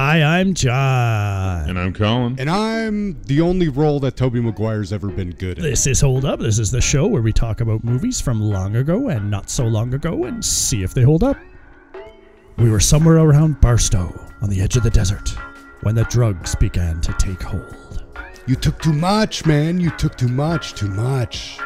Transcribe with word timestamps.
Hi, 0.00 0.22
I'm 0.22 0.54
John. 0.54 1.68
And 1.68 1.76
I'm 1.76 1.92
Colin. 1.92 2.36
And 2.38 2.48
I'm 2.48 3.20
the 3.24 3.40
only 3.40 3.68
role 3.68 3.98
that 3.98 4.16
Tobey 4.16 4.38
Maguire's 4.40 4.92
ever 4.92 5.08
been 5.08 5.32
good 5.32 5.58
at. 5.58 5.64
This 5.64 5.88
is 5.88 6.00
Hold 6.02 6.24
Up. 6.24 6.38
This 6.38 6.60
is 6.60 6.70
the 6.70 6.80
show 6.80 7.08
where 7.08 7.20
we 7.20 7.32
talk 7.32 7.60
about 7.60 7.82
movies 7.82 8.20
from 8.20 8.40
long 8.40 8.76
ago 8.76 9.08
and 9.08 9.28
not 9.28 9.50
so 9.50 9.64
long 9.64 9.92
ago 9.92 10.22
and 10.26 10.44
see 10.44 10.84
if 10.84 10.94
they 10.94 11.02
hold 11.02 11.24
up. 11.24 11.36
We 12.58 12.70
were 12.70 12.78
somewhere 12.78 13.16
around 13.16 13.60
Barstow 13.60 14.24
on 14.40 14.48
the 14.50 14.60
edge 14.60 14.76
of 14.76 14.84
the 14.84 14.90
desert 14.90 15.30
when 15.80 15.96
the 15.96 16.04
drugs 16.04 16.54
began 16.54 17.00
to 17.00 17.12
take 17.14 17.42
hold. 17.42 18.04
You 18.46 18.54
took 18.54 18.80
too 18.80 18.92
much, 18.92 19.46
man. 19.46 19.80
You 19.80 19.90
took 19.90 20.16
too 20.16 20.28
much, 20.28 20.74
too 20.74 20.90
much. 20.90 21.58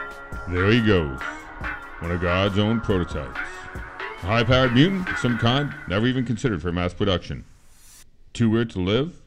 There 0.49 0.71
he 0.71 0.81
goes. 0.81 1.21
One 1.99 2.13
of 2.13 2.23
God's 2.23 2.59
own 2.59 2.81
prototypes. 2.81 3.39
A 3.75 4.27
high 4.27 4.43
powered 4.43 4.73
mutant 4.73 5.07
of 5.11 5.19
some 5.19 5.37
kind, 5.37 5.75
never 5.87 6.07
even 6.07 6.25
considered 6.25 6.63
for 6.63 6.73
mass 6.73 6.95
production. 6.95 7.45
Too 8.33 8.49
weird 8.49 8.71
to 8.71 8.79
live, 8.79 9.21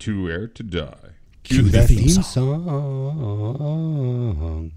too 0.00 0.26
rare 0.26 0.48
to 0.48 0.62
die. 0.64 1.12
Cue 1.44 1.62
the 1.62 1.70
that 1.70 1.86
theme 1.86 1.98
theme 1.98 2.22
song. 2.22 2.32
song. 3.54 4.72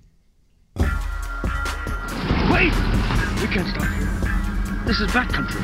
Wait! 2.52 2.74
We 3.42 3.48
can't 3.52 3.68
stop 3.68 3.88
here. 3.94 4.12
This 4.86 5.00
is 5.02 5.10
backcountry. 5.10 5.64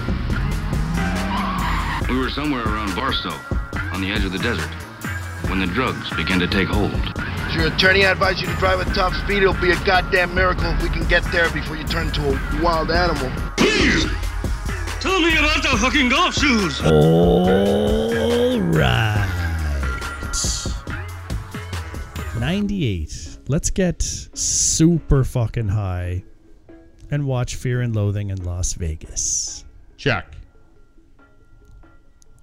We 2.10 2.18
were 2.18 2.32
somewhere 2.32 2.64
around 2.64 2.96
Barstow, 2.96 3.36
on 3.94 4.02
the 4.02 4.12
edge 4.12 4.26
of 4.26 4.32
the 4.32 4.40
desert, 4.40 4.74
when 5.50 5.60
the 5.60 5.68
drugs 5.68 6.10
began 6.16 6.40
to 6.40 6.48
take 6.48 6.70
hold. 6.70 6.94
As 7.18 7.54
your 7.54 7.68
attorney, 7.68 8.08
I 8.08 8.12
advise 8.14 8.42
you 8.42 8.48
to 8.48 8.56
drive 8.56 8.80
at 8.80 8.92
top 8.96 9.14
speed. 9.14 9.44
It'll 9.44 9.54
be 9.62 9.70
a 9.70 9.86
goddamn 9.86 10.34
miracle 10.34 10.66
if 10.66 10.82
we 10.82 10.90
can 10.90 11.08
get 11.08 11.24
there 11.32 11.48
before 11.52 11.76
you 11.76 11.84
turn 11.84 12.08
into 12.08 12.28
a 12.28 12.64
wild 12.64 12.90
animal. 12.90 13.30
Please! 15.04 15.12
Tell 15.12 15.20
me 15.22 15.38
about 15.38 15.62
the 15.64 15.78
fucking 15.78 16.10
golf 16.10 16.34
shoes! 16.36 16.82
All 16.82 18.60
right. 18.62 19.20
98. 22.40 23.38
Let's 23.48 23.70
get 23.70 24.02
super 24.02 25.24
fucking 25.24 25.68
high 25.68 26.24
and 27.12 27.26
watch 27.26 27.56
Fear 27.56 27.82
and 27.82 27.96
Loathing 27.96 28.30
in 28.30 28.44
Las 28.44 28.74
Vegas. 28.74 29.66
Check. 29.98 30.36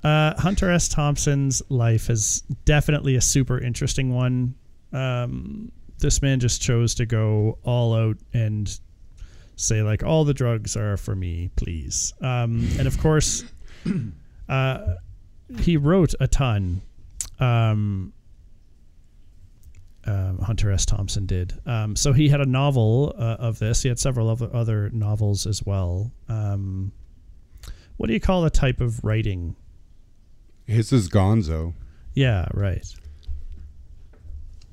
Uh, 0.03 0.35
Hunter 0.39 0.71
S. 0.71 0.89
Thompson's 0.89 1.63
life 1.69 2.09
is 2.11 2.43
definitely 2.65 3.17
a 3.17 3.21
super 3.21 3.59
interesting 3.59 4.15
one. 4.15 4.55
Um, 4.93 5.73
this 5.99 6.23
man 6.23 6.41
just 6.41 6.63
chose 6.63 6.95
to 6.97 7.07
go 7.07 7.59
all 7.63 7.95
out 7.95 8.17
and 8.33 8.81
say 9.61 9.83
like 9.83 10.03
all 10.03 10.25
the 10.25 10.35
drugs 10.35 10.77
are 10.77 10.97
for 10.97 11.15
me, 11.15 11.51
please. 11.57 12.13
Um, 12.21 12.69
and 12.79 12.87
of 12.87 12.99
course, 12.99 13.45
uh, 14.49 14.95
he 15.59 15.77
wrote 15.77 16.15
a 16.21 16.27
ton. 16.29 16.83
Um, 17.39 18.13
um, 20.07 20.39
Hunter 20.39 20.71
S. 20.73 20.87
Thompson 20.87 21.27
did. 21.27 21.53
Um, 21.67 21.95
so 21.95 22.13
he 22.13 22.29
had 22.29 22.41
a 22.41 22.47
novel 22.47 23.15
uh, 23.19 23.37
of 23.39 23.59
this. 23.59 23.83
He 23.83 23.89
had 23.89 23.99
several 23.99 24.29
other 24.31 24.49
other 24.55 24.91
novels 24.91 25.47
as 25.47 25.63
well. 25.65 26.11
Um, 26.29 26.93
what 27.97 28.07
do 28.07 28.15
you 28.15 28.21
call 28.21 28.45
a 28.47 28.51
type 28.51 28.81
of 28.81 29.05
writing? 29.05 29.57
His 30.67 30.93
is 30.93 31.09
Gonzo. 31.11 31.75
Yeah, 32.15 32.47
right. 32.55 32.87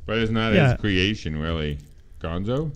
But 0.06 0.20
it's 0.20 0.32
not 0.32 0.54
Yeah. 0.54 0.72
his 0.72 0.80
creation, 0.80 1.38
really. 1.38 1.80
Gonzo? 2.22 2.72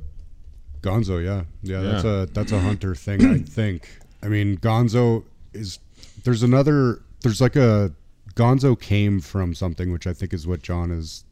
Gonzo, 0.81 1.23
yeah. 1.23 1.43
yeah, 1.61 1.81
That's 1.81 2.03
a 2.03 2.29
that's 2.33 2.51
a 2.51 2.59
Hunter 2.59 2.95
thing, 2.95 3.25
I 3.25 3.37
think. 3.45 3.89
I 4.23 4.27
mean, 4.27 4.57
Gonzo 4.57 5.23
is. 5.53 5.79
There's 6.23 6.43
another. 6.43 7.01
There's 7.21 7.41
like 7.41 7.55
a 7.55 7.91
Gonzo 8.35 8.79
came 8.79 9.19
from 9.19 9.53
something, 9.53 9.91
which 9.91 10.07
I 10.07 10.13
think 10.13 10.33
is 10.33 10.47
what 10.47 10.61
John 10.61 10.91
is. 10.91 11.23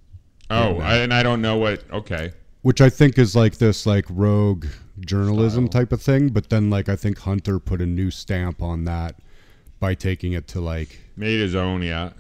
Oh, 0.52 0.80
I, 0.80 0.98
and 0.98 1.14
I 1.14 1.24
don't 1.24 1.42
know 1.42 1.58
what. 1.58 1.84
Okay. 1.92 2.32
Which 2.62 2.82
I 2.82 2.90
think 2.90 3.18
is 3.18 3.36
like 3.36 3.58
this 3.58 3.86
like 3.86 4.06
rogue 4.10 4.66
journalism 5.00 5.66
Style. 5.68 5.82
type 5.82 5.92
of 5.92 6.02
thing, 6.02 6.30
but 6.30 6.50
then 6.50 6.70
like 6.70 6.90
I 6.90 6.96
think 6.96 7.20
Hunter 7.20 7.60
put 7.60 7.82
a 7.82 7.86
new 7.86 8.12
stamp 8.12 8.62
on 8.62 8.84
that 8.86 9.16
by 9.80 9.94
taking 9.96 10.34
it 10.34 10.48
to 10.50 10.60
like 10.62 11.00
Made 11.16 11.40
his 11.40 11.56
own, 11.56 11.82
yeah. 11.82 12.12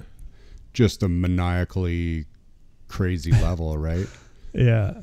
just 0.73 1.03
a 1.03 1.09
maniacally 1.09 2.25
crazy 2.87 3.31
level, 3.31 3.77
right? 3.77 4.07
Yeah. 4.51 5.01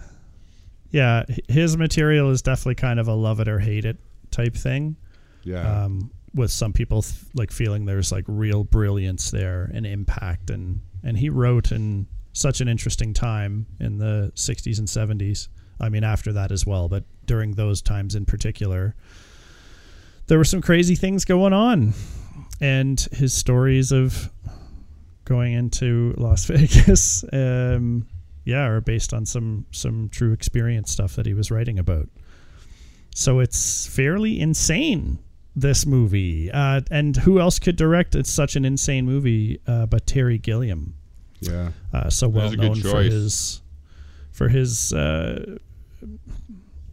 Yeah, 0.96 1.26
his 1.46 1.76
material 1.76 2.30
is 2.30 2.40
definitely 2.40 2.76
kind 2.76 2.98
of 2.98 3.06
a 3.06 3.12
love 3.12 3.38
it 3.40 3.48
or 3.48 3.58
hate 3.58 3.84
it 3.84 3.98
type 4.30 4.54
thing. 4.54 4.96
Yeah. 5.44 5.84
Um, 5.84 6.10
with 6.34 6.50
some 6.50 6.72
people 6.72 7.02
th- 7.02 7.20
like 7.34 7.50
feeling 7.50 7.84
there's 7.84 8.10
like 8.10 8.24
real 8.26 8.64
brilliance 8.64 9.30
there 9.30 9.70
and 9.74 9.84
impact 9.84 10.48
and 10.48 10.80
and 11.02 11.18
he 11.18 11.28
wrote 11.28 11.70
in 11.70 12.06
such 12.32 12.62
an 12.62 12.68
interesting 12.68 13.12
time 13.12 13.66
in 13.78 13.98
the 13.98 14.32
60s 14.36 14.78
and 14.78 14.88
70s. 14.88 15.48
I 15.78 15.90
mean 15.90 16.02
after 16.02 16.32
that 16.32 16.50
as 16.50 16.64
well, 16.64 16.88
but 16.88 17.04
during 17.26 17.52
those 17.52 17.82
times 17.82 18.14
in 18.14 18.24
particular 18.24 18.94
there 20.28 20.38
were 20.38 20.44
some 20.44 20.62
crazy 20.62 20.94
things 20.94 21.26
going 21.26 21.52
on 21.52 21.92
and 22.58 22.98
his 23.12 23.34
stories 23.34 23.92
of 23.92 24.30
going 25.26 25.52
into 25.52 26.14
Las 26.16 26.44
Vegas 26.46 27.22
um 27.34 28.06
yeah, 28.46 28.64
are 28.64 28.80
based 28.80 29.12
on 29.12 29.26
some 29.26 29.66
some 29.72 30.08
true 30.08 30.32
experience 30.32 30.92
stuff 30.92 31.16
that 31.16 31.26
he 31.26 31.34
was 31.34 31.50
writing 31.50 31.78
about. 31.78 32.08
So 33.14 33.40
it's 33.40 33.86
fairly 33.86 34.40
insane 34.40 35.18
this 35.54 35.84
movie. 35.84 36.50
Uh, 36.50 36.82
and 36.90 37.16
who 37.16 37.40
else 37.40 37.58
could 37.58 37.76
direct 37.76 38.14
it's 38.14 38.30
such 38.30 38.54
an 38.56 38.64
insane 38.64 39.04
movie 39.04 39.60
uh, 39.66 39.86
but 39.86 40.06
Terry 40.06 40.38
Gilliam? 40.38 40.94
yeah. 41.40 41.70
Uh, 41.92 42.08
so 42.08 42.28
well 42.28 42.44
That's 42.44 42.54
a 42.54 42.56
good 42.56 42.84
known 42.84 42.92
for 42.92 43.02
his 43.02 43.62
for 44.30 44.48
his 44.48 44.92
uh, 44.92 45.56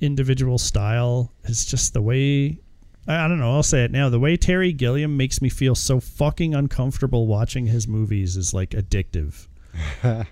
individual 0.02 0.58
style. 0.58 1.32
It's 1.44 1.66
just 1.66 1.94
the 1.94 2.02
way 2.02 2.60
I 3.08 3.26
I 3.26 3.28
don't 3.28 3.40
know. 3.40 3.52
I'll 3.54 3.62
say 3.62 3.84
it 3.84 3.92
now. 3.92 4.10
The 4.10 4.20
way 4.20 4.38
Terry 4.38 4.74
Gilliam 4.74 5.18
makes 5.18 5.40
me 5.40 5.50
feel 5.50 5.76
so 5.76 6.00
fucking 6.00 6.56
uncomfortable 6.56 7.28
watching 7.28 7.68
his 7.68 7.88
movies 7.88 8.38
is 8.38 8.56
like 8.56 8.72
addictive. 8.72 9.48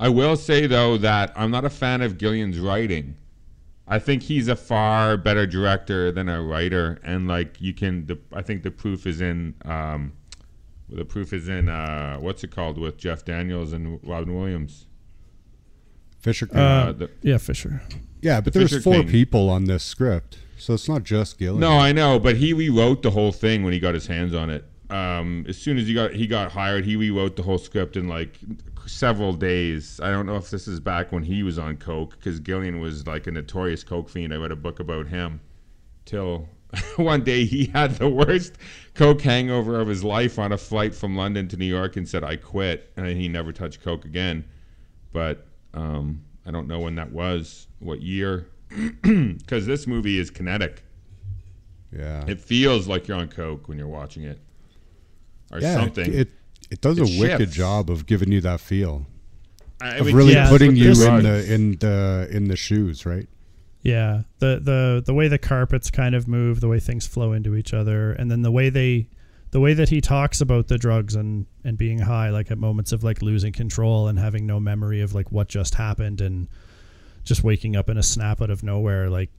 I 0.00 0.08
will 0.08 0.36
say, 0.36 0.66
though, 0.66 0.96
that 0.98 1.32
I'm 1.36 1.50
not 1.50 1.64
a 1.64 1.70
fan 1.70 2.02
of 2.02 2.18
Gilliam's 2.18 2.58
writing. 2.58 3.16
I 3.86 3.98
think 3.98 4.22
he's 4.24 4.48
a 4.48 4.56
far 4.56 5.16
better 5.16 5.46
director 5.46 6.10
than 6.10 6.28
a 6.28 6.42
writer. 6.42 6.98
And, 7.04 7.28
like, 7.28 7.60
you 7.60 7.72
can. 7.74 8.06
The, 8.06 8.18
I 8.32 8.42
think 8.42 8.62
the 8.62 8.70
proof 8.70 9.06
is 9.06 9.20
in. 9.20 9.54
Um, 9.64 10.12
the 10.88 11.04
proof 11.04 11.32
is 11.32 11.48
in. 11.48 11.68
Uh, 11.68 12.16
what's 12.18 12.42
it 12.44 12.50
called 12.50 12.78
with 12.78 12.96
Jeff 12.96 13.24
Daniels 13.24 13.72
and 13.72 14.00
Robin 14.02 14.34
Williams? 14.34 14.86
Fisher 16.18 16.46
King. 16.46 16.58
Uh, 16.58 16.92
the- 16.92 17.10
yeah, 17.22 17.38
Fisher. 17.38 17.82
yeah, 18.22 18.40
but 18.40 18.52
the 18.52 18.60
there's 18.60 18.70
Fisher 18.70 18.82
four 18.82 18.94
King. 18.94 19.08
people 19.08 19.50
on 19.50 19.64
this 19.66 19.82
script, 19.84 20.38
so 20.58 20.74
it's 20.74 20.88
not 20.88 21.04
just 21.04 21.38
Gillian. 21.38 21.60
No, 21.60 21.72
I 21.78 21.92
know, 21.92 22.18
but 22.18 22.36
he 22.36 22.52
rewrote 22.52 23.02
the 23.02 23.10
whole 23.10 23.32
thing 23.32 23.62
when 23.62 23.72
he 23.74 23.78
got 23.80 23.94
his 23.94 24.06
hands 24.06 24.34
on 24.34 24.48
it. 24.50 24.64
Um, 24.90 25.44
as 25.48 25.56
soon 25.58 25.76
as 25.78 25.86
he 25.86 25.94
got 25.94 26.12
he 26.14 26.26
got 26.26 26.52
hired, 26.52 26.84
he 26.86 26.96
rewrote 26.96 27.36
the 27.36 27.42
whole 27.42 27.58
script 27.58 27.96
in 27.96 28.08
like 28.08 28.38
several 28.86 29.32
days. 29.32 30.00
I 30.02 30.10
don't 30.10 30.26
know 30.26 30.36
if 30.36 30.50
this 30.50 30.68
is 30.68 30.80
back 30.80 31.12
when 31.12 31.22
he 31.22 31.42
was 31.42 31.58
on 31.58 31.76
coke 31.76 32.16
because 32.18 32.40
Gilliam 32.40 32.80
was 32.80 33.06
like 33.06 33.26
a 33.26 33.30
notorious 33.30 33.84
coke 33.84 34.08
fiend. 34.08 34.32
I 34.32 34.36
read 34.36 34.52
a 34.52 34.56
book 34.56 34.80
about 34.80 35.06
him. 35.08 35.40
Till 36.04 36.48
one 36.96 37.24
day 37.24 37.44
he 37.44 37.66
had 37.66 37.92
the 37.96 38.08
worst 38.08 38.56
coke 38.94 39.22
hangover 39.22 39.80
of 39.80 39.88
his 39.88 40.04
life 40.04 40.38
on 40.38 40.52
a 40.52 40.58
flight 40.58 40.94
from 40.94 41.16
London 41.16 41.48
to 41.48 41.56
New 41.56 41.66
York 41.66 41.96
and 41.96 42.08
said, 42.08 42.24
"I 42.24 42.36
quit," 42.36 42.92
and 42.96 43.06
he 43.06 43.28
never 43.28 43.52
touched 43.52 43.82
coke 43.82 44.04
again. 44.04 44.44
But 45.12 45.46
um, 45.72 46.22
I 46.46 46.50
don't 46.50 46.66
know 46.66 46.80
when 46.80 46.96
that 46.96 47.10
was, 47.10 47.68
what 47.78 48.02
year, 48.02 48.48
because 49.02 49.66
this 49.66 49.86
movie 49.86 50.18
is 50.18 50.30
kinetic. 50.30 50.82
Yeah. 51.92 52.24
It 52.26 52.40
feels 52.40 52.88
like 52.88 53.06
you're 53.06 53.18
on 53.18 53.28
coke 53.28 53.68
when 53.68 53.78
you're 53.78 53.88
watching 53.88 54.24
it, 54.24 54.40
or 55.52 55.60
yeah, 55.60 55.74
something. 55.74 56.12
It 56.12 56.20
it 56.20 56.28
does 56.80 56.98
a 56.98 57.02
It 57.02 57.20
wicked 57.20 57.38
shifts. 57.40 57.56
job 57.56 57.90
of 57.90 58.06
giving 58.06 58.32
you 58.32 58.40
that 58.42 58.60
feel 58.60 59.06
I 59.80 59.96
of 59.96 60.06
mean, 60.06 60.16
really 60.16 60.32
yeah, 60.32 60.48
putting 60.48 60.76
you 60.76 60.90
in 60.90 61.22
the 61.22 61.52
in 61.52 61.72
the 61.78 62.28
in 62.30 62.48
the 62.48 62.56
shoes, 62.56 63.04
right? 63.04 63.28
Yeah, 63.82 64.22
the 64.38 64.60
the 64.62 65.02
the 65.04 65.12
way 65.12 65.28
the 65.28 65.38
carpets 65.38 65.90
kind 65.90 66.14
of 66.14 66.26
move, 66.26 66.60
the 66.60 66.68
way 66.68 66.80
things 66.80 67.06
flow 67.06 67.32
into 67.32 67.54
each 67.54 67.74
other, 67.74 68.12
and 68.12 68.30
then 68.30 68.40
the 68.42 68.50
way 68.50 68.70
they, 68.70 69.08
the 69.50 69.60
way 69.60 69.74
that 69.74 69.90
he 69.90 70.00
talks 70.00 70.40
about 70.40 70.68
the 70.68 70.78
drugs 70.78 71.14
and 71.14 71.44
and 71.64 71.76
being 71.76 71.98
high, 71.98 72.30
like 72.30 72.50
at 72.50 72.56
moments 72.56 72.92
of 72.92 73.04
like 73.04 73.20
losing 73.20 73.52
control 73.52 74.08
and 74.08 74.18
having 74.18 74.46
no 74.46 74.58
memory 74.58 75.02
of 75.02 75.14
like 75.14 75.30
what 75.30 75.48
just 75.48 75.74
happened 75.74 76.22
and 76.22 76.48
just 77.24 77.44
waking 77.44 77.76
up 77.76 77.90
in 77.90 77.98
a 77.98 78.02
snap 78.02 78.40
out 78.40 78.48
of 78.48 78.62
nowhere, 78.62 79.10
like 79.10 79.30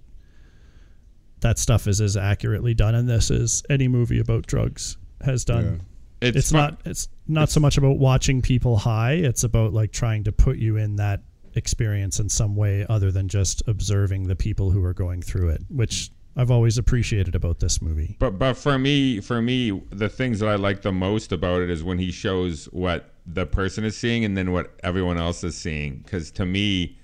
that 1.39 1.57
stuff 1.57 1.87
is 1.87 1.99
as 1.99 2.15
accurately 2.15 2.73
done 2.73 2.93
in 2.93 3.07
this 3.07 3.31
as 3.31 3.63
any 3.69 3.87
movie 3.87 4.19
about 4.19 4.45
drugs 4.45 4.97
has 5.21 5.43
done. 5.43 5.81
It's, 6.21 6.37
It's 6.37 6.51
not 6.51 6.81
it's 6.85 7.07
not 7.27 7.49
so 7.49 7.59
much 7.59 7.77
about 7.77 7.97
watching 7.97 8.41
people 8.41 8.77
high, 8.77 9.13
it's 9.13 9.43
about 9.43 9.73
like 9.73 9.91
trying 9.91 10.23
to 10.25 10.31
put 10.31 10.57
you 10.57 10.77
in 10.77 10.95
that 10.97 11.21
experience 11.55 12.19
in 12.19 12.29
some 12.29 12.55
way 12.55 12.85
other 12.89 13.11
than 13.11 13.27
just 13.27 13.63
observing 13.67 14.27
the 14.27 14.35
people 14.35 14.71
who 14.71 14.83
are 14.83 14.93
going 14.93 15.21
through 15.21 15.49
it, 15.49 15.61
which 15.69 16.11
I've 16.37 16.51
always 16.51 16.77
appreciated 16.77 17.33
about 17.33 17.59
this 17.59 17.81
movie. 17.81 18.17
But 18.19 18.37
but 18.37 18.55
for 18.55 18.77
me, 18.77 19.21
for 19.21 19.41
me, 19.41 19.81
the 19.89 20.09
things 20.09 20.39
that 20.39 20.49
I 20.49 20.55
like 20.55 20.81
the 20.81 20.91
most 20.91 21.31
about 21.31 21.61
it 21.61 21.69
is 21.69 21.83
when 21.83 21.97
he 21.97 22.11
shows 22.11 22.65
what 22.65 23.13
the 23.25 23.45
person 23.45 23.85
is 23.85 23.97
seeing 23.97 24.25
and 24.25 24.37
then 24.37 24.51
what 24.51 24.77
everyone 24.83 25.17
else 25.17 25.43
is 25.43 25.57
seeing. 25.57 25.97
Because 25.97 26.31
to 26.31 26.45
me, 26.45 26.97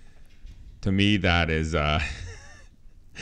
to 0.82 0.92
me, 0.92 1.18
that 1.18 1.50
is 1.50 1.74
uh, 1.74 2.02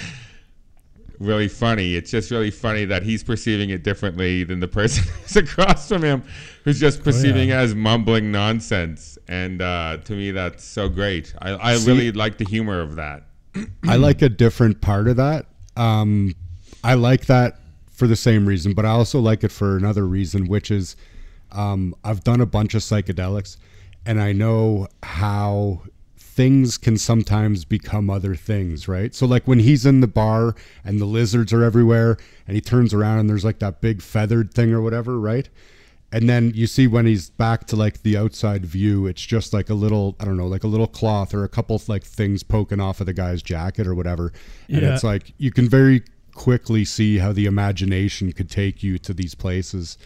really 1.19 1.47
funny. 1.47 1.95
It's 1.95 2.11
just 2.11 2.31
really 2.31 2.51
funny 2.51 2.85
that 2.85 3.03
he's 3.03 3.23
perceiving 3.23 3.69
it 3.69 3.83
differently 3.83 4.43
than 4.43 4.59
the 4.59 4.67
person 4.67 5.03
who's 5.21 5.35
across 5.35 5.87
from 5.87 6.03
him, 6.03 6.23
who's 6.63 6.79
just 6.79 7.03
perceiving 7.03 7.49
it 7.49 7.53
as 7.53 7.75
mumbling 7.75 8.31
nonsense. 8.31 9.17
And 9.27 9.61
uh, 9.61 9.97
to 10.05 10.13
me, 10.13 10.31
that's 10.31 10.63
so 10.63 10.89
great. 10.89 11.33
I, 11.41 11.71
I 11.73 11.75
See- 11.75 11.87
really 11.91 12.11
like 12.11 12.37
the 12.37 12.45
humor 12.45 12.79
of 12.79 12.95
that. 12.95 13.23
I 13.87 13.97
like 13.97 14.21
a 14.21 14.29
different 14.29 14.79
part 14.79 15.07
of 15.07 15.17
that. 15.17 15.47
Um, 15.75 16.35
I 16.83 16.93
like 16.93 17.25
that 17.25 17.59
for 17.91 18.07
the 18.07 18.15
same 18.15 18.45
reason, 18.45 18.73
but 18.73 18.85
I 18.85 18.89
also 18.89 19.19
like 19.19 19.43
it 19.43 19.51
for 19.51 19.75
another 19.75 20.05
reason, 20.07 20.47
which 20.47 20.71
is 20.71 20.95
um, 21.51 21.95
I've 22.03 22.23
done 22.23 22.41
a 22.41 22.45
bunch 22.45 22.75
of 22.75 22.81
psychedelics, 22.81 23.57
and 24.05 24.21
I 24.21 24.31
know 24.31 24.87
how 25.03 25.81
things 26.39 26.77
can 26.77 26.97
sometimes 26.97 27.65
become 27.65 28.09
other 28.09 28.33
things, 28.33 28.87
right? 28.87 29.13
So, 29.13 29.25
like 29.25 29.45
when 29.45 29.59
he's 29.59 29.85
in 29.85 29.99
the 29.99 30.07
bar 30.07 30.55
and 30.85 31.01
the 31.01 31.05
lizards 31.05 31.51
are 31.51 31.65
everywhere, 31.65 32.15
and 32.47 32.55
he 32.55 32.61
turns 32.61 32.93
around 32.93 33.19
and 33.19 33.29
there's 33.29 33.43
like 33.43 33.59
that 33.59 33.81
big 33.81 34.01
feathered 34.01 34.53
thing 34.53 34.71
or 34.71 34.81
whatever, 34.81 35.19
right? 35.19 35.49
And 36.13 36.29
then 36.29 36.53
you 36.55 36.65
see 36.65 36.87
when 36.87 37.05
he's 37.05 37.29
back 37.29 37.67
to 37.67 37.75
like 37.75 38.03
the 38.03 38.15
outside 38.15 38.65
view, 38.65 39.05
it's 39.05 39.21
just 39.21 39.51
like 39.51 39.69
a 39.69 39.73
little, 39.73 40.15
I 40.17 40.23
don't 40.23 40.37
know, 40.37 40.47
like 40.47 40.63
a 40.63 40.67
little 40.67 40.87
cloth 40.87 41.33
or 41.33 41.43
a 41.43 41.49
couple 41.49 41.75
of 41.75 41.89
like 41.89 42.05
things 42.05 42.41
poking 42.41 42.79
off 42.79 43.01
of 43.01 43.05
the 43.05 43.13
guy's 43.13 43.43
jacket 43.43 43.85
or 43.85 43.93
whatever. 43.93 44.31
And 44.69 44.81
Yeah. 44.81 44.93
it's 44.93 45.03
like 45.03 45.33
you 45.37 45.51
can 45.51 45.67
very 45.67 46.03
quickly 46.35 46.85
see 46.85 47.17
how 47.17 47.33
the 47.33 47.47
imagination 47.47 48.31
could 48.31 48.49
take 48.49 48.81
you 48.81 48.97
to 48.99 49.13
these 49.13 49.35
places. 49.35 49.97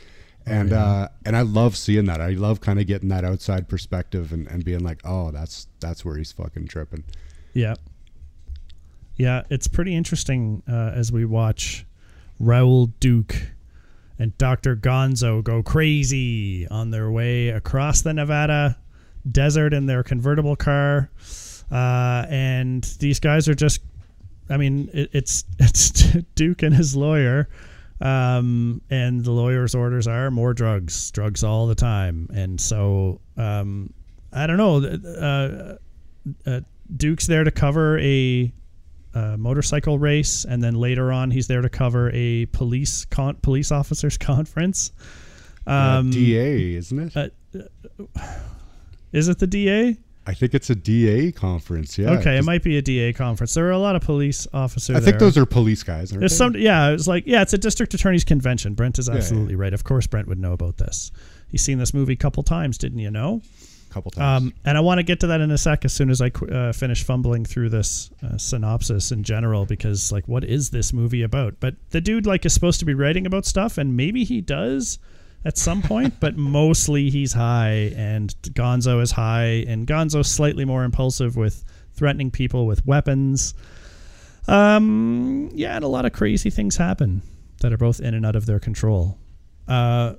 And 0.45 0.73
uh 0.73 1.09
and 1.25 1.35
I 1.35 1.41
love 1.41 1.77
seeing 1.77 2.05
that. 2.05 2.19
I 2.19 2.31
love 2.31 2.61
kind 2.61 2.79
of 2.79 2.87
getting 2.87 3.09
that 3.09 3.23
outside 3.23 3.69
perspective 3.69 4.31
and, 4.33 4.47
and 4.47 4.63
being 4.65 4.83
like, 4.83 5.01
oh, 5.05 5.31
that's 5.31 5.67
that's 5.79 6.03
where 6.03 6.17
he's 6.17 6.31
fucking 6.31 6.67
tripping. 6.67 7.03
Yeah. 7.53 7.75
Yeah, 9.15 9.43
it's 9.49 9.67
pretty 9.67 9.95
interesting 9.95 10.63
uh, 10.67 10.91
as 10.95 11.11
we 11.11 11.23
watch 11.23 11.85
Raoul 12.39 12.87
Duke 12.99 13.35
and 14.17 14.37
Dr. 14.37 14.75
Gonzo 14.75 15.43
go 15.43 15.61
crazy 15.61 16.67
on 16.67 16.91
their 16.91 17.11
way 17.11 17.49
across 17.49 18.01
the 18.01 18.13
Nevada 18.13 18.77
desert 19.29 19.73
in 19.73 19.85
their 19.85 20.03
convertible 20.03 20.55
car. 20.55 21.11
Uh, 21.71 22.25
and 22.29 22.83
these 22.99 23.19
guys 23.19 23.47
are 23.47 23.55
just, 23.55 23.81
I 24.49 24.57
mean, 24.57 24.89
it, 24.93 25.09
it's, 25.13 25.43
it's 25.59 26.13
Duke 26.35 26.63
and 26.63 26.75
his 26.75 26.95
lawyer. 26.95 27.49
Um, 28.03 28.81
and 28.89 29.23
the 29.23 29.31
lawyer's 29.31 29.73
orders 29.73 30.07
are 30.07 30.29
more 30.29 30.53
drugs, 30.53 31.09
drugs 31.11 31.43
all 31.43 31.67
the 31.67 31.75
time. 31.75 32.27
And 32.33 32.59
so, 32.59 33.21
um, 33.37 33.93
I 34.33 34.45
don't 34.45 34.57
know. 34.57 34.77
Uh, 34.85 35.77
uh, 36.45 36.59
Duke's 36.97 37.27
there 37.27 37.43
to 37.45 37.51
cover 37.51 37.97
a, 37.99 38.51
uh 39.15 39.37
motorcycle 39.37 39.99
race, 39.99 40.43
and 40.43 40.61
then 40.63 40.73
later 40.73 41.11
on 41.13 41.29
he's 41.31 41.47
there 41.47 41.61
to 41.61 41.69
cover 41.69 42.09
a 42.13 42.45
police 42.47 43.05
con- 43.05 43.35
police 43.41 43.71
officers 43.71 44.17
conference. 44.31 44.91
Uh, 45.65 45.99
Um, 45.99 46.09
DA, 46.09 46.73
isn't 46.75 47.15
it? 47.15 47.33
uh, 47.55 47.59
is 49.11 49.27
it 49.29 49.37
the 49.39 49.47
DA? 49.47 49.97
I 50.25 50.33
think 50.33 50.53
it's 50.53 50.69
a 50.69 50.75
DA 50.75 51.31
conference. 51.31 51.97
Yeah. 51.97 52.11
okay, 52.11 52.37
it 52.37 52.45
might 52.45 52.63
be 52.63 52.77
a 52.77 52.81
DA 52.81 53.11
conference. 53.11 53.53
There 53.53 53.67
are 53.67 53.71
a 53.71 53.77
lot 53.77 53.95
of 53.95 54.01
police 54.01 54.47
officers. 54.53 54.95
I 54.95 54.99
think 54.99 55.19
there. 55.19 55.27
those 55.27 55.37
are 55.37 55.45
police 55.45 55.83
guys. 55.83 56.11
Aren't 56.11 56.21
There's 56.21 56.31
they? 56.31 56.37
some, 56.37 56.55
yeah. 56.55 56.91
It's 56.91 57.07
like, 57.07 57.25
yeah, 57.27 57.41
it's 57.41 57.53
a 57.53 57.57
district 57.57 57.93
attorney's 57.93 58.23
convention. 58.23 58.73
Brent 58.73 58.99
is 58.99 59.09
yeah. 59.09 59.15
absolutely 59.15 59.55
right. 59.55 59.73
Of 59.73 59.83
course, 59.83 60.07
Brent 60.07 60.27
would 60.27 60.39
know 60.39 60.53
about 60.53 60.77
this. 60.77 61.11
He's 61.49 61.63
seen 61.63 61.77
this 61.77 61.93
movie 61.93 62.13
a 62.13 62.17
couple 62.17 62.41
times, 62.43 62.77
didn't 62.77 62.99
you 62.99 63.11
know? 63.11 63.41
couple 63.93 64.11
times. 64.11 64.43
Um, 64.43 64.53
and 64.65 64.77
I 64.77 64.81
want 64.81 64.99
to 64.99 65.03
get 65.03 65.19
to 65.21 65.27
that 65.27 65.39
in 65.39 65.51
a 65.51 65.57
sec 65.57 65.85
as 65.85 65.93
soon 65.93 66.09
as 66.09 66.19
I 66.19 66.29
qu- 66.29 66.47
uh, 66.47 66.73
finish 66.73 67.03
fumbling 67.03 67.45
through 67.45 67.69
this 67.69 68.09
uh, 68.23 68.37
synopsis 68.37 69.11
in 69.11 69.23
general, 69.23 69.65
because 69.65 70.11
like, 70.11 70.27
what 70.27 70.43
is 70.43 70.71
this 70.71 70.91
movie 70.91 71.21
about? 71.21 71.59
But 71.59 71.75
the 71.91 72.01
dude 72.01 72.25
like 72.25 72.45
is 72.45 72.53
supposed 72.53 72.79
to 72.79 72.85
be 72.85 72.93
writing 72.93 73.25
about 73.25 73.45
stuff, 73.45 73.77
and 73.77 73.95
maybe 73.95 74.23
he 74.23 74.41
does 74.41 74.99
at 75.45 75.57
some 75.57 75.81
point, 75.81 76.19
but 76.19 76.37
mostly 76.37 77.09
he's 77.09 77.33
high, 77.33 77.93
and 77.95 78.33
Gonzo 78.41 79.01
is 79.01 79.11
high, 79.11 79.65
and 79.67 79.85
Gonzo's 79.85 80.29
slightly 80.29 80.65
more 80.65 80.83
impulsive 80.83 81.35
with 81.35 81.63
threatening 81.93 82.31
people 82.31 82.65
with 82.65 82.85
weapons. 82.85 83.53
Um, 84.47 85.49
yeah, 85.53 85.75
and 85.75 85.83
a 85.83 85.87
lot 85.87 86.05
of 86.05 86.13
crazy 86.13 86.49
things 86.49 86.77
happen 86.77 87.21
that 87.61 87.71
are 87.71 87.77
both 87.77 87.99
in 87.99 88.13
and 88.13 88.25
out 88.25 88.35
of 88.35 88.45
their 88.45 88.59
control. 88.59 89.17
Uh, 89.67 90.13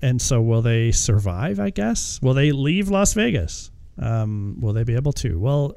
and 0.00 0.20
so, 0.20 0.40
will 0.40 0.62
they 0.62 0.90
survive? 0.90 1.60
I 1.60 1.70
guess. 1.70 2.20
Will 2.22 2.34
they 2.34 2.52
leave 2.52 2.88
Las 2.88 3.14
Vegas? 3.14 3.70
Um, 3.98 4.56
will 4.60 4.72
they 4.72 4.84
be 4.84 4.94
able 4.94 5.12
to? 5.14 5.38
Well, 5.38 5.74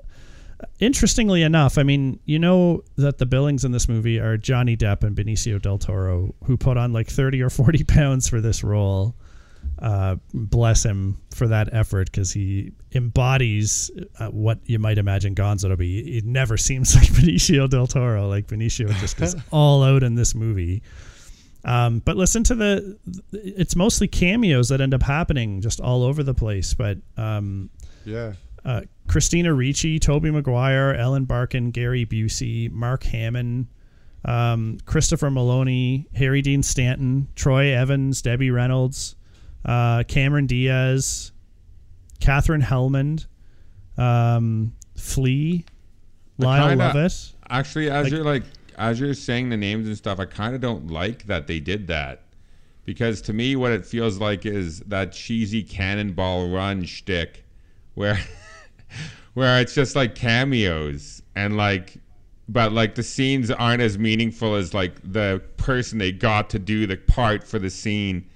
interestingly 0.80 1.42
enough, 1.42 1.78
I 1.78 1.84
mean, 1.84 2.20
you 2.26 2.40
know 2.40 2.84
that 2.98 3.18
the 3.18 3.26
billings 3.26 3.66
in 3.66 3.72
this 3.72 3.88
movie 3.88 4.20
are 4.20 4.38
Johnny 4.38 4.78
Depp 4.78 5.04
and 5.04 5.16
Benicio 5.16 5.62
del 5.62 5.78
Toro, 5.78 6.34
who 6.46 6.58
put 6.58 6.78
on 6.78 6.94
like 6.94 7.08
thirty 7.08 7.42
or 7.42 7.50
forty 7.50 7.84
pounds 7.88 8.28
for 8.28 8.42
this 8.42 8.64
role. 8.64 9.16
Uh, 9.80 10.16
bless 10.34 10.84
him 10.84 11.18
for 11.34 11.48
that 11.48 11.74
effort 11.74 12.10
because 12.10 12.32
he 12.32 12.72
embodies 12.94 13.92
uh, 14.20 14.28
what 14.28 14.58
you 14.66 14.80
might 14.80 14.98
imagine 14.98 15.36
Gonzo 15.36 15.68
to 15.68 15.78
be. 15.78 16.18
It 16.18 16.24
never 16.24 16.56
seems 16.58 16.96
like 16.96 17.08
Benicio 17.10 17.70
del 17.70 17.88
Toro. 17.88 18.28
Like 18.28 18.48
Benicio 18.48 18.90
just 19.00 19.20
is 19.22 19.36
all 19.52 19.84
out 19.84 20.04
in 20.04 20.16
this 20.16 20.34
movie. 20.34 20.82
Um, 21.66 22.00
but 22.06 22.16
listen 22.16 22.44
to 22.46 22.56
the, 22.56 22.98
it's 23.34 23.76
mostly 23.76 24.08
cameos 24.08 24.70
that 24.70 24.82
end 24.82 24.94
up 24.94 25.02
happening 25.02 25.62
just 25.62 25.82
all 25.82 26.04
over 26.04 26.22
the 26.22 26.36
place. 26.36 26.76
But 26.76 27.00
um, 27.18 27.70
yeah. 28.06 28.34
Uh, 28.66 28.82
Christina 29.08 29.54
Ricci, 29.54 30.00
Tobey 30.00 30.32
Maguire, 30.32 30.94
Ellen 30.96 31.26
Barkin, 31.26 31.70
Gary 31.72 32.06
Busey, 32.06 32.72
Mark 32.72 33.04
Harmon, 33.06 33.68
um, 34.26 34.80
Christopher 34.86 35.30
Meloni, 35.30 36.06
Harry 36.16 36.42
Dean 36.42 36.64
Stanton, 36.64 37.28
Troy 37.36 37.76
Evans, 37.76 38.24
Debbie 38.24 38.50
Reynolds, 38.50 39.16
uh, 39.66 40.04
Cameron 40.08 40.48
Diaz, 40.48 41.32
Katherine 42.20 42.64
Helmond, 42.64 43.28
um, 43.98 44.74
Flea, 44.98 45.64
Lyle 46.40 46.70
kinda- 46.70 46.86
Lovett. 46.86 47.34
Actually, 47.50 47.90
as 47.92 48.06
Like- 48.06 48.12
you're 48.14 48.24
like 48.24 48.44
as 48.78 49.00
you're 49.00 49.14
saying 49.14 49.50
the 49.50 49.56
names 49.58 49.88
and 49.88 49.96
stuff, 49.96 50.20
I 50.20 50.26
kind 50.26 50.54
of 50.54 50.60
don't 50.60 50.88
like 50.88 51.28
that 51.28 51.48
they 51.48 51.60
did 51.62 51.88
that 51.88 52.24
because 52.84 53.22
to 53.22 53.32
me, 53.34 53.56
what 53.56 53.72
it 53.72 53.86
feels 53.86 54.18
like 54.20 54.46
is 54.46 54.80
that 54.82 55.14
cheesy 55.14 55.64
cannonball 55.64 56.50
run 56.50 56.84
shtick, 56.84 57.46
where 57.94 58.20
where 59.34 59.60
it's 59.62 59.74
just 59.74 59.96
like 59.96 60.16
cameos 60.16 61.22
and 61.36 61.58
like, 61.58 61.98
but 62.48 62.72
like 62.72 62.96
the 62.96 63.04
scenes 63.04 63.50
aren't 63.52 63.82
as 63.82 63.98
meaningful 63.98 64.56
as 64.56 64.74
like 64.74 64.94
the 65.04 65.42
person 65.58 65.98
they 65.98 66.12
got 66.12 66.50
to 66.52 66.60
do 66.60 66.86
the 66.88 66.98
part 66.98 67.44
for 67.44 67.60
the 67.60 67.70
scene, 67.70 68.28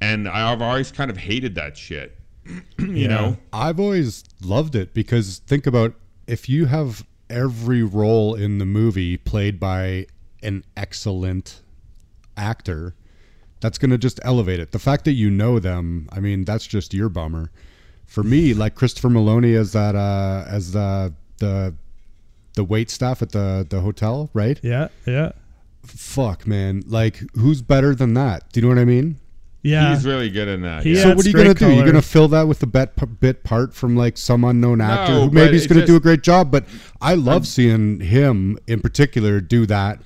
and 0.00 0.28
I've 0.28 0.62
always 0.62 0.92
kind 0.92 1.10
of 1.10 1.16
hated 1.16 1.54
that 1.56 1.76
shit. 1.76 2.16
you 2.78 2.86
Yeah. 2.92 3.08
know, 3.08 3.36
I've 3.52 3.80
always 3.80 4.24
loved 4.42 4.74
it 4.74 4.94
because 4.94 5.38
think 5.46 5.66
about 5.66 5.94
if 6.26 6.48
you 6.48 6.66
have 6.66 7.06
every 7.30 7.82
role 7.82 8.34
in 8.34 8.58
the 8.58 8.64
movie 8.66 9.16
played 9.16 9.58
by 9.60 10.06
an 10.42 10.64
excellent 10.76 11.60
actor, 12.36 12.94
that's 13.60 13.76
going 13.78 13.90
to 13.90 13.98
just 13.98 14.20
elevate 14.22 14.60
it. 14.60 14.70
The 14.72 14.78
fact 14.78 15.04
that 15.04 15.12
you 15.12 15.30
know 15.30 15.58
them, 15.58 16.08
I 16.12 16.20
mean, 16.20 16.44
that's 16.44 16.66
just 16.66 16.94
your 16.94 17.08
bummer. 17.08 17.50
For 18.08 18.24
me, 18.24 18.52
like 18.54 18.74
Christopher 18.74 19.08
Meloni 19.08 19.54
as 19.54 19.72
that 19.72 19.94
uh 19.94 20.44
as 20.48 20.72
the 20.72 21.14
the 21.38 21.74
the 22.54 22.64
wait 22.64 22.90
staff 22.90 23.22
at 23.22 23.30
the 23.30 23.64
the 23.68 23.80
hotel, 23.80 24.30
right? 24.34 24.58
Yeah, 24.62 24.88
yeah, 25.06 25.32
Fuck, 25.84 26.46
man. 26.46 26.82
Like 26.86 27.22
who's 27.34 27.62
better 27.62 27.94
than 27.94 28.14
that? 28.14 28.52
Do 28.52 28.60
you 28.60 28.66
know 28.66 28.74
what 28.74 28.80
I 28.80 28.84
mean? 28.84 29.20
yeah. 29.62 29.94
he's 29.94 30.04
really 30.04 30.30
good 30.30 30.48
in 30.48 30.62
that. 30.62 30.84
Yeah. 30.84 31.02
So 31.02 31.14
what 31.14 31.24
are 31.24 31.28
you 31.28 31.34
gonna 31.34 31.54
do? 31.54 31.72
You're 31.72 31.86
gonna 31.86 32.02
fill 32.02 32.28
that 32.28 32.48
with 32.48 32.58
the 32.60 32.66
bet, 32.66 33.20
bit 33.20 33.44
part 33.44 33.74
from 33.74 33.96
like 33.96 34.16
some 34.16 34.44
unknown 34.44 34.80
actor 34.80 35.12
No, 35.12 35.24
who 35.26 35.30
maybe 35.30 35.56
is 35.56 35.66
gonna 35.66 35.86
do 35.86 35.96
a 35.96 36.00
great 36.00 36.22
job. 36.22 36.50
But 36.50 36.64
I 37.00 37.14
love 37.14 37.46
seeing 37.46 38.00
him 38.00 38.58
in 38.66 38.80
particular 38.80 39.40
do 39.40 39.66
that. 39.66 40.00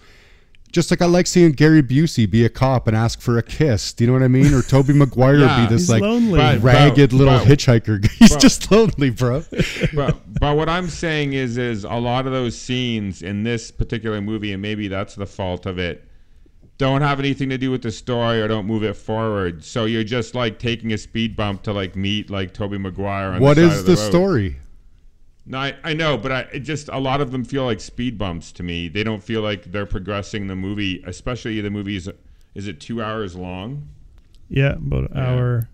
Just 0.72 0.90
like 0.90 1.02
I 1.02 1.06
like 1.06 1.26
seeing 1.26 1.52
Gary 1.52 1.82
Busey 1.82 2.28
be 2.28 2.44
a 2.46 2.48
cop 2.48 2.88
and 2.88 2.96
ask 2.96 3.20
for 3.20 3.36
a 3.36 3.42
kiss. 3.42 3.92
Do 3.92 4.04
you 4.04 4.08
know 4.08 4.14
what 4.14 4.22
I 4.22 4.28
mean? 4.28 4.54
Or 4.54 4.62
Tobey 4.62 4.92
Maguire 4.94 5.40
Yeah. 5.40 5.66
be 5.68 5.74
this 5.74 5.88
like 5.90 6.00
lonely. 6.00 6.38
But- 6.38 6.62
ragged 6.62 7.12
little 7.12 7.38
but- 7.38 7.46
hitchhiker. 7.46 8.10
He's 8.18 8.30
but- 8.30 8.40
just 8.40 8.70
lonely, 8.70 9.10
bro. 9.10 9.44
but 9.94 10.16
but 10.40 10.56
what 10.56 10.68
I'm 10.70 10.88
saying 10.88 11.34
is 11.34 11.58
is 11.58 11.84
a 11.84 11.92
lot 11.94 12.26
of 12.26 12.32
those 12.32 12.58
scenes 12.58 13.22
in 13.22 13.44
this 13.44 13.70
particular 13.70 14.20
movie, 14.22 14.52
and 14.52 14.62
maybe 14.62 14.88
that's 14.88 15.14
the 15.14 15.26
fault 15.26 15.66
of 15.66 15.78
it, 15.78 16.08
don't 16.78 17.02
have 17.02 17.18
anything 17.20 17.50
to 17.50 17.58
do 17.58 17.70
with 17.70 17.82
the 17.82 17.92
story 17.92 18.40
or 18.40 18.48
don't 18.48 18.66
move 18.66 18.82
it 18.82 18.96
forward. 18.96 19.62
So 19.62 19.84
you're 19.84 20.02
just 20.04 20.34
like 20.34 20.58
taking 20.58 20.92
a 20.94 20.98
speed 20.98 21.36
bump 21.36 21.62
to 21.64 21.72
like 21.74 21.94
meet 21.96 22.30
like 22.30 22.54
Tobey 22.54 22.78
Maguire. 22.78 23.32
On 23.32 23.40
What 23.42 23.54
the 23.56 23.68
side 23.68 23.72
is 23.74 23.80
of 23.80 23.86
the, 23.86 23.92
the, 23.92 24.00
road. 24.00 24.08
story? 24.10 24.56
No, 25.44 25.58
I, 25.58 25.74
I 25.82 25.92
know, 25.94 26.16
but 26.16 26.30
I 26.32 26.40
it 26.52 26.60
just 26.60 26.88
a 26.88 26.98
lot 26.98 27.20
of 27.20 27.32
them 27.32 27.44
feel 27.44 27.64
like 27.64 27.80
speed 27.80 28.16
bumps 28.16 28.52
to 28.52 28.62
me. 28.62 28.88
They 28.88 29.02
don't 29.02 29.22
feel 29.22 29.40
like 29.42 29.64
they're 29.72 29.86
progressing 29.86 30.46
the 30.46 30.56
movie, 30.56 31.02
especially 31.06 31.60
the 31.60 31.70
movie's. 31.70 32.08
Is 32.54 32.68
it 32.68 32.80
two 32.80 33.02
hours 33.02 33.34
long? 33.34 33.88
Yeah, 34.48 34.72
about 34.74 35.10
an 35.10 35.16
Yeah. 35.16 35.26
hour. 35.30 35.68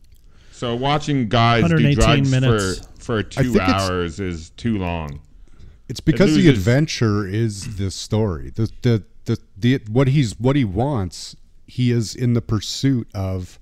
So 0.52 0.74
watching 0.74 1.28
guys 1.28 1.64
do 1.64 1.74
118 1.74 1.94
drugs 2.24 2.30
minutes. 2.30 2.78
for 2.98 3.02
for 3.02 3.22
two 3.22 3.60
hours 3.60 4.20
is 4.20 4.50
too 4.50 4.78
long. 4.78 5.20
It's 5.88 6.00
because 6.00 6.34
the 6.34 6.48
adventure 6.48 7.26
is 7.26 7.76
the 7.76 7.90
story. 7.90 8.50
The, 8.50 8.70
the 8.82 9.04
the 9.26 9.38
the 9.56 9.80
what 9.90 10.08
he's 10.08 10.38
what 10.40 10.56
he 10.56 10.64
wants. 10.64 11.36
He 11.66 11.90
is 11.92 12.14
in 12.14 12.32
the 12.32 12.40
pursuit 12.40 13.08
of 13.14 13.58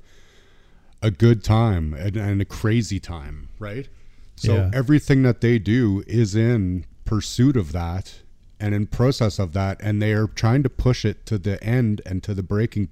a 1.02 1.10
good 1.10 1.42
time 1.42 1.92
and, 1.92 2.16
and 2.16 2.40
a 2.40 2.44
crazy 2.44 3.00
time, 3.00 3.48
right? 3.58 3.88
So 4.37 4.55
Yeah. 4.55 4.71
everything 4.73 5.23
that 5.23 5.40
they 5.40 5.59
do 5.59 6.05
is 6.07 6.35
in 6.35 6.85
pursuit 7.05 7.57
of 7.57 7.73
that 7.73 8.21
and 8.61 8.75
in 8.75 8.87
process 8.87 9.38
of 9.38 9.52
that, 9.55 9.78
and 9.83 10.00
they 10.00 10.12
are 10.12 10.26
trying 10.26 10.62
to 10.62 10.71
push 10.71 11.05
it 11.05 11.26
to 11.26 11.38
the 11.38 11.62
end 11.64 12.00
and 12.07 12.23
to 12.23 12.35
the 12.35 12.43
breaking. 12.43 12.88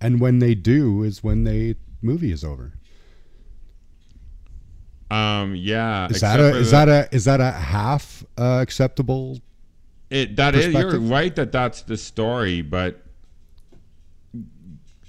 And 0.00 0.20
when 0.20 0.38
they 0.38 0.54
do, 0.54 1.02
is 1.02 1.22
when 1.22 1.44
they 1.44 1.76
movie 2.00 2.32
is 2.32 2.42
over. 2.44 2.72
Um, 5.10 5.54
yeah. 5.54 6.08
Is 6.08 6.20
that 6.20 6.40
a 6.40 6.56
is 6.56 6.70
the- 6.70 6.76
that 6.86 6.88
a 6.88 7.14
is 7.14 7.24
that 7.26 7.40
a 7.40 7.50
half 7.52 8.24
uh, 8.38 8.58
acceptable? 8.62 9.40
It 10.10 10.36
that 10.36 10.54
is 10.54 10.72
you're 10.72 10.98
right 11.00 11.34
that 11.36 11.52
that's 11.52 11.82
the 11.82 11.96
story, 11.96 12.62
but 12.62 13.04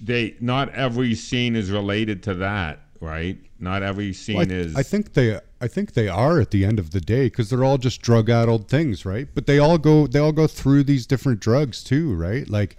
they 0.02 0.36
not 0.40 0.70
every 0.74 1.16
scene 1.16 1.56
is 1.56 1.72
related 1.72 2.22
to 2.24 2.34
that, 2.36 2.83
right? 3.04 3.38
Not 3.60 3.84
every 3.84 4.14
scene 4.14 4.38
Well, 4.38 4.48
I, 4.50 4.54
is. 4.54 4.76
I 4.76 4.84
think 4.84 5.14
they 5.14 5.40
I 5.62 5.68
think 5.68 5.94
they 5.94 6.08
are 6.08 6.40
at 6.40 6.52
the 6.52 6.66
end 6.66 6.80
of 6.80 6.92
the 6.92 7.00
day 7.02 7.26
because 7.26 7.50
they're 7.50 7.64
all 7.64 7.78
just 7.78 8.02
drug 8.02 8.30
addled 8.30 8.68
things, 8.68 9.06
right? 9.06 9.28
But 9.34 9.46
they 9.46 9.60
all 9.60 9.78
go 9.78 10.08
they 10.08 10.20
all 10.20 10.32
go 10.32 10.48
through 10.48 10.84
these 10.86 11.06
different 11.06 11.40
drugs 11.40 11.84
too, 11.84 12.14
right? 12.16 12.50
Like 12.50 12.78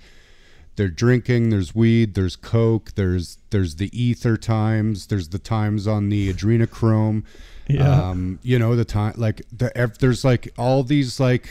they're 0.77 0.89
drinking, 0.89 1.51
there's 1.51 1.75
weed, 1.75 2.15
there's 2.15 2.37
coke, 2.37 2.95
there's 2.97 3.39
there's 3.51 3.77
the 3.77 3.91
ether 3.99 4.37
times, 4.37 5.07
there's 5.07 5.29
the 5.29 5.39
times 5.39 5.87
on 5.87 6.09
the 6.09 6.33
adrenochrome. 6.33 7.25
Yeah. 7.67 8.11
Um, 8.11 8.41
you 8.43 8.59
know, 8.59 8.77
the 8.77 8.85
time 8.85 9.15
like 9.17 9.41
the 9.51 9.75
ev- 9.75 9.97
there's 9.97 10.23
like 10.23 10.53
all 10.59 10.83
these 10.83 11.19
like 11.19 11.49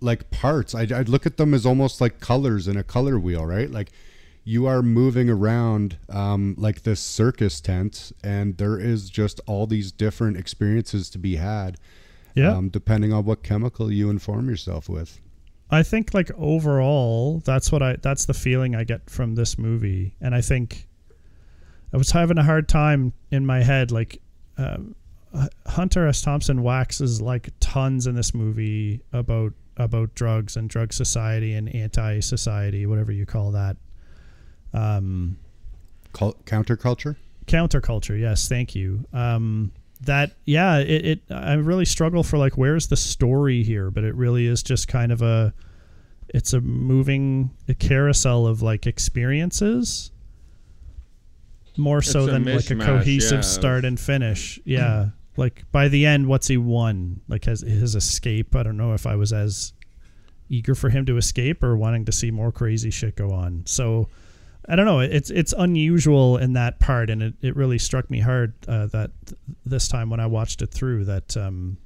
like 0.00 0.30
parts. 0.30 0.72
I 0.72 0.82
I'd 0.82 1.08
look 1.08 1.26
at 1.26 1.36
them 1.36 1.52
as 1.52 1.66
almost 1.66 2.00
like 2.00 2.20
colors 2.20 2.68
in 2.68 2.76
a 2.76 2.84
color 2.84 3.18
wheel, 3.18 3.44
right? 3.44 3.68
Like 3.68 3.90
you 4.48 4.64
are 4.64 4.80
moving 4.82 5.28
around 5.28 5.98
um, 6.08 6.54
like 6.56 6.82
this 6.82 7.00
circus 7.00 7.60
tent, 7.60 8.12
and 8.24 8.56
there 8.56 8.78
is 8.78 9.10
just 9.10 9.42
all 9.46 9.66
these 9.66 9.92
different 9.92 10.38
experiences 10.38 11.10
to 11.10 11.18
be 11.18 11.36
had, 11.36 11.76
Yeah. 12.34 12.56
um, 12.56 12.70
depending 12.70 13.12
on 13.12 13.26
what 13.26 13.42
chemical 13.42 13.92
you 13.92 14.08
inform 14.08 14.48
yourself 14.48 14.88
with. 14.88 15.20
I 15.70 15.82
think 15.82 16.14
like 16.14 16.30
overall, 16.38 17.40
that's 17.44 17.70
what 17.70 17.82
I 17.82 17.96
that's 17.96 18.24
the 18.24 18.32
feeling 18.32 18.74
I 18.74 18.84
get 18.84 19.10
from 19.10 19.34
this 19.34 19.58
movie, 19.58 20.14
and 20.18 20.34
I 20.34 20.40
think 20.40 20.88
I 21.92 21.98
was 21.98 22.10
having 22.12 22.38
a 22.38 22.42
hard 22.42 22.70
time 22.70 23.12
in 23.30 23.44
my 23.44 23.62
head. 23.62 23.90
Like 23.90 24.22
um, 24.56 24.94
Hunter 25.66 26.06
S. 26.06 26.22
Thompson 26.22 26.62
waxes 26.62 27.20
like 27.20 27.50
tons 27.60 28.06
in 28.06 28.14
this 28.14 28.32
movie 28.32 29.02
about 29.12 29.52
about 29.76 30.14
drugs 30.14 30.56
and 30.56 30.70
drug 30.70 30.94
society 30.94 31.52
and 31.52 31.68
anti 31.74 32.20
society, 32.20 32.86
whatever 32.86 33.12
you 33.12 33.26
call 33.26 33.50
that. 33.52 33.76
Um, 34.72 35.38
Cul- 36.12 36.36
counterculture. 36.44 37.16
counterculture 37.46 38.18
yes 38.18 38.48
thank 38.48 38.74
you. 38.74 39.04
Um 39.12 39.72
that 40.00 40.32
yeah 40.44 40.78
it, 40.78 41.04
it 41.04 41.20
i 41.28 41.54
really 41.54 41.84
struggle 41.84 42.22
for 42.22 42.38
like 42.38 42.56
where's 42.56 42.86
the 42.88 42.96
story 42.96 43.62
here? 43.62 43.90
But 43.90 44.04
it 44.04 44.14
really 44.14 44.46
is 44.46 44.62
just 44.62 44.88
kind 44.88 45.12
of 45.12 45.22
a 45.22 45.52
it's 46.28 46.52
a 46.52 46.60
moving 46.60 47.50
a 47.68 47.74
carousel 47.74 48.46
of 48.46 48.62
like 48.62 48.86
experiences. 48.86 50.10
More 51.76 52.02
so 52.02 52.26
than 52.26 52.44
like 52.44 52.70
a 52.70 52.76
cohesive 52.76 53.38
yeah, 53.38 53.40
start 53.42 53.84
and 53.84 53.98
finish. 53.98 54.58
Yeah 54.64 55.10
like 55.36 55.64
by 55.72 55.88
the 55.88 56.04
end 56.06 56.26
what's 56.26 56.48
he 56.48 56.56
won? 56.56 57.20
Like 57.28 57.44
has 57.44 57.60
his 57.60 57.94
escape? 57.94 58.54
I 58.56 58.62
don't 58.62 58.76
know 58.76 58.92
if 58.94 59.06
i 59.06 59.14
was 59.14 59.32
as 59.32 59.72
eager 60.48 60.74
for 60.74 60.88
him 60.90 61.04
to 61.06 61.16
escape 61.16 61.62
or 61.62 61.76
wanting 61.76 62.04
to 62.06 62.12
see 62.12 62.30
more 62.30 62.50
crazy 62.52 62.90
shit 62.90 63.16
go 63.16 63.30
on. 63.30 63.62
So 63.66 64.08
I 64.70 64.76
don't 64.76 64.84
know. 64.86 65.00
It's 65.00 65.30
it's 65.30 65.54
unusual 65.56 66.36
in 66.36 66.52
that 66.52 66.78
part, 66.78 67.08
and 67.10 67.22
it, 67.22 67.34
it 67.40 67.56
really 67.56 67.78
struck 67.78 68.10
me 68.10 68.20
hard 68.20 68.52
uh, 68.68 68.86
that 68.86 69.10
th- 69.26 69.38
this 69.64 69.88
time 69.88 70.10
when 70.10 70.20
I 70.20 70.26
watched 70.26 70.60
it 70.60 70.66
through 70.70 71.06
that, 71.06 71.36
um, 71.38 71.78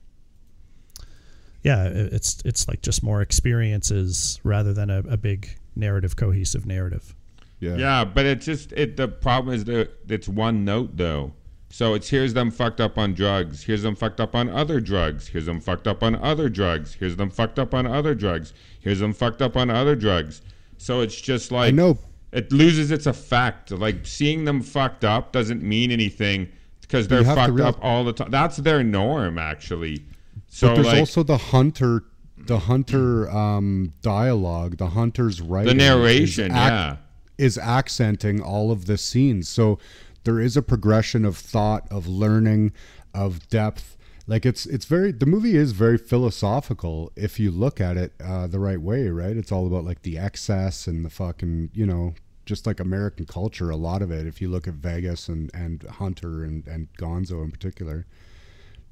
yeah, 1.62 1.84
it- 1.86 2.12
it's 2.12 2.42
it's 2.44 2.66
like 2.68 2.82
just 2.82 3.02
more 3.02 3.22
experiences 3.22 4.40
rather 4.42 4.72
than 4.72 4.90
a, 4.90 4.98
a 5.08 5.16
big 5.16 5.56
narrative, 5.76 6.16
cohesive 6.16 6.66
narrative. 6.66 7.14
Yeah. 7.60 7.76
Yeah, 7.76 8.04
but 8.04 8.26
it's 8.26 8.44
just 8.44 8.72
it. 8.72 8.96
The 8.96 9.06
problem 9.08 9.54
is 9.54 9.64
that 9.66 9.90
it's 10.08 10.28
one 10.28 10.64
note 10.64 10.96
though. 10.96 11.32
So 11.70 11.94
it's 11.94 12.08
here's 12.10 12.34
them 12.34 12.50
fucked 12.50 12.80
up 12.80 12.98
on 12.98 13.14
drugs. 13.14 13.62
Here's 13.62 13.82
them 13.82 13.94
fucked 13.94 14.20
up 14.20 14.34
on 14.34 14.48
other 14.50 14.80
drugs. 14.80 15.28
Here's 15.28 15.46
them 15.46 15.60
fucked 15.60 15.86
up 15.88 16.02
on 16.02 16.16
other 16.16 16.48
drugs. 16.50 16.94
Here's 16.94 17.16
them 17.16 17.30
fucked 17.30 17.58
up 17.58 17.72
on 17.72 17.86
other 17.86 18.14
drugs. 18.14 18.52
Here's 18.80 18.98
them 18.98 19.12
fucked 19.14 19.40
up 19.40 19.56
on 19.56 19.70
other 19.70 19.94
drugs. 19.94 20.42
So 20.76 21.00
it's 21.00 21.18
just 21.18 21.52
like 21.52 21.68
I 21.68 21.70
know. 21.70 21.96
It 22.32 22.50
loses 22.52 22.90
its 22.90 23.06
effect. 23.06 23.70
Like 23.70 24.06
seeing 24.06 24.44
them 24.44 24.62
fucked 24.62 25.04
up 25.04 25.32
doesn't 25.32 25.62
mean 25.62 25.90
anything 25.90 26.48
because 26.80 27.08
they're 27.08 27.20
you 27.20 27.24
have 27.26 27.36
to 27.36 27.40
fucked 27.42 27.54
realize- 27.54 27.74
up 27.74 27.84
all 27.84 28.04
the 28.04 28.12
time. 28.12 28.30
That's 28.30 28.56
their 28.56 28.82
norm 28.82 29.38
actually. 29.38 30.04
So 30.48 30.68
but 30.68 30.74
there's 30.74 30.86
like 30.86 30.98
also 30.98 31.22
the 31.22 31.38
hunter, 31.38 32.04
the 32.36 32.58
hunter 32.60 33.30
um, 33.30 33.92
dialogue, 34.02 34.76
the 34.76 34.88
hunter's 34.88 35.40
writing, 35.40 35.76
the 35.78 35.84
narration, 35.84 36.50
is 36.50 36.56
ac- 36.56 36.66
yeah. 36.66 36.96
is 37.38 37.58
accenting 37.58 38.40
all 38.42 38.70
of 38.70 38.86
the 38.86 38.98
scenes. 38.98 39.48
So 39.48 39.78
there 40.24 40.38
is 40.38 40.56
a 40.56 40.62
progression 40.62 41.24
of 41.24 41.36
thought, 41.36 41.86
of 41.90 42.06
learning, 42.06 42.72
of 43.14 43.48
depth. 43.48 43.96
Like 44.26 44.46
it's 44.46 44.66
it's 44.66 44.84
very 44.84 45.10
the 45.12 45.26
movie 45.26 45.56
is 45.56 45.72
very 45.72 45.98
philosophical 45.98 47.10
if 47.16 47.40
you 47.40 47.50
look 47.50 47.80
at 47.80 47.96
it 47.96 48.12
uh, 48.24 48.46
the 48.46 48.60
right 48.60 48.80
way, 48.80 49.08
right? 49.08 49.36
It's 49.36 49.50
all 49.50 49.66
about 49.66 49.84
like 49.84 50.02
the 50.02 50.16
excess 50.16 50.86
and 50.86 51.04
the 51.04 51.10
fucking 51.10 51.70
you 51.74 51.86
know 51.86 52.14
just 52.46 52.66
like 52.66 52.78
American 52.80 53.26
culture. 53.26 53.70
A 53.70 53.76
lot 53.76 54.00
of 54.02 54.10
it, 54.10 54.26
if 54.26 54.40
you 54.40 54.48
look 54.48 54.68
at 54.68 54.74
Vegas 54.74 55.28
and 55.28 55.50
and 55.54 55.82
Hunter 55.84 56.44
and 56.44 56.66
and 56.68 56.88
Gonzo 56.98 57.42
in 57.42 57.50
particular, 57.50 58.06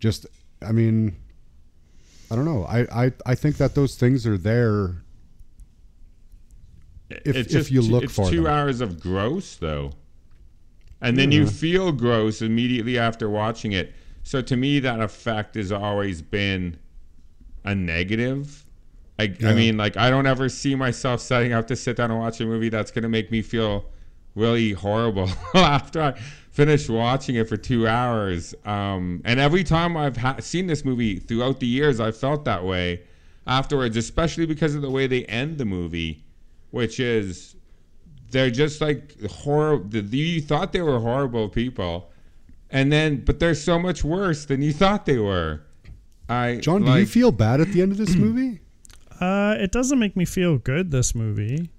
just 0.00 0.26
I 0.60 0.72
mean, 0.72 1.16
I 2.30 2.34
don't 2.34 2.44
know. 2.44 2.64
I 2.64 3.04
I 3.06 3.12
I 3.24 3.34
think 3.36 3.56
that 3.58 3.76
those 3.76 3.94
things 3.94 4.26
are 4.26 4.38
there 4.38 4.96
if- 7.08 7.36
it's 7.36 7.54
if 7.54 7.70
you 7.70 7.82
look 7.82 8.04
it's 8.04 8.14
for 8.14 8.28
two 8.28 8.42
them. 8.44 8.46
hours 8.52 8.80
of 8.80 9.00
gross 9.00 9.56
though 9.56 9.92
and 11.00 11.16
then 11.16 11.32
you 11.32 11.46
feel 11.46 11.92
gross 11.92 12.42
immediately 12.42 12.98
after 12.98 13.28
watching 13.30 13.72
it 13.72 13.94
so 14.30 14.40
to 14.40 14.56
me 14.56 14.78
that 14.78 15.00
effect 15.00 15.56
has 15.56 15.72
always 15.72 16.22
been 16.22 16.78
a 17.64 17.74
negative 17.74 18.64
I, 19.18 19.34
I 19.44 19.54
mean 19.54 19.76
like 19.76 19.96
i 19.96 20.08
don't 20.08 20.26
ever 20.26 20.48
see 20.48 20.76
myself 20.76 21.20
setting 21.20 21.52
up 21.52 21.66
to 21.66 21.74
sit 21.74 21.96
down 21.96 22.12
and 22.12 22.20
watch 22.20 22.40
a 22.40 22.46
movie 22.46 22.68
that's 22.68 22.92
going 22.92 23.02
to 23.02 23.08
make 23.08 23.32
me 23.32 23.42
feel 23.42 23.86
really 24.36 24.70
horrible 24.72 25.28
after 25.54 26.00
i 26.00 26.12
finish 26.52 26.88
watching 26.88 27.34
it 27.34 27.48
for 27.48 27.56
two 27.56 27.88
hours 27.88 28.54
um, 28.64 29.20
and 29.24 29.40
every 29.40 29.64
time 29.64 29.96
i've 29.96 30.16
ha- 30.16 30.36
seen 30.38 30.68
this 30.68 30.84
movie 30.84 31.18
throughout 31.18 31.58
the 31.58 31.66
years 31.66 31.98
i've 31.98 32.16
felt 32.16 32.44
that 32.44 32.64
way 32.64 33.02
afterwards 33.48 33.96
especially 33.96 34.46
because 34.46 34.76
of 34.76 34.82
the 34.82 34.90
way 34.90 35.08
they 35.08 35.24
end 35.24 35.58
the 35.58 35.64
movie 35.64 36.24
which 36.70 37.00
is 37.00 37.56
they're 38.30 38.50
just 38.50 38.80
like 38.80 39.20
horrible. 39.24 39.98
You 39.98 40.40
thought 40.40 40.72
they 40.72 40.82
were 40.82 41.00
horrible 41.00 41.48
people, 41.48 42.10
and 42.70 42.92
then 42.92 43.24
but 43.24 43.38
they're 43.38 43.54
so 43.54 43.78
much 43.78 44.04
worse 44.04 44.44
than 44.44 44.62
you 44.62 44.72
thought 44.72 45.06
they 45.06 45.18
were. 45.18 45.62
I 46.28 46.56
John, 46.56 46.84
do 46.84 46.92
you 46.96 47.06
feel 47.06 47.32
bad 47.32 47.60
at 47.60 47.72
the 47.72 47.82
end 47.82 47.92
of 47.92 47.98
this 47.98 48.14
movie? 48.16 48.60
Uh, 49.20 49.54
it 49.58 49.72
doesn't 49.72 49.98
make 49.98 50.16
me 50.16 50.24
feel 50.24 50.58
good. 50.58 50.90
This 50.90 51.14
movie. 51.14 51.70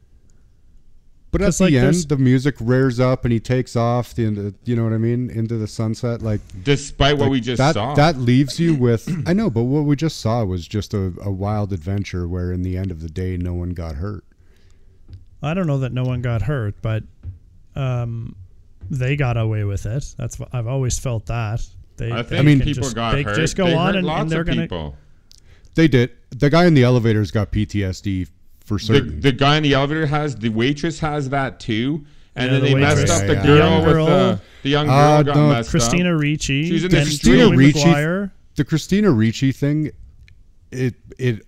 But 1.31 1.41
at 1.41 1.53
the 1.53 1.63
like, 1.63 1.74
end, 1.74 1.95
the 2.10 2.17
music 2.17 2.55
rears 2.60 3.00
up 3.00 3.24
and 3.24 3.31
he 3.31 3.39
takes 3.39 3.77
off. 3.77 4.13
The 4.13 4.25
end- 4.25 4.55
you 4.65 4.75
know 4.75 4.83
what 4.83 4.91
I 4.91 4.98
mean, 4.98 5.29
into 5.29 5.57
the 5.57 5.67
sunset. 5.67 6.21
Like 6.21 6.41
despite 6.63 7.17
what 7.17 7.24
like, 7.24 7.31
we 7.31 7.39
just 7.39 7.57
that. 7.57 7.74
saw. 7.75 7.95
That 7.95 8.17
leaves 8.17 8.60
you 8.60 8.75
with. 8.88 9.10
I 9.25 9.31
know, 9.31 9.50
but 9.50 9.63
what 9.63 9.86
we 9.86 9.95
just 9.95 10.19
saw 10.19 10.43
was 10.43 10.67
just 10.67 10.93
a, 10.93 11.13
a 11.21 11.31
wild 11.31 11.71
adventure 11.71 12.27
where, 12.27 12.51
in 12.51 12.63
the 12.63 12.77
end 12.77 12.91
of 12.91 13.01
the 13.01 13.10
day, 13.10 13.38
no 13.38 13.53
one 13.53 13.69
got 13.69 13.95
hurt. 13.95 14.25
I 15.41 15.53
don't 15.53 15.67
know 15.67 15.79
that 15.79 15.93
no 15.93 16.03
one 16.03 16.21
got 16.21 16.43
hurt, 16.43 16.75
but 16.81 17.03
um, 17.75 18.36
they 18.91 19.15
got 19.15 19.38
away 19.38 19.63
with 19.63 19.86
it. 19.88 20.13
That's 20.17 20.38
what 20.38 20.50
I've 20.53 20.67
always 20.67 21.00
felt 21.00 21.25
that. 21.27 21.65
They, 21.98 22.12
I 22.12 22.21
they 22.21 22.29
think 22.38 22.45
mean, 22.45 22.60
people 22.62 22.83
just, 22.83 22.95
got 22.95 23.13
they 23.13 23.24
hurt. 23.24 23.36
just 23.36 23.55
go 23.55 23.65
They 23.65 23.74
on 23.74 23.88
hurt 23.88 23.95
and, 23.98 24.05
lots 24.07 24.21
and 24.21 24.29
they're 24.31 24.41
of 24.41 24.48
gonna. 24.48 24.62
people. 24.62 24.95
They 25.75 25.88
did. 25.88 26.12
The 26.31 26.50
guy 26.50 26.65
in 26.65 26.74
the 26.74 26.83
elevator's 26.83 27.31
got 27.31 27.51
PTSD 27.51 28.27
for 28.65 28.75
The, 28.75 28.83
certain. 28.83 29.19
the 29.21 29.31
guy 29.31 29.57
in 29.57 29.63
the 29.63 29.74
elevator 29.74 30.05
has 30.05 30.36
the 30.36 30.50
waitress 30.50 31.00
has 31.00 31.29
that 31.29 31.60
too, 31.60 32.05
and 32.36 32.51
Yeah, 32.51 32.60
then 32.60 32.62
the 32.63 32.74
they 32.74 32.79
messed 32.79 33.10
up 33.10 33.27
the 33.27 33.33
Yeah, 33.36 33.45
girl 33.45 33.57
yeah. 33.69 33.77
with 33.86 33.93
Girl. 33.93 34.05
the 34.05 34.41
the 34.63 34.69
young 34.69 34.86
girl 34.88 34.95
Uh, 34.95 35.24
got 35.24 35.36
no, 35.36 35.50
messed 35.50 35.69
Christina 35.71 36.13
up. 36.15 36.21
Ricci, 36.21 36.67
She's 36.69 36.83
in 36.83 36.89
the 36.91 36.98
then 36.98 37.05
Christina 37.05 37.50
Ricci- 37.55 37.86
Maguire. 37.86 38.33
the 38.55 38.63
Christina 38.65 39.10
Ricci 39.12 39.51
thing, 39.51 39.91
it 40.71 40.95
it 41.17 41.45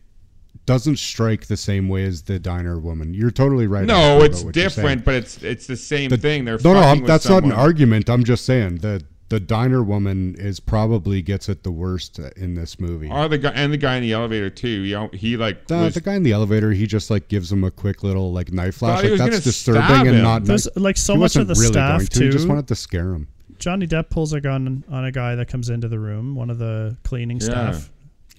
doesn't 0.66 0.98
strike 0.98 1.48
the 1.48 1.58
same 1.58 1.90
way 1.90 2.06
as 2.06 2.22
the 2.24 2.40
diner 2.40 2.80
woman. 2.80 3.14
You're 3.14 3.32
totally 3.32 3.68
right. 3.68 3.86
No, 3.86 4.22
it's 4.22 4.44
what 4.44 4.56
you're 4.56 4.70
saying. 4.70 4.88
different, 4.88 5.06
but 5.06 5.16
it's 5.16 5.44
it's 5.44 5.68
the 5.68 5.78
same 5.78 6.10
The- 6.10 6.18
thing. 6.18 6.46
They're 6.46 6.58
no, 6.64 6.74
no, 6.74 6.80
fucking 6.80 6.90
I'm, 6.92 7.00
with 7.02 7.08
that's 7.08 7.28
not 7.30 7.44
an 7.44 7.52
argument. 7.52 8.10
I'm 8.10 8.24
just 8.24 8.46
saying 8.46 8.78
the 8.78 9.04
the 9.30 9.40
diner 9.40 9.82
woman 9.82 10.36
is 10.38 10.60
probably 10.60 11.22
gets 11.24 11.50
it 11.50 11.64
the 11.64 11.72
worst 11.72 12.20
in 12.20 12.54
this 12.54 12.80
movie. 12.80 13.10
Or 13.10 13.28
the 13.28 13.40
guy 13.40 13.50
and 13.56 13.74
the 13.74 13.78
guy 13.78 13.96
in 13.96 14.04
the 14.04 14.12
elevator 14.14 14.50
too. 14.52 14.68
You 14.68 14.96
know, 14.96 15.10
he 15.12 15.38
like 15.38 15.68
the, 15.68 15.76
was, 15.78 15.96
the 15.96 16.02
guy 16.02 16.14
in 16.14 16.24
the 16.24 16.34
elevator, 16.34 16.72
he 16.72 16.86
just 16.86 17.10
like 17.10 17.30
gives 17.30 17.52
him 17.52 17.64
a 17.64 17.72
quick 17.72 18.04
little 18.04 18.32
like 18.32 18.52
knife 18.52 18.76
flash. 18.76 19.04
Like 19.04 19.18
that's 19.18 19.44
disturbing 19.44 20.08
and 20.08 20.22
not 20.22 20.44
There's, 20.46 20.68
like, 20.76 20.98
so 20.98 21.16
much 21.16 21.36
of 21.36 21.48
the 21.48 21.56
really 21.56 21.68
staff, 21.68 21.98
going 22.00 22.08
to. 22.08 22.24
He 22.26 22.30
just 22.30 22.48
wanted 22.48 22.68
to 22.68 22.76
scare 22.76 23.10
him. 23.14 23.28
Johnny 23.58 23.88
Depp 23.88 24.10
pulls 24.10 24.34
a 24.34 24.42
gun 24.42 24.84
on 24.90 25.06
a 25.06 25.12
guy 25.12 25.36
that 25.36 25.48
comes 25.48 25.70
into 25.70 25.88
the 25.88 25.98
room, 26.00 26.36
one 26.36 26.50
of 26.50 26.60
the 26.60 26.98
cleaning 27.04 27.38
Yeah. 27.40 27.46
staff, 27.46 27.92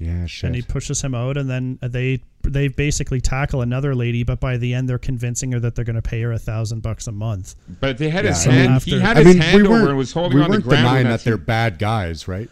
Yeah, 0.04 0.26
shit. 0.26 0.44
and 0.48 0.54
he 0.54 0.62
pushes 0.62 1.00
him 1.02 1.14
out, 1.14 1.36
and 1.36 1.48
then 1.48 1.78
uh, 1.82 1.88
they 1.88 2.22
they 2.42 2.68
basically 2.68 3.20
tackle 3.20 3.62
another 3.62 3.94
lady, 3.94 4.22
but 4.22 4.38
by 4.40 4.56
the 4.58 4.74
end 4.74 4.88
they're 4.88 4.98
convincing 4.98 5.52
her 5.52 5.60
that 5.60 5.74
they're 5.74 5.84
going 5.84 5.96
to 5.96 6.02
pay 6.02 6.20
her 6.22 6.32
a 6.32 6.38
thousand 6.38 6.80
bucks 6.82 7.06
a 7.06 7.12
month. 7.12 7.54
but 7.80 7.96
they 7.98 8.10
had 8.10 8.24
his 8.26 8.44
Yeah, 8.44 8.52
I 8.52 8.54
mean- 8.56 8.70
hand. 8.70 8.82
he 8.82 9.00
had 9.00 9.16
I 9.16 9.22
his 9.24 9.34
mean, 9.34 9.42
hand 9.42 9.56
we 9.62 9.62
over 9.68 9.70
weren't, 9.74 9.88
and 9.88 9.98
was 9.98 10.12
holding 10.12 10.38
we 10.38 10.44
on 10.44 10.50
the 10.50 10.56
weren't 10.56 10.64
ground. 10.64 10.84
denying 10.84 11.04
that 11.04 11.10
that 11.20 11.24
they're 11.24 11.38
bad 11.38 11.78
guys, 11.78 12.28
right? 12.28 12.50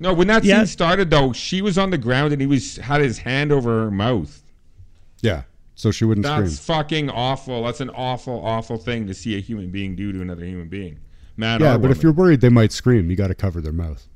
No, 0.00 0.12
when 0.14 0.26
that 0.28 0.44
Yeah. 0.44 0.58
scene 0.60 0.66
started 0.66 1.10
though, 1.10 1.32
she 1.32 1.60
was 1.62 1.76
on 1.78 1.90
the 1.90 1.98
ground 1.98 2.32
and 2.32 2.40
he 2.40 2.46
was 2.46 2.76
had 2.78 3.00
his 3.00 3.18
hand 3.18 3.52
over 3.52 3.84
her 3.84 3.90
mouth. 3.90 4.42
Yeah. 5.20 5.42
So 5.76 5.90
she 5.90 6.04
wouldn't 6.04 6.24
That's 6.24 6.54
scream. 6.56 6.76
fucking 6.78 7.10
awful. 7.10 7.64
That's 7.64 7.80
an 7.80 7.90
awful, 7.90 8.40
awful 8.44 8.76
thing 8.78 9.06
to 9.08 9.14
see 9.14 9.36
a 9.36 9.40
human 9.40 9.70
being 9.70 9.96
do 9.96 10.12
to 10.12 10.20
another 10.22 10.44
human 10.44 10.68
being. 10.68 10.98
Man, 11.36 11.60
Yeah, 11.60 11.74
or 11.74 11.78
but 11.78 11.90
if 11.90 12.02
you're 12.02 12.12
worried 12.12 12.40
they 12.40 12.48
might 12.48 12.70
scream, 12.72 13.10
you 13.10 13.16
got 13.16 13.26
to 13.28 13.34
cover 13.34 13.60
their 13.60 13.72
mouth. 13.72 14.06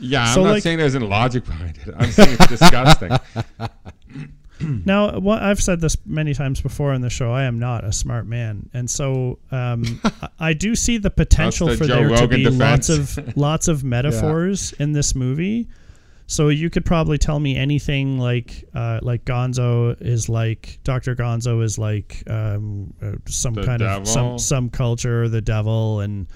Yeah, 0.00 0.24
I'm 0.28 0.34
So, 0.34 0.44
not 0.44 0.50
like- 0.52 0.62
saying 0.62 0.78
there's 0.78 0.94
any 0.94 1.06
logic 1.06 1.44
behind 1.44 1.76
it. 1.86 1.94
I'm 1.96 2.10
saying 2.10 2.36
it's 2.38 2.46
disgusting. 2.48 3.10
Now, 4.62 5.18
what 5.18 5.40
I've 5.40 5.62
said 5.62 5.80
this 5.80 5.96
many 6.04 6.34
times 6.34 6.60
before 6.60 6.92
in 6.92 7.00
the 7.00 7.08
show, 7.08 7.32
I 7.32 7.44
am 7.44 7.58
not 7.58 7.82
a 7.82 7.92
smart 7.94 8.26
man, 8.26 8.68
and 8.74 8.90
so 8.90 9.38
um, 9.50 10.02
I- 10.38 10.52
do 10.52 10.74
see 10.74 10.98
the 10.98 11.08
potential 11.08 11.68
the 11.68 11.78
for 11.78 11.86
Joe 11.86 11.94
there 11.94 12.08
to 12.08 12.14
Rogan 12.14 12.28
be 12.44 12.50
lots 12.50 12.90
of 12.90 13.18
lots 13.38 13.68
of 13.68 13.84
metaphors 13.84 14.72
in 14.72 14.92
this 14.92 15.14
movie. 15.14 15.66
So 16.26 16.48
you 16.50 16.68
could 16.68 16.84
probably 16.84 17.16
tell 17.16 17.40
me 17.40 17.56
anything 17.56 18.18
like 18.18 18.64
uh, 18.74 19.00
like 19.00 19.24
Gonzo 19.24 19.96
is 19.98 20.28
like 20.28 20.78
Doctor 20.84 21.16
Gonzo 21.16 21.62
is 21.64 21.78
like 21.78 22.22
um, 22.28 22.92
uh, 23.02 23.12
some 23.28 23.54
The 23.54 23.64
kind 23.64 23.78
devil? 23.78 24.02
of 24.02 24.08
some 24.08 24.38
some 24.38 24.68
culture, 24.68 25.26
the 25.30 25.40
devil, 25.40 26.00
and 26.00 26.26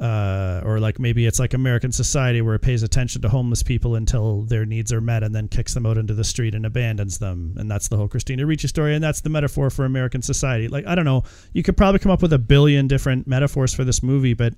uh, 0.00 0.62
or 0.64 0.80
like 0.80 0.98
maybe 0.98 1.26
it's 1.26 1.38
like 1.38 1.54
American 1.54 1.92
society 1.92 2.42
where 2.42 2.54
it 2.54 2.60
pays 2.60 2.82
attention 2.82 3.22
to 3.22 3.28
homeless 3.28 3.62
people 3.62 3.94
until 3.94 4.42
their 4.42 4.66
needs 4.66 4.92
are 4.92 5.00
met 5.00 5.22
and 5.22 5.34
then 5.34 5.48
kicks 5.48 5.74
them 5.74 5.86
out 5.86 5.98
into 5.98 6.14
the 6.14 6.24
street 6.24 6.54
and 6.54 6.66
abandons 6.66 7.18
them. 7.18 7.54
And 7.56 7.70
that's 7.70 7.88
the 7.88 7.96
whole 7.96 8.08
Christina 8.08 8.46
Ricci 8.46 8.68
story. 8.68 8.94
And 8.94 9.02
that's 9.02 9.20
the 9.20 9.30
metaphor 9.30 9.70
for 9.70 9.84
American 9.84 10.22
society. 10.22 10.68
Like, 10.68 10.86
I 10.86 10.94
don't 10.94 11.04
know. 11.04 11.24
You 11.52 11.62
could 11.62 11.76
probably 11.76 11.98
come 11.98 12.12
up 12.12 12.22
with 12.22 12.32
a 12.32 12.38
billion 12.38 12.88
different 12.88 13.26
metaphors 13.26 13.74
for 13.74 13.84
this 13.84 14.02
movie, 14.02 14.34
but 14.34 14.54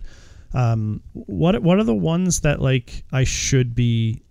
um, 0.55 1.03
what 1.13 1.61
what 1.63 1.79
are 1.79 1.85
the 1.85 1.95
ones 1.95 2.41
that 2.41 2.61
like 2.61 3.05
I 3.13 3.25
should 3.25 3.75
be? 3.75 4.23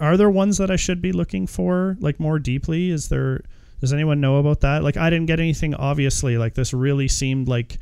Are 0.00 0.16
there 0.16 0.30
ones 0.30 0.56
that 0.58 0.70
I 0.70 0.76
should 0.76 1.02
be 1.02 1.12
looking 1.12 1.46
for 1.46 1.96
like 2.00 2.18
more 2.18 2.38
deeply? 2.38 2.90
Is 2.90 3.08
there? 3.08 3.42
Does 3.80 3.92
anyone 3.92 4.20
know 4.20 4.38
about 4.38 4.62
that? 4.62 4.82
Like, 4.82 4.96
I 4.96 5.10
didn't 5.10 5.26
get 5.26 5.40
anything. 5.40 5.74
Obviously, 5.74 6.38
like 6.38 6.54
this 6.54 6.72
really 6.72 7.08
seemed 7.08 7.48
like 7.48 7.78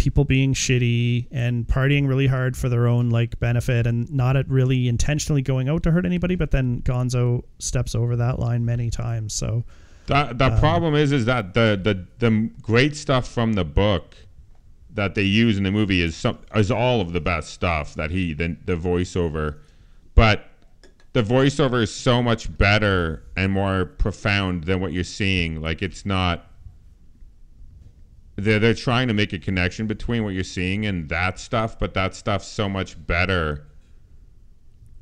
people 0.00 0.24
being 0.24 0.54
shitty 0.54 1.26
and 1.30 1.68
partying 1.68 2.08
really 2.08 2.26
hard 2.26 2.56
for 2.56 2.70
their 2.70 2.86
own 2.86 3.10
like 3.10 3.38
benefit 3.38 3.86
and 3.86 4.10
not 4.10 4.34
at 4.34 4.48
really 4.48 4.88
intentionally 4.88 5.42
going 5.42 5.68
out 5.68 5.82
to 5.82 5.90
hurt 5.90 6.06
anybody 6.06 6.36
but 6.36 6.50
then 6.52 6.80
gonzo 6.80 7.42
steps 7.58 7.94
over 7.94 8.16
that 8.16 8.38
line 8.38 8.64
many 8.64 8.88
times 8.88 9.34
so 9.34 9.62
The, 10.06 10.32
the 10.34 10.56
problem 10.58 10.94
is, 10.94 11.12
is 11.12 11.26
that 11.26 11.52
the, 11.54 11.78
the 11.80 12.06
the 12.18 12.50
great 12.62 12.96
stuff 12.96 13.28
from 13.28 13.52
the 13.52 13.64
book 13.64 14.16
that 14.94 15.14
they 15.14 15.22
use 15.22 15.56
in 15.58 15.64
the 15.64 15.70
movie 15.70 16.00
is 16.02 16.16
some 16.16 16.38
is 16.56 16.70
all 16.70 17.00
of 17.00 17.12
the 17.12 17.20
best 17.20 17.50
stuff 17.50 17.94
that 17.94 18.10
he 18.10 18.32
the 18.34 18.56
the 18.64 18.74
voiceover, 18.74 19.58
but 20.14 20.46
the 21.12 21.22
voiceover 21.22 21.82
is 21.82 21.94
so 21.94 22.22
much 22.22 22.56
better 22.56 23.22
and 23.36 23.52
more 23.52 23.84
profound 23.84 24.64
than 24.64 24.80
what 24.80 24.92
you're 24.92 25.04
seeing. 25.04 25.60
Like 25.60 25.82
it's 25.82 26.04
not. 26.06 26.49
They're 28.44 28.58
they're 28.58 28.74
trying 28.74 29.08
to 29.08 29.14
make 29.14 29.32
a 29.32 29.38
connection 29.38 29.86
between 29.86 30.24
what 30.24 30.30
you're 30.34 30.44
seeing 30.44 30.86
and 30.86 31.08
that 31.08 31.38
stuff, 31.38 31.78
but 31.78 31.94
that 31.94 32.14
stuff's 32.14 32.46
so 32.48 32.68
much 32.68 32.96
better 33.06 33.66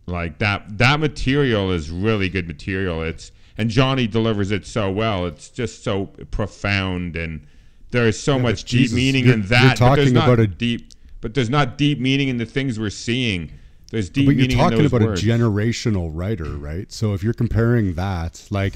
like 0.07 0.39
that 0.39 0.79
that 0.79 0.99
material 1.01 1.71
is 1.71 1.91
really 1.91 2.31
good 2.31 2.47
material 2.47 3.03
it's 3.03 3.31
and 3.59 3.69
johnny 3.69 4.07
delivers 4.07 4.51
it 4.51 4.67
so 4.67 4.91
well 4.91 5.27
it's 5.27 5.51
just 5.51 5.85
so 5.85 6.07
profound 6.31 7.15
and 7.15 7.47
there 7.91 8.07
is 8.07 8.19
so 8.19 8.37
Yeah, 8.37 8.43
much 8.43 8.65
deep 8.65 8.81
Jesus, 8.81 8.97
meaning 8.97 9.25
you're- 9.25 9.35
in 9.35 9.41
you're 9.41 9.49
that 9.49 9.79
but 9.79 9.95
there's 9.97 10.07
talking 10.07 10.15
not 10.15 10.25
about 10.25 10.41
a- 10.41 10.47
deep 10.47 10.93
but 11.21 11.35
there's 11.35 11.51
not 11.51 11.77
deep 11.77 12.01
meaning 12.01 12.29
in 12.29 12.39
the 12.39 12.47
things 12.47 12.79
we're 12.81 12.89
seeing 12.89 13.51
there's 13.91 14.09
deep 14.09 14.27
but 14.27 14.37
you're 14.37 14.49
talking 14.49 14.87
about 14.87 15.03
words. 15.03 15.23
a 15.23 15.27
generational 15.27 16.11
writer, 16.13 16.45
right? 16.57 16.91
So 16.93 17.15
if 17.15 17.23
you're 17.23 17.33
comparing 17.33 17.95
that, 17.95 18.47
like, 18.51 18.75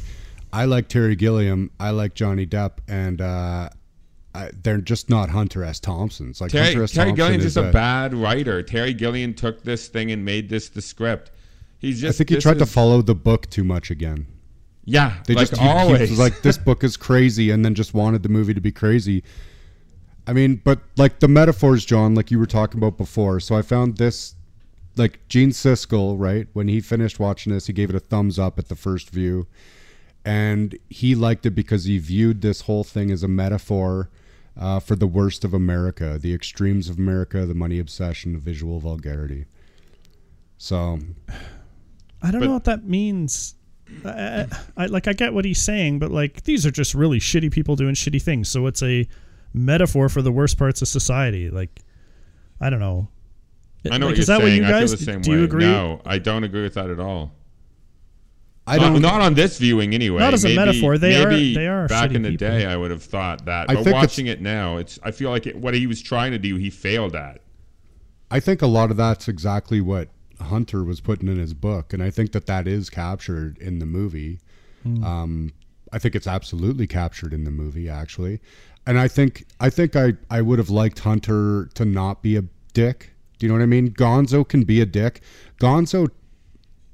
I 0.55 0.65
like 0.65 0.89
Terry 0.89 1.17
Gilliam, 1.17 1.71
I 1.79 1.91
like 1.91 2.15
Johnny 2.15 2.47
Depp, 2.47 2.79
and 2.89 3.21
uh, 3.21 3.69
I, 4.35 4.51
they're 4.63 4.81
just 4.81 5.11
not 5.11 5.29
Hunter 5.29 5.63
S. 5.63 5.79
Thompson's. 5.79 6.41
Like 6.41 6.51
terry, 6.51 6.67
Hunter 6.67 6.85
S. 6.85 6.93
terry 6.93 7.13
Thompson 7.13 7.41
is 7.41 7.55
just 7.55 7.57
a, 7.59 7.71
bad 7.71 8.15
writer 8.15 8.63
terry 8.63 8.95
gilliam 8.95 9.35
took 9.35 9.63
this 9.63 9.89
thing 9.89 10.11
and 10.11 10.25
made 10.25 10.49
this 10.49 10.71
the 10.71 10.81
script 10.81 11.31
he's 11.79 12.01
just 12.01 12.17
I 12.17 12.19
think 12.19 12.31
he 12.31 12.37
tried 12.39 12.59
to 12.61 12.67
follow 12.67 13.03
the 13.03 13.15
book 13.15 13.51
too 13.51 13.65
much 13.65 13.91
again. 13.91 14.27
yeah 14.85 15.23
They 15.27 15.35
like 15.35 15.51
just 15.51 15.61
he- 15.61 15.67
he 15.67 15.71
always 15.71 16.19
like 16.19 16.41
this 16.43 16.57
book 16.57 16.83
is 16.83 16.97
crazy, 16.97 17.51
and 17.51 17.65
then 17.65 17.75
just 17.75 17.93
wanted 17.95 18.23
the 18.23 18.29
movie 18.31 18.55
to 18.55 18.61
be 18.61 18.73
crazy. 18.73 19.23
I 20.27 20.33
mean, 20.33 20.63
but 20.65 20.81
like 20.97 21.19
the 21.19 21.29
metaphors, 21.29 21.85
John, 21.85 22.15
like 22.15 22.31
you 22.31 22.39
were 22.39 22.47
talking 22.47 22.79
about 22.79 22.97
before. 22.97 23.41
So 23.41 23.57
I 23.57 23.63
found 23.63 23.97
this, 23.97 24.37
like 24.97 25.19
Gene 25.29 25.51
Siskel, 25.51 26.15
right? 26.19 26.47
When 26.53 26.69
he 26.69 26.81
finished 26.81 27.19
watching 27.19 27.53
this, 27.53 27.67
he 27.67 27.73
gave 27.73 27.91
it 27.91 27.97
a 27.97 28.01
thumbs 28.01 28.39
up 28.39 28.57
at 28.59 28.69
the 28.69 28.77
first 28.77 29.11
view, 29.11 29.49
and 30.25 30.79
he 30.89 31.15
liked 31.17 31.45
it 31.45 31.51
because 31.51 31.85
he 31.85 31.99
viewed 31.99 32.41
this 32.41 32.63
whole 32.63 32.85
thing 32.85 33.11
as 33.11 33.23
a 33.25 33.29
metaphor 33.29 34.11
uh, 34.59 34.81
for 34.81 34.97
the 34.97 35.07
worst 35.07 35.45
of 35.45 35.55
America, 35.55 36.19
the 36.21 36.35
extremes 36.35 36.89
of 36.89 36.99
America, 36.99 37.47
the 37.47 37.55
money 37.55 37.79
obsession, 37.79 38.33
the 38.33 38.39
visual 38.39 38.81
vulgarity. 38.81 39.47
So 40.59 40.99
i 42.23 42.31
don't 42.31 42.41
But- 42.41 42.47
know 42.47 42.53
what 42.55 42.65
that 42.65 42.85
means. 42.85 43.55
I, 44.07 44.47
I, 44.75 44.87
like 44.87 45.07
i 45.07 45.13
get 45.13 45.35
what 45.35 45.45
he's 45.45 45.61
saying 45.61 45.99
but 45.99 46.11
like 46.11 46.45
these 46.45 46.65
are 46.65 46.71
just 46.71 46.95
really 46.95 47.19
shitty 47.19 47.53
people 47.53 47.77
doing 47.77 47.95
shitty 47.95 48.23
things. 48.23 48.49
So 48.49 48.67
it's 48.67 48.83
a 48.83 49.07
metaphor 49.53 50.09
for 50.09 50.23
the 50.23 50.33
worst 50.33 50.57
parts 50.57 50.81
of 50.81 50.89
society. 50.89 51.51
Like 51.51 51.81
i 52.61 52.71
don't 52.71 52.81
know. 52.81 53.09
I 53.91 53.99
know 53.99 54.07
like, 54.07 54.13
what 54.13 54.19
is 54.21 54.29
you're 54.29 54.39
that 54.39 54.43
saying. 54.45 54.63
what 54.63 54.69
you 54.69 54.73
guys 54.73 54.95
i 54.95 54.97
feel 54.97 55.07
the 55.07 55.13
same 55.13 55.21
do 55.23 55.31
way. 55.33 55.37
you 55.39 55.45
agree? 55.45 55.65
No 55.65 56.01
i 56.07 56.19
don't 56.19 56.43
agree 56.45 56.63
with 56.63 56.75
that 56.75 56.89
at 56.89 57.01
all 57.01 57.33
I 58.73 58.77
not, 58.79 58.93
don't. 58.93 59.03
not 59.03 59.21
on 59.21 59.35
this 59.35 59.59
viewing 59.59 59.95
anyway. 59.95 60.21
Not 60.21 60.35
as 60.35 60.45
a 60.45 60.55
metaphor. 60.55 60.99
They 60.99 61.23
are- 61.23 61.31
they 61.31 61.67
are 61.67 61.87
back 61.89 62.13
in 62.13 62.23
the 62.23 62.31
people. 62.31 62.49
day. 62.49 62.67
I 62.67 62.77
would 62.77 62.91
have 62.91 63.03
thought 63.03 63.45
that, 63.45 63.71
I 63.71 63.75
but 63.75 63.93
watching 63.93 64.27
it 64.27 64.41
now, 64.41 64.77
it's. 64.79 64.99
I 65.03 65.11
feel 65.11 65.31
like 65.31 65.47
it, 65.47 65.57
what 65.57 65.75
he 65.75 65.87
was 65.87 66.01
trying 66.01 66.33
to 66.33 66.39
do, 66.39 66.57
he 66.57 66.71
failed 66.71 67.15
at. 67.15 67.41
I 68.31 68.41
think 68.41 68.63
a 68.63 68.67
lot 68.67 68.91
of 68.91 68.97
that's 68.97 69.29
exactly 69.29 69.81
what 69.81 70.09
Hunter 70.41 70.83
was 70.85 71.01
putting 71.01 71.29
in 71.29 71.39
his 71.39 71.55
book, 71.55 71.93
and 71.93 72.03
I 72.03 72.11
think 72.11 72.33
that 72.33 72.47
that 72.47 72.67
is 72.67 72.89
captured 72.91 73.59
in 73.59 73.79
the 73.79 73.87
movie. 73.87 74.41
Um, 74.85 75.53
I 75.93 75.99
think 76.01 76.15
it's 76.17 76.27
absolutely 76.27 76.87
captured 76.89 77.33
in 77.33 77.45
the 77.45 77.51
movie, 77.53 77.89
actually, 77.89 78.41
and 78.87 78.99
I 78.99 79.07
think 79.07 79.45
I 79.61 79.71
think 79.71 79.95
I 79.95 80.15
I 80.31 80.41
would 80.43 80.59
have 80.59 80.71
liked 80.71 81.01
Hunter 81.01 81.67
to 81.75 81.85
not 81.85 82.23
be 82.23 82.37
a 82.37 82.45
dick. 82.73 83.13
Do 83.39 83.47
you 83.47 83.53
know 83.53 83.59
what 83.59 83.63
I 83.63 83.67
mean? 83.67 83.91
Gonzo 83.93 84.49
can 84.49 84.63
be 84.65 84.81
a 84.81 84.87
dick. 84.87 85.21
Gonzo, 85.61 86.09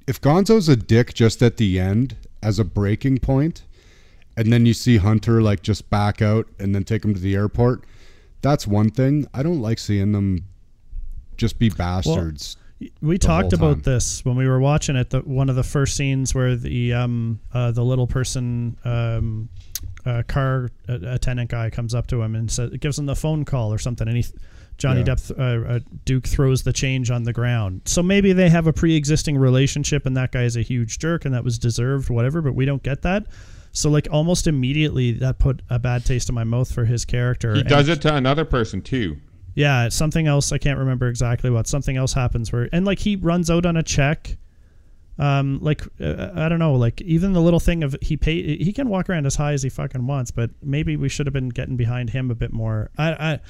if 0.09 0.21
Gonzo's 0.23 0.71
a 0.71 0.75
dick 0.75 1.13
just 1.13 1.43
at 1.43 1.59
the 1.59 1.79
end 1.79 2.17
as 2.43 2.59
a 2.59 2.65
breaking 2.65 3.19
point, 3.19 3.63
and 4.39 4.51
then 4.51 4.65
you 4.65 4.73
see 4.73 4.97
Hunter 4.97 5.43
like 5.43 5.63
just 5.63 5.91
back 5.91 6.23
out 6.23 6.49
and 6.59 6.75
then 6.75 6.83
take 6.83 7.05
him 7.05 7.13
to 7.13 7.21
the 7.21 7.35
airport, 7.35 7.85
that's 8.41 8.67
one 8.67 8.91
thing. 8.91 9.27
I 9.35 9.43
don't 9.43 9.61
like 9.61 9.79
seeing 9.79 10.13
them 10.13 10.47
just 11.37 11.59
be 11.59 11.69
bastards. 11.69 12.57
we 13.03 13.19
talked 13.19 13.53
about 13.53 13.83
this 13.83 14.25
when 14.25 14.35
we 14.35 14.49
were 14.49 14.61
watching 14.61 14.97
it. 14.97 15.11
The 15.11 15.21
one 15.21 15.51
of 15.51 15.57
the 15.57 15.63
first 15.63 15.95
scenes 15.95 16.35
where 16.35 16.57
the 16.57 16.95
um 16.95 17.41
uh, 17.53 17.73
the 17.73 17.85
little 17.85 18.07
person 18.07 18.79
um 18.85 19.51
uh, 20.07 20.23
car 20.27 20.71
uh, 20.89 20.99
attendant 21.03 21.51
guy 21.51 21.69
comes 21.69 21.95
up 21.95 22.07
to 22.07 22.23
him 22.23 22.35
and 22.35 22.51
says 22.51 22.71
gives 22.81 22.99
him 22.99 23.05
the 23.05 23.17
phone 23.17 23.45
call 23.45 23.73
or 23.73 23.79
something, 23.79 24.09
and 24.09 24.17
he 24.17 24.25
Johnny 24.79 25.01
Yeah. 25.01 25.15
Depp 25.15 25.39
uh, 25.39 25.69
uh, 25.75 25.79
Duke 26.05 26.27
throws 26.27 26.63
the 26.63 26.73
change 26.73 27.11
on 27.11 27.25
the 27.25 27.33
ground. 27.33 27.83
So 27.85 28.03
maybe 28.03 28.33
they 28.33 28.49
have 28.49 28.67
a 28.67 28.73
pre-existing 28.73 29.37
relationship, 29.37 30.07
and 30.07 30.17
that 30.17 30.33
guy 30.33 30.45
is 30.45 30.57
a 30.57 30.63
huge 30.63 30.99
jerk, 30.99 31.25
and 31.25 31.35
that 31.35 31.45
was 31.45 31.59
deserved, 31.59 32.09
whatever. 32.11 32.41
But 32.41 32.55
we 32.55 32.65
don't 32.65 32.83
get 32.83 33.03
that. 33.03 33.27
So 33.73 33.91
like 33.91 34.09
almost 34.11 34.47
immediately 34.47 35.13
that 35.13 35.39
put 35.39 35.61
a 35.69 35.79
bad 35.79 36.05
taste 36.07 36.29
in 36.31 36.35
my 36.35 36.45
mouth 36.45 36.73
for 36.73 36.85
his 36.87 37.05
character. 37.05 37.55
He 37.55 37.63
does 37.63 37.89
it 37.89 38.01
to 38.03 38.15
another 38.15 38.45
person 38.47 38.81
too. 38.81 39.19
yeah, 39.55 39.89
something 39.91 40.27
else. 40.27 40.53
I 40.53 40.59
can't 40.59 40.79
remember 40.79 41.09
exactly 41.09 41.51
what. 41.51 41.67
Something 41.67 41.97
else 41.97 42.13
happens 42.15 42.53
where, 42.53 42.69
and 42.73 42.87
like 42.87 42.99
he 43.01 43.17
runs 43.17 43.51
out 43.51 43.67
on 43.67 43.77
a 43.77 43.83
check, 43.83 44.37
Um, 45.19 45.59
like 45.61 45.83
uh, 46.01 46.31
I 46.35 46.49
don't 46.49 46.61
know, 46.61 46.75
like 46.75 47.01
even 47.03 47.33
the 47.33 47.41
little 47.43 47.59
thing 47.61 47.83
of 47.83 47.97
he 48.01 48.17
pay 48.17 48.57
he 48.57 48.73
can 48.73 48.89
walk 48.89 49.11
around 49.11 49.27
as 49.27 49.35
high 49.35 49.53
as 49.53 49.63
he 49.65 49.69
fucking 49.69 50.07
wants, 50.07 50.31
but 50.31 50.51
maybe 50.63 50.97
we 50.97 51.09
should 51.09 51.27
have 51.27 51.33
been 51.35 51.49
getting 51.49 51.77
behind 51.77 52.11
him 52.11 52.31
a 52.31 52.37
bit 52.37 52.53
more. 52.53 52.91
I, 52.97 53.11
I 53.33 53.41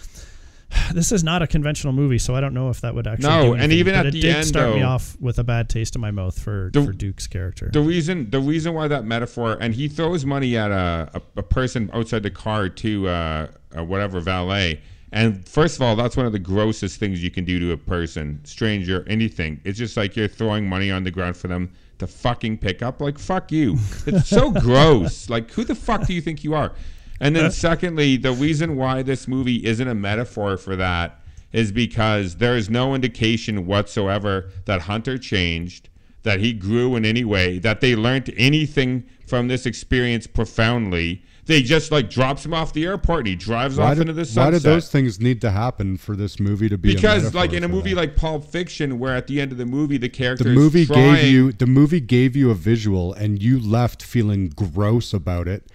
this 0.93 1.13
is 1.13 1.25
not 1.25 1.43
a 1.43 1.47
conventional 1.47 1.93
movie, 1.93 2.19
so 2.19 2.35
I 2.35 2.41
don't 2.41 2.55
know 2.55 2.69
if 2.71 2.81
that 2.83 2.95
would 2.95 3.07
actually. 3.07 3.29
No, 3.29 3.55
and 3.55 3.73
even 3.73 3.95
at 3.95 4.07
it 4.07 4.13
the 4.13 4.21
did 4.21 4.37
end, 4.37 4.47
start 4.47 4.75
me 4.75 4.83
off 4.83 5.17
with 5.21 5.39
a 5.39 5.45
bad 5.45 5.69
taste 5.69 5.95
in 5.95 6.01
my 6.01 6.11
mouth 6.11 6.39
for 6.39 6.71
The- 6.73 6.85
for 6.85 6.93
Duke's 6.93 7.27
character. 7.27 7.71
The 7.73 7.81
reason 7.81 8.31
the 8.31 8.41
reason 8.41 8.75
why 8.75 8.89
that 8.89 9.05
metaphor 9.05 9.57
and 9.61 9.75
he 9.75 9.89
throws 9.89 10.25
money 10.25 10.57
at 10.57 10.71
a, 10.71 11.11
a, 11.15 11.23
a 11.39 11.43
person 11.43 11.91
outside 11.93 12.23
the 12.23 12.31
car 12.31 12.69
to 12.69 13.09
uh, 13.09 13.47
uh, 13.77 13.85
whatever 13.85 14.21
valet. 14.21 14.81
And 15.11 15.49
first 15.49 15.77
of 15.77 15.83
all, 15.83 15.97
that's 15.97 16.19
one 16.19 16.27
of 16.27 16.33
the 16.33 16.39
grossest 16.39 17.01
things 17.01 17.25
you 17.25 17.31
can 17.31 17.47
do 17.47 17.59
to 17.61 17.73
a 17.73 17.79
person, 17.79 18.41
stranger, 18.45 19.07
anything. 19.09 19.59
It's 19.65 19.79
just 19.79 19.97
like 19.97 20.17
you're 20.17 20.29
throwing 20.29 20.69
money 20.69 20.91
on 20.91 21.03
the 21.03 21.11
ground 21.11 21.35
for 21.35 21.49
them 21.49 21.71
to 21.99 22.07
fucking 22.07 22.59
pick 22.59 22.83
up. 22.83 23.01
Like 23.01 23.19
fuck 23.19 23.51
you. 23.51 23.79
It's 24.07 24.29
so 24.29 24.51
gross. 24.61 25.31
Like 25.31 25.51
who 25.53 25.65
the 25.65 25.75
fuck 25.75 26.07
do 26.07 26.13
you 26.13 26.21
think 26.21 26.45
you 26.45 26.55
are? 26.55 26.73
And 27.21 27.35
then 27.35 27.51
secondly, 27.53 28.17
the 28.17 28.33
reason 28.33 28.77
why 28.77 29.03
this 29.03 29.27
movie 29.29 29.65
isn't 29.65 29.89
a 29.89 29.95
metaphor 29.95 30.57
for 30.57 30.77
that 30.77 31.21
is 31.53 31.73
because 31.73 32.37
there 32.37 32.57
is 32.57 32.69
no 32.69 32.95
indication 32.95 33.67
whatsoever 33.67 34.51
that 34.67 34.83
Hunter 34.83 35.17
changed 35.19 35.89
that 36.23 36.41
he 36.41 36.53
grew 36.53 36.97
in 36.97 37.05
any 37.05 37.25
way, 37.25 37.59
that 37.59 37.81
they 37.81 37.97
learned 37.97 38.33
anything 38.37 39.05
from 39.27 39.49
this 39.49 39.65
experience 39.67 40.27
profoundly. 40.27 41.23
They 41.47 41.63
just 41.63 41.91
like 41.91 42.11
drops 42.11 42.45
him 42.45 42.53
off 42.53 42.75
the 42.75 42.85
airport 42.85 43.21
and 43.21 43.29
he 43.29 43.35
drives 43.35 43.79
Why 43.79 43.87
off 43.87 43.95
did, 43.95 44.03
into 44.03 44.13
the 44.13 44.27
sunset. 44.27 44.45
why 44.45 44.51
did 44.51 44.63
those 44.63 44.91
things 44.91 45.19
need 45.19 45.41
to 45.41 45.51
happen 45.51 45.97
for 45.97 46.15
this 46.15 46.39
movie 46.39 46.69
to 46.69 46.77
be? 46.77 46.95
because 46.95 47.35
like 47.35 47.55
in 47.55 47.65
a 47.65 47.69
movie 47.69 47.95
that? 47.95 48.01
like 48.01 48.17
Pulp 48.17 48.45
Fiction, 48.45 48.99
where 48.99 49.17
at 49.17 49.27
the 49.27 49.41
end 49.41 49.53
of 49.53 49.59
the 49.59 49.65
movie 49.65 49.97
the 49.97 50.11
character 50.11 50.45
the 50.45 50.51
movie 50.51 50.85
trying, 50.85 51.15
gave 51.15 51.33
you 51.33 51.53
the 51.53 51.67
movie 51.67 52.01
gave 52.01 52.37
you 52.37 52.51
a 52.51 52.55
visual 52.55 53.15
and 53.15 53.43
you 53.43 53.59
left 53.59 54.03
feeling 54.03 54.51
gross 54.51 55.15
about 55.15 55.49
it 55.49 55.71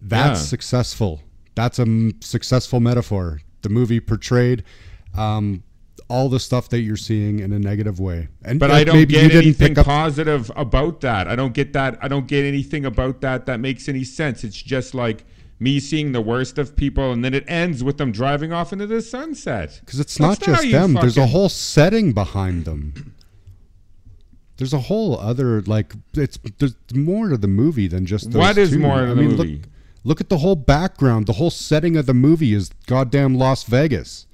that's 0.00 0.40
Yeah. 0.40 0.46
successful 0.46 1.22
that's 1.54 1.78
a 1.78 1.82
m- 1.82 2.14
successful 2.20 2.78
metaphor 2.80 3.40
the 3.62 3.68
movie 3.68 3.98
portrayed 4.00 4.62
um, 5.16 5.62
all 6.08 6.28
the 6.28 6.38
stuff 6.40 6.68
that 6.70 6.80
you're 6.80 6.96
seeing 6.96 7.40
in 7.40 7.52
a 7.52 7.58
negative 7.58 7.98
way 7.98 8.28
and 8.44 8.60
But 8.60 8.70
I 8.70 8.84
don't 8.84 8.94
maybe 8.96 9.14
you 9.14 9.20
get 9.22 9.28
didn't 9.28 9.42
anything 9.44 9.78
up 9.78 9.84
positive 9.86 10.50
about 10.56 11.00
that. 11.02 11.26
I 11.28 11.34
don't 11.36 11.52
get 11.52 11.72
that. 11.74 11.98
I 12.00 12.08
don't 12.08 12.26
get 12.26 12.44
anything 12.44 12.84
about 12.86 13.20
that 13.22 13.44
that 13.46 13.60
makes 13.60 13.88
any 13.88 14.04
sense. 14.04 14.44
It's 14.44 14.60
just 14.62 14.94
like 14.94 15.24
me 15.58 15.80
seeing 15.80 16.12
the 16.12 16.20
worst 16.20 16.56
of 16.56 16.76
people, 16.76 17.10
and 17.12 17.24
then 17.24 17.34
it 17.34 17.44
ends 17.48 17.82
with 17.82 17.98
them 17.98 18.12
driving 18.12 18.52
off 18.52 18.72
into 18.72 18.86
the 18.86 19.02
sunset. 19.02 19.80
because 19.84 19.98
it's 20.00 20.16
That's 20.16 20.40
not 20.40 20.46
just 20.46 20.70
them 20.70 20.94
there's 20.94 21.18
a 21.18 21.26
whole 21.26 21.48
setting 21.48 22.12
behind 22.12 22.64
them 22.64 23.12
there's 24.56 24.72
a 24.72 24.80
whole 24.80 25.18
other 25.18 25.62
like 25.62 25.94
it's 26.14 26.38
there's 26.58 26.74
more 26.94 27.28
to 27.28 27.36
the 27.36 27.48
movie 27.48 27.86
than 27.88 28.06
just 28.06 28.30
What 28.32 28.58
is 28.58 28.70
two. 28.70 28.78
more 28.78 28.96
to 29.00 29.02
I 29.02 29.06
the 29.08 29.14
mean, 29.16 29.30
movie? 29.36 29.56
Look, 29.56 29.62
look 30.04 30.20
at 30.20 30.28
the 30.28 30.38
whole 30.38 30.56
background. 30.56 31.26
The 31.26 31.34
whole 31.34 31.50
setting 31.50 31.96
of 31.96 32.06
the 32.06 32.14
movie 32.14 32.54
is 32.54 32.70
goddamn 32.86 33.36
Las 33.36 33.64
Vegas. 33.64 34.26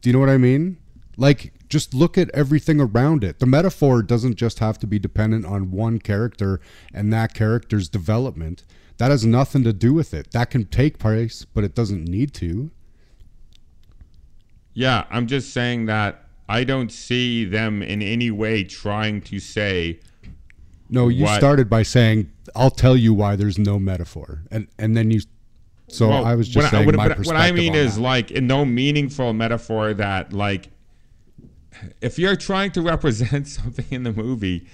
Do 0.00 0.08
you 0.08 0.12
know 0.12 0.20
what 0.20 0.28
I 0.28 0.38
mean? 0.38 0.78
Like, 1.16 1.52
just 1.68 1.92
look 1.92 2.16
at 2.16 2.30
everything 2.30 2.80
around 2.80 3.24
it. 3.24 3.40
The 3.40 3.46
metaphor 3.46 4.02
doesn't 4.02 4.36
just 4.36 4.58
have 4.60 4.78
to 4.78 4.86
be 4.86 4.98
dependent 4.98 5.44
on 5.44 5.70
one 5.70 5.98
character 5.98 6.60
and 6.94 7.12
that 7.12 7.34
character's 7.34 7.88
development. 7.88 8.64
That 8.98 9.10
has 9.10 9.24
nothing 9.24 9.64
to 9.64 9.72
do 9.72 9.92
with 9.92 10.14
it. 10.14 10.32
That 10.32 10.50
can 10.50 10.66
take 10.66 10.98
place, 10.98 11.44
but 11.44 11.64
it 11.64 11.74
doesn't 11.74 12.04
need 12.04 12.34
to. 12.34 12.70
Yeah, 14.74 15.04
I'm 15.10 15.26
just 15.26 15.52
saying 15.52 15.86
that 15.86 16.24
I 16.48 16.64
don't 16.64 16.90
see 16.90 17.44
them 17.44 17.82
in 17.82 18.00
any 18.00 18.30
way 18.30 18.64
trying 18.64 19.20
to 19.22 19.38
say 19.38 20.00
No, 20.90 21.08
you 21.08 21.26
started 21.28 21.68
by 21.68 21.82
saying, 21.82 22.30
"I'll 22.56 22.70
tell 22.70 22.96
you 22.96 23.12
why 23.12 23.36
there's 23.36 23.58
no 23.58 23.78
metaphor," 23.78 24.42
and 24.50 24.66
and 24.78 24.96
then 24.96 25.10
you. 25.10 25.20
So 25.90 26.08
Well, 26.08 26.24
I 26.24 26.34
was 26.34 26.48
just 26.48 26.56
what 26.56 26.64
I- 26.66 26.70
saying 26.70 26.86
what, 26.86 26.94
my 26.96 27.08
what- 27.08 27.16
perspective. 27.16 27.40
what 27.42 27.48
I 27.48 27.52
mean 27.52 27.74
is 27.74 27.94
that. 27.96 28.00
like 28.02 28.30
in 28.30 28.46
no 28.46 28.64
meaningful 28.64 29.32
metaphor 29.32 29.94
that 29.94 30.32
like 30.32 30.68
if 32.00 32.18
you're 32.18 32.36
trying 32.36 32.70
to 32.72 32.82
represent 32.82 33.46
something 33.58 33.86
in 33.90 34.02
the 34.02 34.12
movie, 34.12 34.66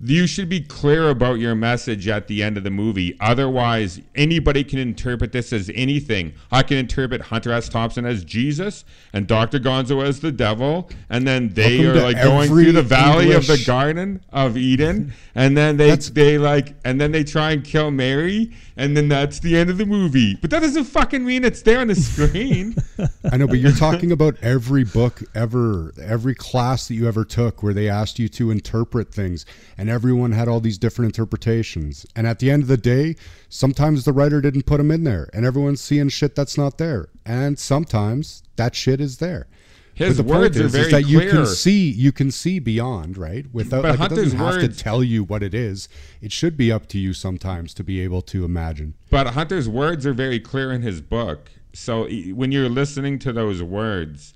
you 0.00 0.26
should 0.26 0.48
be 0.48 0.60
clear 0.60 1.10
about 1.10 1.34
your 1.34 1.54
message 1.54 2.06
at 2.06 2.28
the 2.28 2.42
end 2.42 2.56
of 2.56 2.62
the 2.64 2.70
movie. 2.70 3.16
Otherwise, 3.20 4.00
anybody 4.14 4.62
can 4.62 4.78
interpret 4.78 5.32
this 5.32 5.52
as 5.52 5.70
anything. 5.74 6.32
I 6.52 6.62
can 6.62 6.76
interpret 6.76 7.20
Hunter 7.20 7.50
S. 7.52 7.68
Thompson 7.68 8.06
as 8.06 8.24
Jesus 8.24 8.84
and 9.12 9.26
Dr. 9.26 9.58
Gonzo 9.58 10.04
as 10.04 10.20
the 10.20 10.30
devil, 10.30 10.88
and 11.10 11.26
then 11.26 11.48
they 11.48 11.80
Welcome 11.80 12.00
are 12.00 12.04
like 12.04 12.22
going 12.22 12.48
through 12.48 12.72
the 12.72 12.82
valley 12.82 13.32
of 13.32 13.46
the 13.46 13.62
Garden 13.66 14.24
of 14.32 14.56
Eden, 14.56 15.12
and 15.34 15.56
then 15.56 15.76
they 15.76 15.88
That's- 15.88 16.10
they 16.10 16.38
like 16.38 16.74
and 16.84 17.00
then 17.00 17.10
they 17.12 17.24
try 17.24 17.50
and 17.50 17.64
kill 17.64 17.90
Mary, 17.90 18.52
and 18.76 18.96
then 18.96 19.08
that's 19.08 19.40
the 19.40 19.56
end 19.56 19.68
of 19.68 19.78
the 19.78 19.86
movie. 19.86 20.36
But 20.40 20.50
that 20.50 20.60
doesn't 20.60 20.84
fucking 20.84 21.24
mean 21.24 21.44
it's 21.44 21.62
there 21.62 21.80
on 21.80 21.88
the 21.88 21.94
screen. 21.96 22.76
I 23.32 23.36
know, 23.36 23.46
but 23.48 23.58
you're 23.58 23.72
talking 23.72 24.12
about 24.12 24.36
every 24.42 24.84
book 24.84 25.22
ever, 25.34 25.92
every 26.00 26.34
class 26.34 26.88
that 26.88 26.94
you 26.94 27.08
ever 27.08 27.24
took 27.24 27.62
where 27.62 27.74
they 27.74 27.88
asked 27.88 28.18
you 28.18 28.28
to 28.30 28.50
interpret 28.50 29.12
things, 29.12 29.44
and 29.76 29.87
everyone 29.90 30.32
had 30.32 30.48
all 30.48 30.60
these 30.60 30.78
different 30.78 31.10
interpretations. 31.16 32.06
And 32.16 32.26
at 32.26 32.38
the 32.38 32.50
end 32.50 32.62
of 32.62 32.68
the 32.68 32.76
day, 32.76 33.16
sometimes 33.48 34.04
the 34.04 34.12
writer 34.12 34.40
didn't 34.40 34.66
put 34.66 34.78
them 34.78 34.90
in 34.90 35.04
there, 35.04 35.28
and 35.32 35.44
everyone's 35.44 35.80
seeing 35.80 36.08
shit 36.08 36.34
that's 36.34 36.58
not 36.58 36.78
there. 36.78 37.08
And 37.24 37.58
sometimes 37.58 38.42
that 38.56 38.74
shit 38.74 39.00
is 39.00 39.18
there. 39.18 39.46
His 39.94 40.16
but 40.16 40.26
the 40.26 40.32
words 40.32 40.56
point 40.56 40.62
are 40.62 40.66
is, 40.66 40.72
very 40.72 40.84
is 40.86 40.92
that 40.92 41.08
you 41.08 41.28
can 41.28 41.44
see 41.44 41.90
you 41.90 42.12
can 42.12 42.30
see 42.30 42.60
beyond, 42.60 43.18
right? 43.18 43.46
Without 43.52 43.82
But 43.82 43.88
like, 43.88 43.94
it 43.94 44.00
Hunter's 44.00 44.18
doesn't 44.32 44.38
have 44.38 44.54
words- 44.62 44.76
to 44.76 44.84
tell 44.84 45.02
you 45.02 45.24
what 45.24 45.42
it 45.42 45.54
is. 45.54 45.88
It 46.20 46.30
should 46.30 46.56
be 46.56 46.70
up 46.70 46.86
to 46.88 46.98
you 46.98 47.12
sometimes 47.12 47.74
to 47.74 47.82
be 47.82 48.00
able 48.00 48.22
to 48.22 48.44
imagine. 48.44 48.94
But 49.10 49.28
Hunter's 49.28 49.68
words 49.68 50.06
are 50.06 50.12
very 50.12 50.38
clear 50.38 50.72
in 50.72 50.82
his 50.82 51.00
book. 51.00 51.50
So 51.72 52.08
when 52.08 52.52
you're 52.52 52.68
listening 52.68 53.18
to 53.20 53.32
those 53.32 53.60
words, 53.60 54.34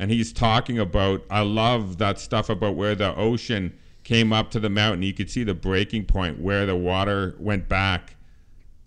and 0.00 0.10
he's 0.10 0.32
talking 0.32 0.80
about, 0.80 1.22
I 1.30 1.42
love 1.42 1.98
that 1.98 2.18
stuff 2.18 2.50
about 2.50 2.74
where 2.74 2.96
the 2.96 3.14
ocean 3.14 3.78
came 4.04 4.32
up 4.32 4.50
to 4.50 4.60
the 4.60 4.70
mountain. 4.70 5.02
You 5.02 5.14
could 5.14 5.30
see 5.30 5.42
the 5.42 5.54
breaking 5.54 6.04
point 6.04 6.38
where 6.38 6.66
the 6.66 6.76
water 6.76 7.34
went 7.38 7.68
back. 7.68 8.16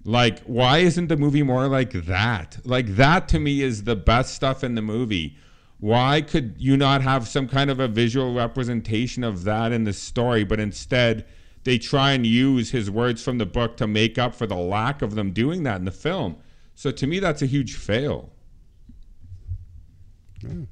Like, 0.06 0.39
why 0.43 0.77
isn't 0.77 1.08
the 1.08 1.17
movie 1.17 1.43
more 1.43 1.67
like 1.67 1.91
that? 1.91 2.60
Like, 2.63 2.95
that 2.95 3.27
to 3.30 3.39
me 3.39 3.62
is 3.62 3.84
the 3.84 3.95
best 3.95 4.34
stuff 4.34 4.63
in 4.63 4.75
the 4.75 4.82
movie. 4.82 5.36
Why 5.80 6.21
could 6.21 6.56
you 6.58 6.77
not 6.77 7.01
have 7.01 7.27
some 7.27 7.47
kind 7.47 7.69
of 7.69 7.80
a 7.80 7.88
visual 7.88 8.34
representation 8.34 9.23
of 9.23 9.43
that 9.43 9.71
in 9.71 9.84
the 9.84 9.93
story, 9.93 10.43
but 10.43 10.60
instead 10.60 11.25
they 11.65 11.77
try 11.77 12.13
and 12.13 12.25
use 12.25 12.71
his 12.71 12.89
words 12.89 13.21
from 13.21 13.38
the 13.38 13.45
book 13.45 13.75
to 13.77 13.88
make 13.88 14.17
up 14.17 14.34
for 14.34 14.47
the 14.47 14.56
lack 14.56 15.01
of 15.01 15.15
them 15.15 15.34
doing 15.34 15.63
that 15.63 15.77
in 15.77 15.86
the 15.86 15.91
film? 15.91 16.38
So 16.73 16.91
to 16.91 17.06
me, 17.06 17.19
that's 17.19 17.41
a 17.41 17.47
huge 17.47 17.75
fail. 17.75 18.32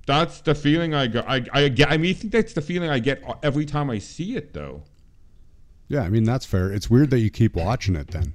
That's 0.06 0.42
the 0.42 0.54
feeling 0.56 0.94
I 0.94 1.08
got. 1.08 1.28
I, 1.28 1.44
I, 1.54 1.68
get- 1.70 1.92
I 1.92 1.98
mean, 1.98 2.12
I 2.12 2.14
think 2.14 2.32
that's 2.34 2.54
the 2.54 2.62
feeling 2.62 2.90
I 2.90 3.00
get 3.00 3.24
every 3.44 3.66
time 3.66 3.90
I 3.90 3.98
see 4.00 4.36
it, 4.36 4.54
though. 4.54 4.84
Yeah, 5.88 6.02
I 6.02 6.10
mean 6.10 6.24
that's 6.24 6.46
fair. 6.46 6.72
It's 6.72 6.90
weird 6.90 7.10
that 7.12 7.20
you 7.20 7.30
keep 7.30 7.56
watching 7.56 7.96
it 7.96 8.08
then. 8.08 8.34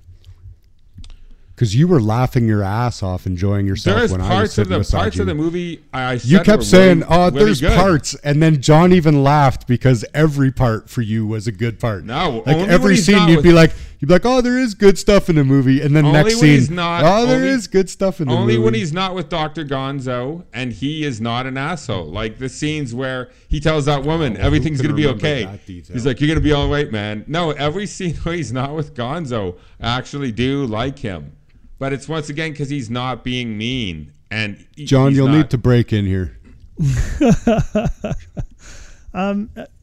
Because 1.55 1.75
you 1.77 1.87
were 1.89 2.01
laughing 2.01 2.49
your 2.49 2.63
ass 2.63 3.03
off, 3.03 3.27
enjoying 3.27 3.67
yourself 3.67 3.99
There's 3.99 4.13
when 4.13 4.21
I 4.23 4.41
was 4.43 4.57
of 4.57 4.69
the 4.69 4.83
parts 4.83 5.17
you. 5.17 5.23
of 5.23 5.27
the 5.27 5.35
movie 5.35 5.83
I, 5.93 6.13
I 6.13 6.17
said 6.17 6.31
you 6.31 6.41
kept 6.41 6.63
saying, 6.65 7.01
really- 7.01 7.11
"Oh, 7.11 7.31
really 7.31 7.45
there's 7.45 7.61
good. 7.61 7.77
parts," 7.77 8.15
and 8.25 8.43
then 8.43 8.63
John 8.63 8.93
even 8.95 9.23
laughed 9.23 9.67
because 9.67 10.05
every 10.15 10.51
part 10.51 10.89
for 10.89 11.03
you 11.03 11.27
was 11.27 11.47
a 11.47 11.53
good 11.53 11.79
part. 11.79 12.05
No, 12.05 12.43
like 12.47 12.57
every 12.69 12.97
scene, 12.97 13.29
you'd 13.29 13.37
with- 13.37 13.45
be 13.45 13.53
like, 13.53 13.73
"You'd 14.01 14.09
be 14.09 14.15
like, 14.15 14.25
oh, 14.25 14.41
there 14.41 14.59
is 14.59 14.75
good 14.75 14.99
stuff 14.99 15.29
in 15.29 15.37
the 15.37 15.45
movie," 15.45 15.81
and 15.81 15.95
then 15.95 16.05
Only 16.07 16.19
next 16.23 16.35
when 16.37 16.41
scene, 16.41 16.51
he's 16.55 16.71
not- 16.71 17.03
"Oh, 17.05 17.27
there 17.27 17.45
is 17.45 17.67
only- 17.67 17.73
good 17.73 17.91
stuff 17.91 18.21
in 18.21 18.29
the 18.29 18.35
Only 18.35 18.45
movie." 18.45 18.57
Only 18.57 18.65
when 18.65 18.75
he's 18.75 18.93
not 18.93 19.15
with 19.15 19.29
Dr. 19.29 19.65
Gonzo 19.65 20.45
and 20.55 20.73
he 20.73 21.05
is 21.05 21.21
not 21.21 21.47
an 21.47 21.57
asshole. 21.57 22.07
Like 22.11 22.39
the 22.39 22.49
scenes 22.49 22.95
where 22.95 23.29
he 23.49 23.61
tells 23.61 23.85
that 23.85 24.03
woman 24.05 24.37
Oh, 24.39 24.41
everything's 24.45 24.81
going 24.81 24.95
to 24.95 24.97
be 24.97 25.07
okay. 25.09 25.47
He's 25.67 26.07
like, 26.07 26.21
You're 26.21 26.29
going 26.29 26.39
to 26.39 26.45
be 26.45 26.53
all 26.53 26.69
right, 26.71 26.91
man. 26.91 27.25
No, 27.27 27.51
every 27.53 27.87
scene 27.87 28.15
where 28.23 28.35
he's 28.35 28.53
not 28.53 28.75
with 28.75 28.95
Gonzo, 28.95 29.57
I 29.81 29.97
actually 29.99 30.33
do 30.33 30.65
like 30.67 30.99
him. 31.01 31.33
But 31.79 31.93
it's 31.93 32.09
once 32.09 32.29
again 32.29 32.53
because 32.53 32.71
he's 32.71 32.91
not 32.91 33.23
being 33.25 33.57
mean. 33.59 34.13
And 34.31 34.65
he- 34.77 34.85
John, 34.87 35.09
he's 35.11 35.17
you'll 35.19 35.29
not- 35.29 35.37
need 35.37 35.51
to 35.51 35.59
break 35.59 35.93
in 35.93 36.07
here. 36.07 36.37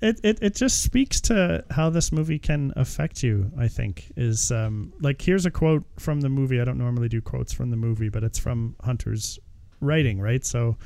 it, 0.01 0.19
it 0.23 0.39
it 0.41 0.55
just 0.55 0.83
speaks 0.83 1.19
to 1.19 1.63
how 1.71 1.89
this 1.89 2.11
movie 2.11 2.39
can 2.39 2.71
affect 2.75 3.23
you 3.23 3.51
i 3.57 3.67
think 3.67 4.11
is 4.15 4.51
um 4.51 4.93
like 5.01 5.21
here's 5.21 5.45
a 5.45 5.51
quote 5.51 5.83
from 5.99 6.21
the 6.21 6.29
movie 6.29 6.61
i 6.61 6.63
don't 6.63 6.77
normally 6.77 7.09
do 7.09 7.21
quotes 7.21 7.51
from 7.51 7.69
the 7.69 7.77
movie 7.77 8.09
but 8.09 8.23
it's 8.23 8.39
from 8.39 8.75
hunter's 8.83 9.37
writing 9.81 10.19
right 10.19 10.45
so 10.45 10.77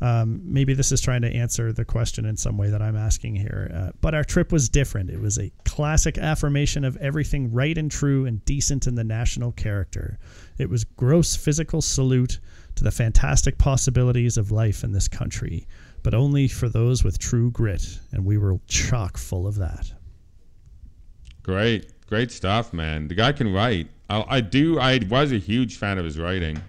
um, 0.00 0.42
maybe 0.44 0.74
this 0.74 0.92
is 0.92 1.00
trying 1.00 1.22
to 1.22 1.32
answer 1.32 1.72
the 1.72 1.84
question 1.84 2.26
in 2.26 2.36
some 2.36 2.58
way 2.58 2.68
that 2.68 2.82
I'm 2.82 2.96
asking 2.96 3.36
here. 3.36 3.70
Uh, 3.74 3.90
but 4.00 4.14
our 4.14 4.24
trip 4.24 4.52
was 4.52 4.68
different. 4.68 5.08
It 5.08 5.20
was 5.20 5.38
a 5.38 5.50
classic 5.64 6.18
affirmation 6.18 6.84
of 6.84 6.96
everything 6.98 7.50
right 7.52 7.76
and 7.76 7.90
true 7.90 8.26
and 8.26 8.44
decent 8.44 8.86
in 8.86 8.94
the 8.94 9.04
national 9.04 9.52
character. 9.52 10.18
It 10.58 10.68
was 10.68 10.84
gross 10.84 11.34
physical 11.34 11.80
salute 11.80 12.40
to 12.74 12.84
the 12.84 12.90
fantastic 12.90 13.56
possibilities 13.56 14.36
of 14.36 14.50
life 14.50 14.84
in 14.84 14.92
this 14.92 15.08
country, 15.08 15.66
but 16.06 16.14
only 16.14 16.46
for 16.46 16.68
those 16.68 17.02
with 17.02 17.18
true 17.18 17.50
grit, 17.50 17.98
and 18.12 18.24
we 18.24 18.38
were 18.38 18.60
chock 18.68 19.18
full 19.18 19.44
of 19.44 19.56
that. 19.56 19.92
Great, 21.42 22.06
great 22.06 22.30
stuff, 22.30 22.72
man. 22.72 23.08
The 23.08 23.16
guy 23.16 23.32
can 23.32 23.52
write. 23.52 23.88
I, 24.08 24.24
I 24.28 24.40
do. 24.40 24.78
I 24.78 25.00
was 25.10 25.32
a 25.32 25.38
huge 25.38 25.78
fan 25.78 25.98
of 25.98 26.04
his 26.04 26.16
writing. 26.16 26.62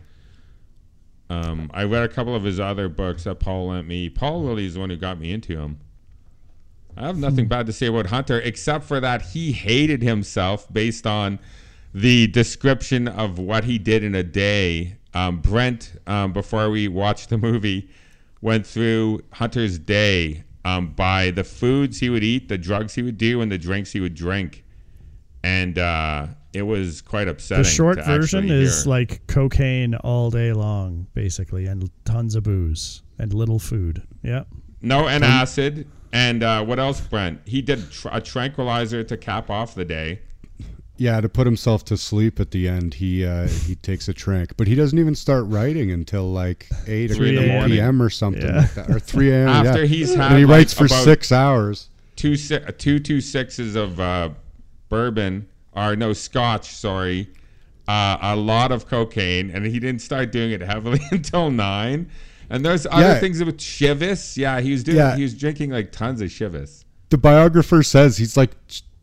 Um, 1.30 1.70
I 1.72 1.84
read 1.84 2.02
a 2.02 2.08
couple 2.08 2.34
of 2.34 2.44
his 2.44 2.60
other 2.60 2.90
books 2.90 3.26
that 3.26 3.36
Paul 3.36 3.68
lent 3.68 3.88
me. 3.88 4.10
Paul 4.10 4.42
really 4.42 4.66
is 4.66 4.74
the 4.74 4.80
one 4.80 4.90
who 4.90 4.96
got 4.96 5.20
me 5.20 5.32
into 5.32 5.56
him. 5.56 5.82
I 6.98 7.06
have 7.06 7.20
nothing 7.20 7.48
bad 7.48 7.68
to 7.68 7.74
say 7.74 7.86
about 7.86 8.08
Hunter, 8.08 8.42
except 8.42 8.86
for 8.86 9.00
that 9.00 9.22
he 9.22 9.52
hated 9.52 10.02
himself 10.02 10.66
based 10.74 11.06
on 11.06 11.38
the 11.94 12.26
description 12.26 13.08
of 13.08 13.38
what 13.38 13.66
he 13.66 13.78
did 13.78 14.04
in 14.04 14.16
a 14.16 14.24
day. 14.24 14.96
Um, 15.14 15.42
Brent, 15.42 15.94
um, 16.08 16.34
before 16.34 16.72
we 16.72 16.88
watched 16.88 17.30
the 17.30 17.38
movie, 17.38 17.92
went 18.42 18.66
through 18.66 19.22
Hunter's 19.34 19.80
day 19.80 20.44
um, 20.66 20.90
by 20.90 21.32
the 21.32 21.44
foods 21.44 22.00
he 22.00 22.10
would 22.10 22.24
eat, 22.24 22.50
the 22.50 22.58
drugs 22.58 22.94
he 22.96 23.02
would 23.02 23.18
do, 23.18 23.42
and 23.42 23.52
the 23.52 23.58
drinks 23.58 23.92
he 23.92 24.00
would 24.00 24.16
drink, 24.16 24.64
and 25.44 25.78
uh, 25.78 26.28
it 26.54 26.64
was 26.64 27.02
quite 27.02 27.28
upsetting. 27.28 27.64
The 27.64 27.70
short 27.70 28.04
version 28.06 28.50
is 28.50 28.84
hear. 28.84 28.90
like 28.90 29.26
cocaine 29.28 29.96
all 29.96 30.30
day 30.30 30.54
long, 30.54 31.08
basically, 31.14 31.68
and 31.68 31.90
tons 32.06 32.36
of 32.36 32.44
booze 32.44 33.04
and 33.18 33.34
little 33.34 33.60
food. 33.60 34.06
Yeah. 34.24 34.44
no 34.82 35.08
and 35.08 35.24
acid. 35.24 35.88
And 36.14 36.42
uh, 36.42 36.64
what 36.64 36.80
else, 36.80 37.02
Brent? 37.02 37.42
He 37.46 37.62
did 37.62 37.92
tr- 37.92 38.08
a 38.12 38.22
tranquilizer 38.22 39.04
to 39.04 39.18
cap 39.18 39.50
off 39.50 39.76
the 39.76 39.86
day. 39.86 40.22
Yeah, 41.00 41.22
to 41.22 41.30
put 41.30 41.46
himself 41.46 41.86
to 41.86 41.98
sleep 41.98 42.40
at 42.40 42.52
the 42.52 42.68
end, 42.68 42.96
he 42.96 43.26
uh, 43.26 43.48
he 43.48 43.76
takes 43.90 44.08
a 44.08 44.14
drink, 44.14 44.58
but 44.58 44.68
he 44.68 44.76
doesn't 44.76 44.98
even 44.98 45.16
start 45.16 45.46
writing 45.48 45.92
until 45.92 46.32
like 46.32 46.68
eight 46.88 47.12
Three 47.12 47.38
in 47.38 47.44
or 47.44 47.48
morning. 47.48 47.78
p.m. 47.78 48.02
or 48.02 48.10
something 48.10 48.42
Yeah. 48.44 48.58
like 48.62 48.74
that, 48.76 48.90
or 48.90 49.00
three 49.00 49.32
a.m. 49.32 49.48
After 49.50 49.82
yeah. 49.82 49.86
he's 49.88 50.16
had 50.16 50.32
and 50.32 50.40
he 50.40 50.46
like, 50.46 50.52
writes 50.58 50.74
for 50.74 50.88
six 50.88 51.32
hours. 51.32 51.90
two 52.16 52.36
si- 52.36 52.60
two 52.78 53.00
two 53.00 53.22
sixes 53.22 53.76
of 53.76 54.00
uh, 54.00 54.30
bourbon 54.90 55.48
or 55.74 55.96
no 55.96 56.14
scotch, 56.14 56.66
sorry, 56.72 57.30
uh, 57.88 58.18
a 58.22 58.36
lot 58.36 58.72
of 58.72 58.88
cocaine, 58.88 59.52
and 59.52 59.66
he 59.66 59.80
didn't 59.80 60.02
start 60.02 60.32
doing 60.32 60.52
it 60.52 60.62
heavily 60.62 61.00
until 61.12 61.52
nine. 61.52 62.10
And 62.50 62.66
there's 62.66 62.88
other 62.88 63.02
Yeah. 63.02 63.20
things 63.20 63.44
with 63.44 63.58
Chivas. 63.58 64.38
Yeah, 64.38 64.62
he 64.62 64.72
was 64.72 64.84
doing. 64.84 64.98
Yeah. 64.98 65.16
He 65.16 65.22
was 65.24 65.34
drinking 65.36 65.72
like 65.72 65.92
tons 65.92 66.22
of 66.22 66.30
Chivas. 66.30 66.86
The 67.10 67.18
biographer 67.18 67.84
says 67.84 68.18
he's 68.18 68.36
like 68.36 68.52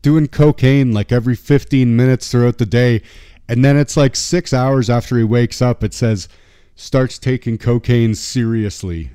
doing 0.05 0.27
cocaine 0.27 0.93
like 0.93 1.11
every 1.11 1.35
15 1.35 1.95
minutes 1.95 2.29
throughout 2.29 2.59
the 2.59 2.65
day, 2.65 3.01
and 3.49 3.65
then 3.65 3.75
it's 3.75 3.97
like 3.97 4.15
six 4.15 4.53
hours 4.53 4.87
after 4.87 5.17
he 5.17 5.23
wakes 5.23 5.63
up. 5.63 5.83
It 5.83 5.95
says 5.95 6.29
starts 6.75 7.17
taking 7.17 7.57
cocaine 7.57 8.13
seriously, 8.13 9.09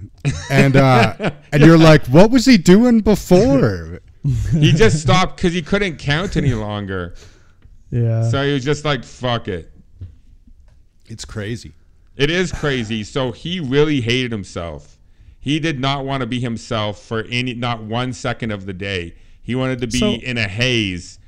and 0.50 0.74
uh, 0.74 1.31
and 1.53 1.62
you're 1.62 1.79
like, 1.79 2.05
what 2.09 2.33
was 2.33 2.44
he 2.44 2.59
doing 2.59 3.03
before? 3.03 4.00
He 4.50 4.72
just 4.72 5.00
stopped 5.00 5.37
because 5.37 5.53
he 5.53 5.62
couldn't 5.62 5.98
count 5.98 6.37
any 6.37 6.55
longer. 6.55 7.14
Yeah. 7.90 8.29
So 8.29 8.44
he 8.44 8.53
was 8.53 8.64
just 8.64 8.85
like, 8.85 9.05
"Fuck 9.05 9.46
it." 9.46 9.70
It's 11.07 11.24
crazy. 11.24 11.72
It 12.16 12.31
is 12.31 12.50
crazy. 12.50 13.05
So 13.05 13.31
he 13.31 13.61
really 13.61 14.00
hated 14.00 14.33
himself. 14.33 14.98
He 15.38 15.61
did 15.61 15.79
not 15.79 16.05
want 16.05 16.20
to 16.22 16.26
be 16.26 16.40
himself 16.40 17.00
for 17.00 17.22
any, 17.31 17.55
not 17.55 17.81
one 17.81 18.12
second 18.12 18.50
of 18.50 18.66
the 18.66 18.72
day. 18.72 19.14
He 19.50 19.56
wanted 19.56 19.80
to 19.80 19.88
be 19.88 19.98
So- 19.98 20.12
in 20.12 20.38
a 20.38 20.46
haze 20.46 21.18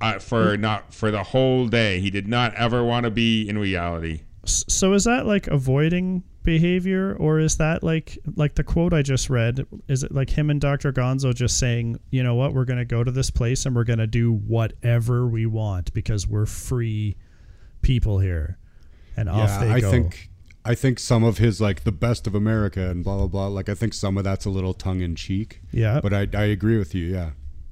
uh, 0.00 0.18
for 0.18 0.56
not 0.56 0.92
for 0.92 1.12
the 1.12 1.22
whole 1.22 1.68
day. 1.68 2.00
He 2.00 2.10
did 2.10 2.26
not 2.26 2.52
ever 2.54 2.82
want 2.82 3.04
to 3.04 3.10
be 3.10 3.48
in 3.48 3.56
reality. 3.56 4.22
So 4.44 4.94
is 4.94 5.04
that 5.04 5.26
like 5.26 5.46
avoiding 5.46 6.24
behavior 6.42 7.14
or 7.20 7.38
is 7.38 7.56
that 7.58 7.82
like 7.84 8.18
like 8.34 8.54
the 8.54 8.64
quote 8.64 8.92
I 8.94 9.02
just 9.02 9.28
read 9.28 9.66
is 9.86 10.02
it 10.02 10.12
like 10.12 10.30
him 10.30 10.48
and 10.50 10.60
Dr. 10.60 10.92
Gonzo 10.92 11.32
just 11.34 11.58
saying, 11.58 12.00
"You 12.10 12.22
know 12.24 12.34
what? 12.34 12.54
We're 12.54 12.64
going 12.64 12.78
to 12.78 12.84
go 12.84 13.04
to 13.04 13.10
this 13.12 13.30
place 13.30 13.64
and 13.66 13.76
we're 13.76 13.84
going 13.84 13.98
to 14.00 14.06
do 14.08 14.32
whatever 14.32 15.26
we 15.28 15.46
want 15.46 15.92
because 15.94 16.26
we're 16.26 16.46
free 16.46 17.16
people 17.82 18.18
here." 18.18 18.58
And 19.16 19.28
off 19.28 19.48
yeah, 19.50 19.58
they 19.64 19.70
I 19.70 19.80
go. 19.80 19.90
think 19.90 20.30
I 20.64 20.74
think 20.74 20.98
some 20.98 21.24
of 21.24 21.38
his 21.38 21.60
like 21.60 21.84
the 21.84 21.92
best 21.92 22.26
of 22.26 22.34
America 22.34 22.88
and 22.90 23.02
blah 23.04 23.16
blah 23.18 23.26
blah. 23.26 23.48
Like 23.48 23.68
I 23.68 23.74
think 23.74 23.92
some 23.92 24.16
of 24.16 24.24
that's 24.24 24.44
a 24.46 24.50
little 24.50 24.74
tongue 24.74 25.00
in 25.00 25.14
cheek. 25.16 25.60
yeah. 25.72 26.00
But 26.00 26.14
I 26.14 26.28
I 26.34 26.44
agree 26.44 26.78
with 26.78 26.94
you. 26.94 27.04
Yeah. 27.06 27.30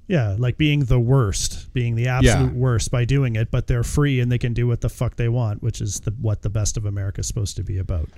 Yeah, 0.09 0.37
like 0.39 0.57
being 0.57 0.81
the 0.85 1.01
worst, 1.01 1.73
being 1.73 1.97
the 1.97 2.07
absolute 2.09 2.53
Yeah. 2.53 2.59
worst 2.59 2.91
by 2.93 3.05
doing 3.05 3.35
it, 3.35 3.51
but 3.51 3.67
they're 3.67 3.83
free 3.83 4.21
and 4.21 4.31
they 4.31 4.39
can 4.39 4.53
do 4.55 4.67
what 4.69 4.81
the 4.81 4.89
fuck 4.89 5.17
they 5.17 5.29
want, 5.29 5.63
which 5.63 5.81
is 5.81 6.01
the 6.01 6.13
what 6.21 6.43
the 6.43 6.51
best 6.51 6.77
of 6.77 6.85
America 6.87 7.21
is 7.21 7.27
supposed 7.27 7.57
to 7.57 7.65
be 7.65 7.79
about. 7.79 8.09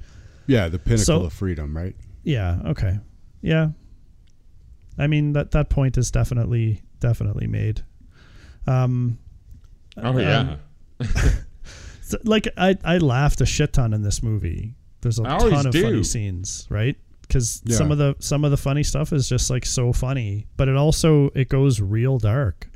Yeah, 0.47 0.69
the 0.69 0.79
pinnacle 0.79 1.05
So- 1.05 1.23
of 1.25 1.33
freedom, 1.33 1.75
right? 1.77 1.97
Yeah, 2.25 2.61
okay. 2.67 2.99
Yeah. 3.41 3.71
I 4.99 5.07
mean 5.07 5.33
that 5.33 5.53
that 5.53 5.71
point 5.71 5.97
is 5.97 6.11
definitely 6.11 6.83
definitely 7.01 7.47
made. 7.47 7.83
Um 8.67 9.19
Oh 9.97 10.17
yeah, 10.19 10.57
so, 12.03 12.19
like 12.25 12.49
I 12.57 12.77
I 12.85 12.99
laughed 12.99 13.41
a 13.41 13.47
shit 13.47 13.73
ton 13.73 13.93
in 13.95 14.03
this 14.03 14.23
movie. 14.23 14.75
There's 15.01 15.19
a 15.19 15.23
I 15.23 15.39
ton 15.39 15.67
of 15.67 15.73
do. 15.73 15.83
funny 15.83 16.03
scenes, 16.05 16.67
right? 16.69 16.97
Cuz 17.29 17.61
Yeah. 17.65 17.77
some 17.77 17.93
of 17.93 17.99
the 17.99 18.15
some 18.21 18.45
of 18.45 18.51
the 18.51 18.57
funny 18.57 18.83
stuff 18.83 19.13
is 19.13 19.29
just 19.29 19.51
like 19.51 19.67
so 19.67 19.93
funny, 19.93 20.47
but 20.57 20.69
it 20.69 20.77
also 20.77 21.31
it 21.35 21.49
goes 21.49 21.81
real 21.81 22.19
dark. 22.19 22.69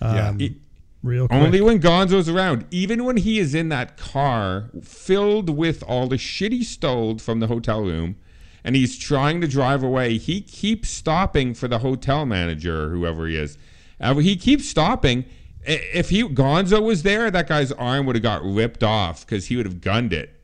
Yeah. 0.00 0.28
Um, 0.28 0.40
It- 0.40 0.54
real 1.02 1.28
quick. 1.28 1.40
Only 1.40 1.60
when 1.60 1.80
Gonzo's 1.80 2.28
around. 2.28 2.64
Even 2.70 3.04
when 3.04 3.16
he 3.18 3.38
is 3.38 3.54
in 3.54 3.68
that 3.70 3.96
car 3.96 4.70
filled 4.82 5.50
with 5.50 5.82
all 5.84 6.06
the 6.06 6.18
shit 6.18 6.52
he 6.52 6.62
stole 6.62 7.18
from 7.18 7.40
the 7.40 7.46
hotel 7.48 7.82
room 7.82 8.16
and 8.64 8.76
he's 8.76 8.96
trying 8.98 9.40
to 9.40 9.48
drive 9.48 9.82
away, 9.82 10.18
he 10.18 10.40
keeps 10.40 10.90
stopping 10.90 11.54
for 11.54 11.68
the 11.68 11.78
hotel 11.78 12.26
manager 12.26 12.84
or 12.86 12.88
whoever 12.90 13.26
he 13.26 13.36
is. 13.36 13.56
Uh, 14.00 14.14
he 14.16 14.36
keeps 14.36 14.68
stopping. 14.68 15.24
If 15.66 16.10
he 16.10 16.22
Gonzo 16.22 16.80
was 16.82 17.02
there, 17.02 17.30
that 17.30 17.48
guy's 17.48 17.72
arm 17.72 18.06
would 18.06 18.14
have 18.16 18.22
got 18.22 18.42
ripped 18.44 18.82
off 18.84 19.26
because 19.26 19.46
he 19.46 19.56
would 19.56 19.66
have 19.66 19.80
gunned 19.80 20.12
it. 20.12 20.37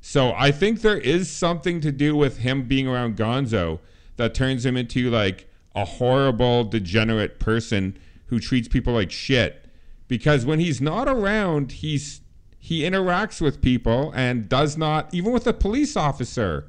So 0.00 0.32
I 0.32 0.52
think 0.52 0.80
there 0.80 0.98
is 0.98 1.30
something 1.30 1.80
to 1.80 1.92
do 1.92 2.16
with 2.16 2.38
him 2.38 2.68
being 2.68 2.86
around 2.86 3.16
Gonzo 3.16 3.80
that 4.16 4.34
turns 4.34 4.64
him 4.64 4.76
into 4.76 5.10
like 5.10 5.48
a 5.74 5.84
horrible, 5.84 6.64
degenerate 6.64 7.38
person 7.38 7.98
who 8.26 8.38
treats 8.38 8.68
people 8.68 8.92
like 8.92 9.10
shit. 9.10 9.64
Because 10.06 10.46
when 10.46 10.60
he's 10.60 10.80
not 10.80 11.08
around, 11.08 11.72
he's 11.72 12.20
he 12.58 12.82
interacts 12.82 13.40
with 13.40 13.62
people 13.62 14.12
and 14.14 14.48
does 14.48 14.76
not 14.76 15.12
even 15.14 15.32
with 15.32 15.46
a 15.46 15.52
police 15.52 15.96
officer. 15.96 16.66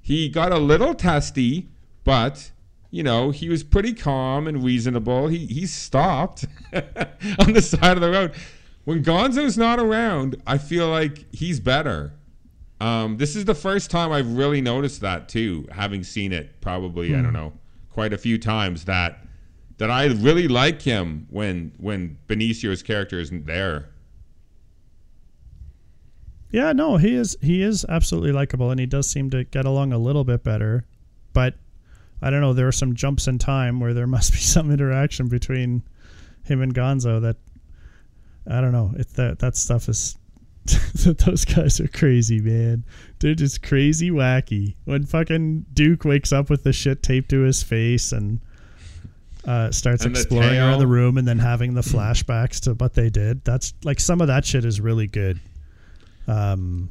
He 0.00 0.28
got 0.28 0.52
a 0.52 0.58
little 0.58 0.94
testy, 0.94 1.68
but 2.04 2.50
you 2.90 3.02
know, 3.02 3.30
he 3.30 3.48
was 3.48 3.62
pretty 3.62 3.94
calm 3.94 4.46
and 4.46 4.62
reasonable. 4.62 5.28
He 5.28 5.46
he 5.46 5.66
stopped 5.66 6.44
on 7.38 7.52
the 7.52 7.62
side 7.62 7.96
of 7.96 8.00
the 8.00 8.10
road. 8.10 8.34
When 8.84 9.04
Gonzo's 9.04 9.56
not 9.56 9.78
around, 9.78 10.42
I 10.46 10.58
feel 10.58 10.88
like 10.88 11.32
he's 11.32 11.60
better. 11.60 12.14
Um, 12.82 13.16
this 13.16 13.36
is 13.36 13.44
the 13.44 13.54
first 13.54 13.92
time 13.92 14.10
I've 14.10 14.36
really 14.36 14.60
noticed 14.60 15.02
that 15.02 15.28
too, 15.28 15.68
having 15.70 16.02
seen 16.02 16.32
it 16.32 16.60
probably 16.60 17.14
I 17.14 17.22
don't 17.22 17.32
know 17.32 17.52
quite 17.90 18.12
a 18.12 18.18
few 18.18 18.38
times 18.38 18.86
that 18.86 19.24
that 19.78 19.88
I 19.88 20.06
really 20.06 20.48
like 20.48 20.82
him 20.82 21.28
when 21.30 21.72
when 21.78 22.18
Benicio's 22.26 22.82
character 22.82 23.20
isn't 23.20 23.46
there. 23.46 23.90
Yeah, 26.50 26.72
no, 26.72 26.96
he 26.96 27.14
is 27.14 27.36
he 27.40 27.62
is 27.62 27.86
absolutely 27.88 28.32
likable 28.32 28.72
and 28.72 28.80
he 28.80 28.86
does 28.86 29.08
seem 29.08 29.30
to 29.30 29.44
get 29.44 29.64
along 29.64 29.92
a 29.92 29.98
little 29.98 30.24
bit 30.24 30.42
better. 30.42 30.84
But 31.32 31.54
I 32.20 32.30
don't 32.30 32.40
know, 32.40 32.52
there 32.52 32.66
are 32.66 32.72
some 32.72 32.96
jumps 32.96 33.28
in 33.28 33.38
time 33.38 33.78
where 33.78 33.94
there 33.94 34.06
must 34.08 34.32
be 34.32 34.38
some 34.38 34.72
interaction 34.72 35.28
between 35.28 35.84
him 36.42 36.60
and 36.60 36.74
Gonzo 36.74 37.20
that 37.20 37.36
I 38.44 38.60
don't 38.60 38.72
know. 38.72 38.92
It 38.96 39.08
that 39.10 39.38
that 39.38 39.54
stuff 39.54 39.88
is 39.88 40.16
those 41.04 41.44
guys 41.44 41.80
are 41.80 41.88
crazy, 41.88 42.40
man. 42.40 42.84
They're 43.18 43.34
just 43.34 43.62
crazy 43.62 44.10
wacky. 44.10 44.74
When 44.84 45.04
fucking 45.04 45.66
Duke 45.72 46.04
wakes 46.04 46.32
up 46.32 46.50
with 46.50 46.62
the 46.62 46.72
shit 46.72 47.02
taped 47.02 47.30
to 47.30 47.40
his 47.40 47.62
face 47.62 48.12
and 48.12 48.40
uh, 49.46 49.70
starts 49.72 50.04
And 50.04 50.14
the 50.14 50.20
exploring 50.20 50.58
around 50.58 50.78
the 50.78 50.86
room 50.86 51.18
and 51.18 51.26
then 51.26 51.38
having 51.38 51.74
the 51.74 51.80
flashbacks 51.82 52.60
to 52.60 52.74
what 52.74 52.94
they 52.94 53.10
did. 53.10 53.44
That's 53.44 53.74
like 53.82 53.98
some 54.00 54.20
of 54.20 54.28
that 54.28 54.44
shit 54.44 54.64
is 54.64 54.80
really 54.80 55.08
good. 55.08 55.40
Um, 56.28 56.90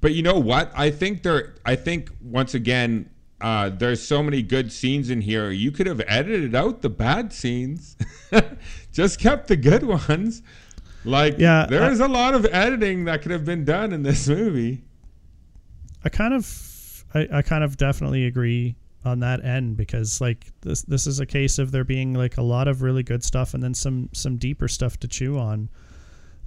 But 0.00 0.14
you 0.14 0.22
know 0.22 0.38
what? 0.38 0.72
I 0.74 0.90
think 0.90 1.22
there. 1.22 1.54
I 1.64 1.76
think 1.76 2.10
once 2.20 2.54
again, 2.54 3.08
uh, 3.40 3.68
there's 3.70 4.02
so 4.02 4.22
many 4.22 4.42
good 4.42 4.72
scenes 4.72 5.10
in 5.10 5.20
here. 5.20 5.50
You 5.50 5.70
could 5.70 5.86
have 5.86 6.02
edited 6.08 6.54
out 6.56 6.82
the 6.82 6.90
bad 6.90 7.32
scenes, 7.32 7.96
just 8.92 9.20
kept 9.20 9.46
the 9.46 9.56
good 9.56 9.82
ones. 10.08 10.42
Like, 11.04 11.38
Yeah, 11.38 11.66
there 11.68 11.82
I- 11.84 11.90
is 11.90 12.00
a 12.00 12.08
lot 12.08 12.34
of 12.34 12.44
editing 12.46 13.04
that 13.04 13.22
could 13.22 13.30
have 13.30 13.44
been 13.44 13.64
done 13.64 13.92
in 13.92 14.02
this 14.02 14.28
movie. 14.28 14.82
I 16.04 16.08
kind 16.08 16.34
of, 16.34 17.04
I, 17.14 17.28
I 17.32 17.42
kind 17.42 17.64
of 17.64 17.76
definitely 17.76 18.26
agree 18.26 18.76
on 19.04 19.20
that 19.20 19.44
end 19.44 19.76
because 19.76 20.20
like 20.20 20.46
this, 20.60 20.82
this 20.82 21.06
is 21.06 21.20
a 21.20 21.26
case 21.26 21.58
of 21.58 21.70
there 21.70 21.84
being 21.84 22.14
like 22.14 22.36
a 22.36 22.42
lot 22.42 22.68
of 22.68 22.82
really 22.82 23.02
good 23.02 23.22
stuff 23.24 23.54
and 23.54 23.62
then 23.62 23.72
some 23.74 24.08
some 24.12 24.36
deeper 24.36 24.68
stuff 24.68 24.98
to 25.00 25.08
chew 25.08 25.38
on. 25.38 25.68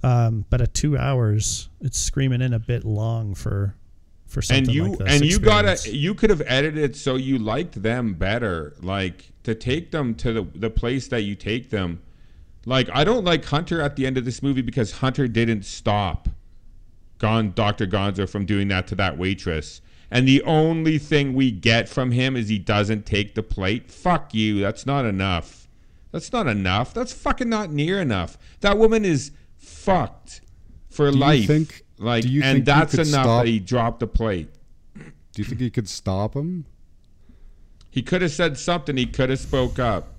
Um, 0.04 0.44
but 0.50 0.60
at 0.60 0.74
two 0.74 0.96
hours, 0.98 1.68
it's 1.80 1.98
screaming 1.98 2.40
in 2.42 2.52
a 2.52 2.58
bit 2.58 2.84
long 2.84 3.34
for 3.34 3.74
for 4.26 4.42
something 4.42 4.64
and 4.66 4.74
you 4.74 4.84
like 4.88 4.98
this. 4.98 5.12
and 5.12 5.20
you 5.24 5.36
experience. 5.36 5.84
gotta 5.84 5.96
you 5.96 6.14
could 6.14 6.30
have 6.30 6.42
edited 6.46 6.96
so 6.96 7.16
you 7.16 7.38
liked 7.38 7.82
them 7.82 8.14
better 8.14 8.74
like 8.80 9.30
to 9.42 9.54
take 9.54 9.90
them 9.90 10.14
to 10.14 10.32
the, 10.32 10.42
the 10.54 10.70
place 10.70 11.08
that 11.08 11.20
you 11.22 11.34
take 11.34 11.68
them 11.68 12.00
Like 12.64 12.88
I 12.92 13.04
don't 13.04 13.24
like 13.24 13.44
Hunter 13.44 13.80
at 13.80 13.96
the 13.96 14.06
end 14.06 14.16
of 14.18 14.24
this 14.24 14.42
movie 14.42 14.62
because 14.62 14.92
Hunter 14.92 15.26
didn't 15.28 15.64
stop 15.64 16.28
Gon 17.18 17.52
Dr. 17.52 17.86
Gonzo 17.86 18.28
from 18.28 18.46
doing 18.46 18.68
that 18.68 18.86
to 18.88 18.94
that 18.96 19.18
waitress. 19.18 19.80
And 20.10 20.28
the 20.28 20.42
only 20.42 20.98
thing 20.98 21.32
we 21.34 21.50
get 21.50 21.88
from 21.88 22.10
him 22.10 22.36
is 22.36 22.48
he 22.48 22.58
doesn't 22.58 23.06
take 23.06 23.34
the 23.34 23.42
plate. 23.42 23.90
Fuck 23.90 24.34
you. 24.34 24.60
That's 24.60 24.84
not 24.84 25.06
enough. 25.06 25.66
That's 26.10 26.32
not 26.32 26.46
enough. 26.46 26.92
That's 26.92 27.12
fucking 27.14 27.48
not 27.48 27.72
near 27.72 27.98
enough. 28.00 28.36
That 28.60 28.76
woman 28.76 29.04
is 29.06 29.30
fucked 29.56 30.42
for 30.90 31.10
Do 31.10 31.16
you 31.16 31.20
life. 31.20 31.46
think- 31.46 31.82
like 31.98 32.24
and 32.26 32.66
that's 32.66 32.94
enough 32.94 33.06
stop- 33.06 33.44
that 33.44 33.48
he 33.48 33.58
dropped 33.60 34.00
the 34.00 34.06
plate. 34.08 34.48
Do 34.96 35.04
you 35.36 35.44
think 35.44 35.60
he 35.60 35.70
could 35.70 35.88
stop 35.88 36.34
him? 36.34 36.64
He 37.90 38.02
could 38.02 38.22
have 38.22 38.32
said 38.32 38.58
something. 38.58 38.96
He 38.96 39.06
could 39.06 39.30
have 39.30 39.38
spoke 39.38 39.78
up. 39.78 40.11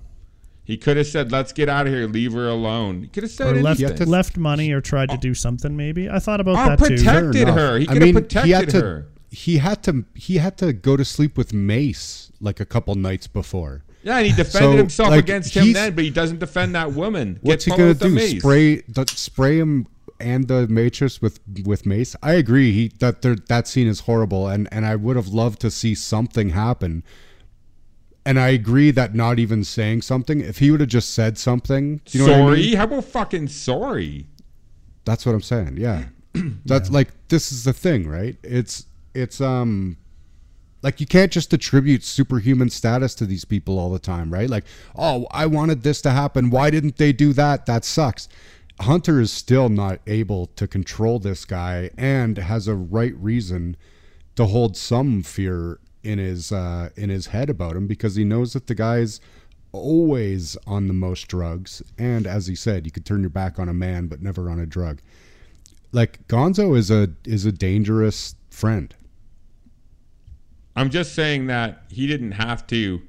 He 0.64 0.76
could 0.78 0.96
have 0.96 1.06
said, 1.06 1.30
"Let's 1.30 1.52
get 1.52 1.68
out 1.68 1.86
of 1.86 1.92
here. 1.92 2.06
Leave 2.06 2.32
her 2.32 2.48
alone." 2.48 3.02
He 3.02 3.08
could 3.08 3.22
have 3.24 3.32
said 3.32 3.56
or 3.56 3.62
left 3.62 3.82
anything. 3.82 4.08
left 4.08 4.36
money 4.38 4.72
or 4.72 4.80
tried 4.80 5.10
to 5.10 5.18
do 5.18 5.34
something 5.34 5.76
maybe. 5.76 6.08
I 6.08 6.18
thought 6.18 6.40
about 6.40 6.56
Oh, 6.56 6.68
that 6.70 6.78
too. 6.78 6.96
Protected 6.96 7.48
her. 7.48 7.78
He 7.78 7.84
I 7.84 7.92
could 7.92 7.94
have 7.96 8.00
mean, 8.02 8.06
he 8.14 8.20
protected 8.20 8.54
had 8.54 8.68
to. 8.70 8.80
her. 8.80 9.06
He 9.30 9.56
had 9.58 9.82
to. 9.82 10.04
He 10.14 10.36
had 10.38 10.56
to 10.58 10.72
go 10.72 10.96
to 10.96 11.04
sleep 11.04 11.36
with 11.36 11.52
Mace 11.52 12.32
like 12.40 12.60
a 12.60 12.64
couple 12.64 12.94
nights 12.94 13.26
before. 13.26 13.84
Yeah, 14.02 14.18
and 14.18 14.26
he 14.26 14.32
defended 14.32 14.52
So, 14.72 14.76
himself 14.76 15.10
like, 15.10 15.20
against 15.24 15.54
him 15.54 15.72
then, 15.72 15.94
but 15.94 16.04
he 16.04 16.10
doesn't 16.10 16.38
defend 16.38 16.74
that 16.74 16.92
woman. 16.92 17.38
What's 17.42 17.64
Get 17.64 17.74
he 17.74 17.78
gonna 17.78 17.94
followed 17.94 17.98
do? 17.98 18.08
the 18.10 18.14
mace. 18.14 18.38
Spray 18.40 18.76
the, 18.88 19.04
spray 19.08 19.58
him 19.58 19.86
and 20.20 20.46
the 20.48 20.68
Matrix 20.68 21.20
with 21.20 21.40
with 21.64 21.84
Mace? 21.84 22.14
I 22.22 22.34
agree. 22.34 22.72
He 22.72 22.92
that 23.00 23.22
that 23.48 23.66
scene 23.68 23.86
is 23.86 24.00
horrible, 24.00 24.46
and 24.48 24.68
and 24.72 24.86
I 24.86 24.96
would 24.96 25.16
have 25.16 25.28
loved 25.28 25.60
to 25.60 25.70
see 25.70 25.94
something 25.94 26.50
happen. 26.50 27.02
And 28.26 28.40
I 28.40 28.48
agree 28.48 28.90
that 28.90 29.14
not 29.14 29.38
even 29.38 29.64
saying 29.64 30.02
something, 30.02 30.40
if 30.40 30.58
he 30.58 30.70
would 30.70 30.80
have 30.80 30.88
just 30.88 31.12
said 31.12 31.36
something, 31.36 32.00
you 32.10 32.20
know 32.20 32.26
sorry? 32.26 32.52
I 32.52 32.62
mean? 32.62 32.76
How 32.76 32.84
about 32.84 33.04
fucking 33.04 33.48
sorry? 33.48 34.26
That's 35.04 35.26
what 35.26 35.34
I'm 35.34 35.42
saying. 35.42 35.76
Yeah, 35.76 36.04
that's 36.64 36.90
like 36.90 37.10
this 37.28 37.52
is 37.52 37.64
the 37.64 37.74
thing, 37.74 38.08
right? 38.08 38.36
It's 38.42 38.86
it's 39.14 39.40
um 39.40 39.98
like 40.82 41.00
you 41.00 41.06
can't 41.06 41.32
just 41.32 41.52
attribute 41.52 42.04
superhuman 42.04 42.68
status 42.68 43.14
to 43.16 43.26
these 43.26 43.44
people 43.44 43.78
all 43.78 43.90
the 43.90 43.98
time, 43.98 44.32
right? 44.32 44.50
Like, 44.50 44.64
oh, 44.96 45.26
I 45.30 45.46
wanted 45.46 45.82
this 45.82 46.02
to 46.02 46.10
happen. 46.10 46.50
Why 46.50 46.70
didn't 46.70 46.96
they 46.96 47.12
do 47.12 47.32
that? 47.32 47.64
That 47.66 47.84
sucks. 47.84 48.28
Hunter 48.80 49.20
is 49.20 49.32
still 49.32 49.68
not 49.68 50.00
able 50.06 50.46
to 50.56 50.66
control 50.68 51.18
this 51.18 51.44
guy 51.44 51.90
and 51.96 52.36
has 52.36 52.68
a 52.68 52.74
right 52.74 53.14
reason 53.16 53.76
to 54.36 54.46
hold 54.46 54.76
some 54.76 55.22
fear 55.22 55.78
in 56.04 56.18
his 56.18 56.52
uh, 56.52 56.90
in 56.96 57.10
his 57.10 57.26
head 57.28 57.48
about 57.50 57.76
him 57.76 57.86
because 57.86 58.14
he 58.16 58.24
knows 58.24 58.52
that 58.52 58.66
the 58.66 58.74
guy's 58.74 59.20
always 59.72 60.56
on 60.66 60.86
the 60.86 60.94
most 60.94 61.26
drugs 61.26 61.82
and 61.98 62.26
as 62.26 62.46
he 62.46 62.54
said 62.54 62.84
you 62.86 62.92
could 62.92 63.04
turn 63.04 63.20
your 63.22 63.30
back 63.30 63.58
on 63.58 63.68
a 63.68 63.74
man 63.74 64.06
but 64.06 64.22
never 64.22 64.48
on 64.48 64.60
a 64.60 64.66
drug 64.66 65.00
like 65.90 66.24
gonzo 66.28 66.76
is 66.76 66.90
a 66.92 67.08
is 67.24 67.44
a 67.44 67.50
dangerous 67.50 68.36
friend 68.50 68.94
I'm 70.76 70.90
just 70.90 71.14
saying 71.14 71.46
that 71.46 71.84
he 71.88 72.06
didn't 72.08 72.32
have 72.32 72.66
to. 72.68 73.02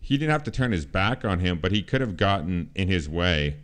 He 0.00 0.16
didn't 0.16 0.30
have 0.30 0.44
to 0.44 0.50
turn 0.50 0.72
his 0.72 0.86
back 0.86 1.22
on 1.22 1.38
him, 1.40 1.58
but 1.60 1.70
he 1.70 1.82
could 1.82 2.00
have 2.00 2.16
gotten 2.16 2.70
in 2.74 2.88
his 2.88 3.08
way. 3.10 3.56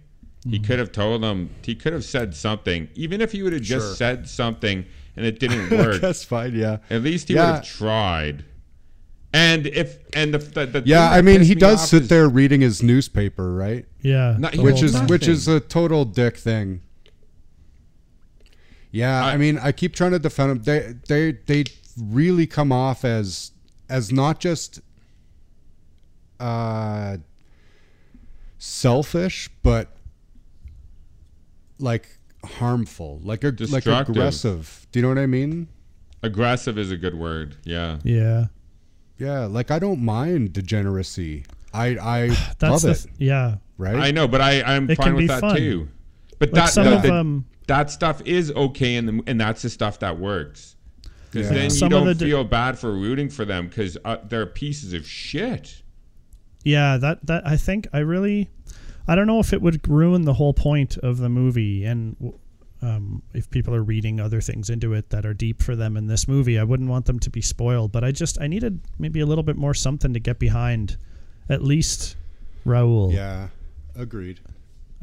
He 0.45 0.59
Mm-hmm. 0.59 0.65
could 0.67 0.79
have 0.79 0.93
told 0.93 1.25
him. 1.25 1.49
He 1.63 1.75
could 1.75 1.95
have 1.95 2.05
said 2.05 2.35
something, 2.35 2.91
even 2.95 3.23
if 3.23 3.33
he 3.33 3.43
would 3.43 3.55
have 3.55 3.63
just 3.63 3.87
Sure. 3.87 3.95
said 3.97 4.29
something 4.29 4.85
and 5.17 5.25
it 5.27 5.39
didn't 5.39 5.71
work. 5.79 6.01
that's 6.01 6.25
fine 6.25 6.55
yeah 6.55 6.79
At 6.91 7.03
least 7.03 7.29
he 7.29 7.35
Yeah. 7.35 7.47
would 7.47 7.55
have 7.57 7.65
tried. 7.65 8.45
And 9.33 9.67
if 9.67 9.99
and 10.15 10.33
the, 10.35 10.39
the, 10.39 10.67
the 10.67 10.83
yeah 10.87 11.11
i 11.11 11.21
mean 11.21 11.41
he 11.43 11.55
me 11.55 11.61
does 11.61 11.89
sit 11.89 12.03
is- 12.03 12.09
there 12.09 12.29
reading 12.29 12.61
his 12.61 12.83
newspaper 12.83 13.53
right 13.53 13.85
Yeah. 14.01 14.37
Not- 14.39 14.57
which 14.57 14.83
is 14.83 14.93
time. 14.93 15.09
which 15.09 15.27
is 15.27 15.49
a 15.49 15.59
total 15.61 16.05
dick 16.05 16.37
thing 16.37 16.83
yeah 18.93 19.25
I, 19.25 19.33
I- 19.33 19.37
mean 19.37 19.59
i 19.59 19.73
keep 19.73 19.95
trying 19.95 20.13
to 20.13 20.19
defend 20.21 20.53
him 20.53 20.63
they 20.63 20.95
they 21.09 21.33
they 21.47 21.65
really 22.01 22.47
come 22.47 22.71
off 22.71 23.05
as 23.05 23.51
as 23.89 24.13
not 24.13 24.39
just 24.39 24.81
uh 26.39 27.17
selfish 28.59 29.51
but 29.65 29.97
like 31.79 32.19
harmful 32.45 33.21
like 33.23 33.45
ag- 33.45 33.61
like 33.71 33.87
aggressive 33.87 34.87
do 34.93 34.99
you 34.99 35.03
know 35.03 35.09
what 35.09 35.19
i 35.19 35.27
mean 35.27 35.69
aggressive 36.23 36.79
is 36.79 36.91
a 36.91 36.97
good 36.97 37.15
word. 37.15 37.57
Yeah. 37.65 37.99
Yeah. 38.03 38.47
yeah 39.19 39.41
like 39.47 39.71
i 39.71 39.79
don't 39.79 40.01
mind 40.01 40.53
degeneracy 40.53 41.45
i 41.73 41.89
i 41.99 42.29
That's 42.59 42.85
love 42.85 42.97
it 42.97 43.03
th- 43.03 43.15
yeah. 43.19 43.57
right 43.79 43.97
I 43.97 44.11
know, 44.11 44.27
but 44.29 44.41
I 44.41 44.63
I'm 44.63 44.89
It 44.91 44.97
fine 44.97 45.15
with 45.17 45.29
that 45.29 45.41
fun. 45.41 45.57
too. 45.57 45.89
But 46.39 46.53
Like 46.53 46.63
that 46.65 46.71
some 46.71 46.85
the- 46.87 46.97
of 46.97 47.03
the- 47.03 47.13
um 47.15 47.45
that 47.67 47.91
stuff 47.91 48.21
is 48.27 48.51
okay, 48.53 48.97
and 48.97 49.09
the, 49.09 49.23
and 49.27 49.41
that's 49.41 49.63
the 49.63 49.71
stuff 49.71 49.99
that 50.01 50.19
works. 50.19 50.77
Because 51.31 51.49
Yeah. 51.51 51.55
then 51.59 51.71
Some 51.71 51.91
you 51.91 51.97
of 51.97 52.01
don't 52.05 52.07
the 52.09 52.15
d- 52.15 52.31
feel 52.31 52.45
bad 52.45 52.79
for 52.79 52.93
rooting 52.93 53.31
for 53.31 53.45
them 53.47 53.69
because 53.69 53.97
uh, 54.05 54.19
they're 54.29 54.45
pieces 54.47 54.93
of 54.93 55.07
shit. 55.07 55.83
Yeah, 56.63 56.99
that 56.99 57.25
that 57.27 57.47
I 57.47 57.57
think 57.57 57.87
I 57.93 57.99
really 58.01 58.51
I 59.07 59.15
don't 59.15 59.27
know 59.27 59.41
if 59.41 59.53
it 59.53 59.61
would 59.61 59.87
ruin 59.89 60.23
the 60.23 60.35
whole 60.35 60.55
point 60.55 60.97
of 60.99 61.19
the 61.19 61.29
movie 61.29 61.85
and 61.85 62.35
um, 62.81 63.23
if 63.33 63.49
people 63.51 63.75
are 63.75 63.83
reading 63.83 64.21
other 64.21 64.41
things 64.41 64.71
into 64.71 64.93
it 64.93 65.11
that 65.11 65.25
are 65.25 65.35
deep 65.35 65.63
for 65.63 65.75
them 65.77 65.97
in 65.97 66.07
this 66.07 66.29
movie, 66.29 66.59
I 66.59 66.65
wouldn't 66.65 66.91
want 66.91 67.07
them 67.07 67.19
to 67.21 67.31
be 67.31 67.41
spoiled. 67.41 67.93
But 67.93 68.05
I 68.05 68.13
just 68.13 68.41
I 68.41 68.47
needed 68.47 68.81
maybe 68.99 69.21
a 69.21 69.27
little 69.27 69.45
bit 69.45 69.57
more 69.57 69.75
something 69.75 70.13
to 70.13 70.21
get 70.21 70.39
behind, 70.39 70.97
at 71.49 71.63
least 71.63 72.17
Raul. 72.67 73.13
yeah 73.13 73.49
agreed 73.97 74.41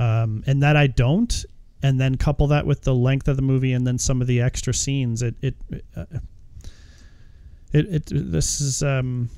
um, 0.02 0.44
and 0.48 0.64
that 0.64 0.76
I 0.76 0.88
don't, 0.88 1.46
and 1.84 2.00
then 2.00 2.16
couple 2.16 2.48
that 2.48 2.66
with 2.66 2.82
the 2.82 2.96
length 2.96 3.28
of 3.28 3.36
the 3.36 3.44
movie 3.44 3.74
and 3.74 3.86
then 3.86 4.00
some 4.00 4.20
of 4.20 4.28
the 4.28 4.42
extra 4.42 4.74
scenes. 4.74 5.22
It 5.22 5.36
it 5.42 5.56
uh, 5.96 6.06
it, 7.72 7.86
it 7.86 8.04
this 8.12 8.60
is 8.60 8.82
um, 8.82 9.30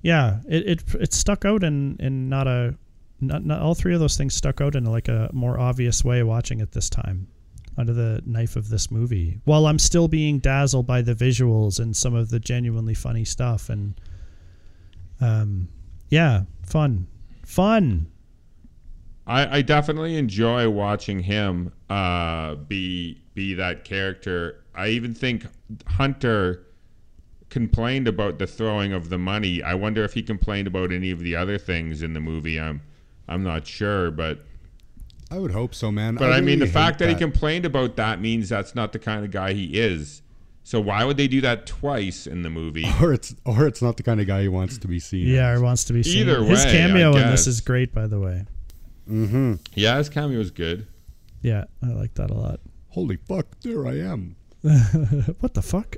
yeah, 0.00 0.40
it, 0.48 0.66
it 0.66 0.94
it 0.94 1.12
stuck 1.12 1.44
out 1.44 1.62
in 1.62 1.96
in 2.00 2.30
not 2.30 2.46
a 2.46 2.76
not, 3.20 3.44
not 3.44 3.60
all 3.60 3.74
three 3.74 3.94
of 3.94 4.00
those 4.00 4.16
things 4.16 4.34
stuck 4.34 4.60
out 4.60 4.74
in 4.74 4.84
like 4.84 5.08
a 5.08 5.30
more 5.32 5.58
obvious 5.58 6.04
way 6.04 6.22
watching 6.22 6.60
it 6.60 6.72
this 6.72 6.88
time 6.88 7.28
under 7.76 7.92
the 7.92 8.22
knife 8.26 8.56
of 8.56 8.68
this 8.68 8.90
movie 8.90 9.40
while 9.44 9.66
i'm 9.66 9.78
still 9.78 10.08
being 10.08 10.38
dazzled 10.38 10.86
by 10.86 11.00
the 11.00 11.14
visuals 11.14 11.78
and 11.78 11.96
some 11.96 12.14
of 12.14 12.30
the 12.30 12.40
genuinely 12.40 12.94
funny 12.94 13.24
stuff 13.24 13.68
and 13.68 14.00
um 15.20 15.68
yeah 16.08 16.42
fun 16.64 17.06
fun 17.44 18.06
I, 19.28 19.58
I 19.58 19.62
definitely 19.62 20.16
enjoy 20.16 20.70
watching 20.70 21.20
him 21.20 21.72
uh, 21.90 22.54
be 22.54 23.20
be 23.34 23.54
that 23.54 23.84
character. 23.84 24.64
I 24.74 24.88
even 24.88 25.12
think 25.12 25.46
Hunter 25.86 26.64
complained 27.50 28.08
about 28.08 28.38
the 28.38 28.46
throwing 28.46 28.94
of 28.94 29.10
the 29.10 29.18
money. 29.18 29.62
I 29.62 29.74
wonder 29.74 30.02
if 30.02 30.14
he 30.14 30.22
complained 30.22 30.66
about 30.66 30.92
any 30.92 31.10
of 31.10 31.20
the 31.20 31.36
other 31.36 31.58
things 31.58 32.02
in 32.02 32.14
the 32.14 32.20
movie. 32.20 32.58
I'm 32.58 32.80
I'm 33.28 33.42
not 33.42 33.66
sure, 33.66 34.10
but 34.10 34.40
I 35.30 35.38
would 35.38 35.52
hope 35.52 35.74
so, 35.74 35.92
man. 35.92 36.14
but 36.14 36.32
I, 36.32 36.40
mean 36.40 36.58
the 36.58 36.66
fact 36.66 37.00
hate 37.00 37.06
that, 37.06 37.12
he 37.12 37.18
complained 37.18 37.64
about 37.64 37.96
that 37.96 38.20
means 38.20 38.48
that's 38.48 38.74
not 38.74 38.92
the 38.92 38.98
kind 38.98 39.24
of 39.24 39.30
guy 39.30 39.52
he 39.52 39.78
is. 39.78 40.22
So 40.64 40.80
why 40.80 41.04
would 41.04 41.16
they 41.16 41.28
do 41.28 41.40
that 41.42 41.66
twice 41.66 42.26
in 42.26 42.42
the 42.42 42.50
movie? 42.50 42.86
or 43.02 43.12
it's 43.12 43.34
or 43.44 43.66
it's 43.66 43.82
not 43.82 43.96
the 43.96 44.02
kind 44.02 44.20
of 44.20 44.26
guy 44.26 44.42
he 44.42 44.48
wants 44.48 44.78
to 44.78 44.88
be 44.88 44.98
seen. 44.98 45.26
yeah 45.26 45.50
as. 45.50 45.58
or 45.58 45.62
wants 45.62 45.84
to 45.84 45.92
be 45.92 46.02
seen 46.02 46.28
Either 46.28 46.42
his 46.44 46.64
cameo 46.64 47.14
I 47.14 47.22
in 47.22 47.30
this 47.30 47.46
is 47.46 47.60
great 47.60 47.94
by 47.94 48.06
the 48.06 48.20
way 48.20 48.44
mm-hmm. 49.08 49.54
yeah, 49.74 49.96
his 49.98 50.08
cameo 50.08 50.38
was 50.38 50.50
good. 50.50 50.86
yeah 51.40 51.64
i 51.82 51.86
like 51.86 52.14
that 52.14 52.30
a 52.30 52.34
lot 52.34 52.60
Holy 52.90 53.16
fuck! 53.16 53.46
There 53.60 53.86
I 53.86 53.98
am. 53.98 54.34
what 54.62 55.54
the 55.54 55.62
fuck? 55.62 55.96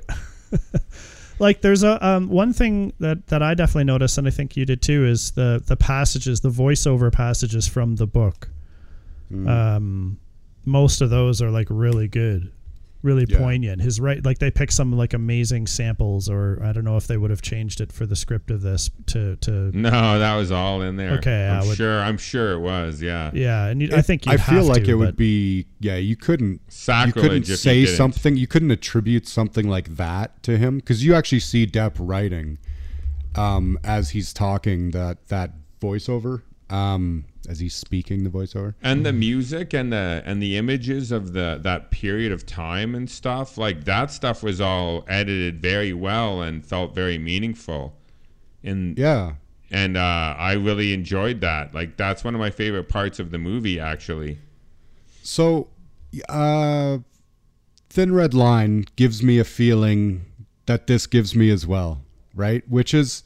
like 1.41 1.61
there's 1.61 1.81
a 1.81 2.05
um, 2.05 2.29
one 2.29 2.53
thing 2.53 2.93
that 2.99 3.27
that 3.27 3.41
I 3.41 3.55
definitely 3.55 3.85
noticed, 3.85 4.17
and 4.19 4.27
I 4.27 4.31
think 4.31 4.55
you 4.55 4.63
did 4.63 4.81
too, 4.81 5.05
is 5.05 5.31
the 5.31 5.61
the 5.65 5.75
passages, 5.75 6.41
the 6.41 6.49
voiceover 6.49 7.11
passages 7.11 7.67
from 7.67 7.95
the 7.95 8.05
book. 8.05 8.49
Mm. 9.31 9.49
Um, 9.49 10.19
most 10.65 11.01
of 11.01 11.09
those 11.09 11.41
are 11.41 11.49
like 11.49 11.67
really 11.71 12.07
good, 12.07 12.51
really 13.03 13.25
Yeah. 13.27 13.37
poignant. 13.37 13.81
His 13.81 13.99
right, 13.99 14.23
like 14.23 14.39
they 14.39 14.51
pick 14.51 14.71
some 14.71 14.91
like 14.93 15.13
amazing 15.13 15.67
samples, 15.67 16.29
or 16.29 16.61
I 16.63 16.71
don't 16.71 16.83
know 16.83 16.97
if 16.97 17.07
they 17.07 17.17
would 17.17 17.29
have 17.31 17.41
changed 17.41 17.81
it 17.81 17.91
for 17.91 18.05
the 18.05 18.15
script 18.15 18.51
of 18.51 18.61
this 18.61 18.89
to 19.07 19.35
to 19.37 19.71
No, 19.77 20.19
that 20.19 20.35
was 20.35 20.51
all 20.51 20.81
in 20.81 20.97
there. 20.97 21.11
Okay, 21.13 21.47
I'm 21.47 21.67
would- 21.67 21.77
sure. 21.77 21.99
I'm 21.99 22.17
sure 22.17 22.51
it 22.53 22.59
was. 22.59 23.01
Yeah. 23.01 23.31
yeah. 23.33 23.65
And 23.67 23.81
you, 23.81 23.89
I 23.95 24.01
think 24.01 24.27
I 24.27 24.37
feel 24.37 24.63
like 24.63 24.83
to, 24.85 24.91
it 24.91 24.95
would 24.95 25.15
be 25.17 25.65
yeah. 25.79 25.95
You 25.97 26.15
couldn't 26.15 26.51
you 26.53 26.59
Sacrilege 26.69 27.13
couldn't 27.15 27.43
if 27.43 27.49
you 27.49 27.55
say 27.55 27.85
something. 27.85 28.37
You 28.37 28.47
couldn't 28.47 28.71
attribute 28.71 29.27
something 29.27 29.67
like 29.67 29.95
that 29.95 30.41
to 30.43 30.57
him 30.57 30.77
because 30.77 31.03
you 31.03 31.15
actually 31.15 31.39
see 31.39 31.65
Depp 31.65 31.93
writing 31.99 32.57
um, 33.35 33.79
as 33.83 34.11
he's 34.11 34.33
talking 34.33 34.91
that 34.91 35.27
that 35.27 35.53
voiceover 35.81 36.41
um, 36.69 37.25
as 37.49 37.59
he's 37.59 37.73
speaking 37.75 38.23
the 38.23 38.29
voiceover. 38.29 38.75
and 38.83 39.05
the 39.05 39.13
music 39.13 39.73
and 39.73 39.91
the 39.91 40.21
and 40.25 40.41
the 40.41 40.57
images 40.57 41.11
of 41.11 41.33
the 41.33 41.59
that 41.61 41.91
period 41.91 42.31
of 42.31 42.45
time 42.45 42.93
and 42.95 43.09
stuff 43.09 43.57
like 43.57 43.83
that 43.85 44.11
stuff 44.11 44.43
was 44.43 44.61
all 44.61 45.03
edited 45.07 45.61
very 45.61 45.93
well 45.93 46.41
and 46.41 46.65
felt 46.65 46.93
very 46.93 47.17
meaningful 47.17 47.95
in 48.63 48.93
Yeah, 48.97 49.33
and 49.71 49.97
uh, 49.97 50.35
I 50.37 50.53
really 50.53 50.93
enjoyed 50.93 51.41
that. 51.41 51.73
Like 51.73 51.97
that's 51.97 52.23
one 52.23 52.35
of 52.35 52.39
my 52.39 52.51
favorite 52.51 52.89
parts 52.89 53.19
of 53.19 53.31
the 53.31 53.37
movie, 53.37 53.79
actually. 53.79 54.39
So, 55.23 55.67
uh, 56.29 56.99
Thin 57.89 58.13
Red 58.13 58.33
Line 58.33 58.85
gives 58.95 59.21
me 59.21 59.39
a 59.39 59.43
feeling 59.43 60.25
that 60.65 60.87
this 60.87 61.07
gives 61.07 61.35
me 61.35 61.49
as 61.49 61.65
well, 61.67 62.01
right? 62.33 62.67
Which 62.69 62.93
is 62.93 63.23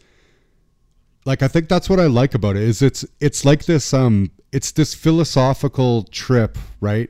like 1.26 1.41
I 1.41 1.47
think 1.47 1.67
that's 1.67 1.89
what 1.89 1.99
I 1.99 2.05
like 2.05 2.36
about 2.36 2.55
it 2.55 2.63
is 2.63 2.82
it's 2.82 3.03
it's 3.19 3.43
like 3.43 3.65
this 3.65 3.93
um 3.93 4.32
it's 4.51 4.71
this 4.71 4.93
philosophical 4.93 6.03
trip, 6.03 6.57
right? 6.80 7.09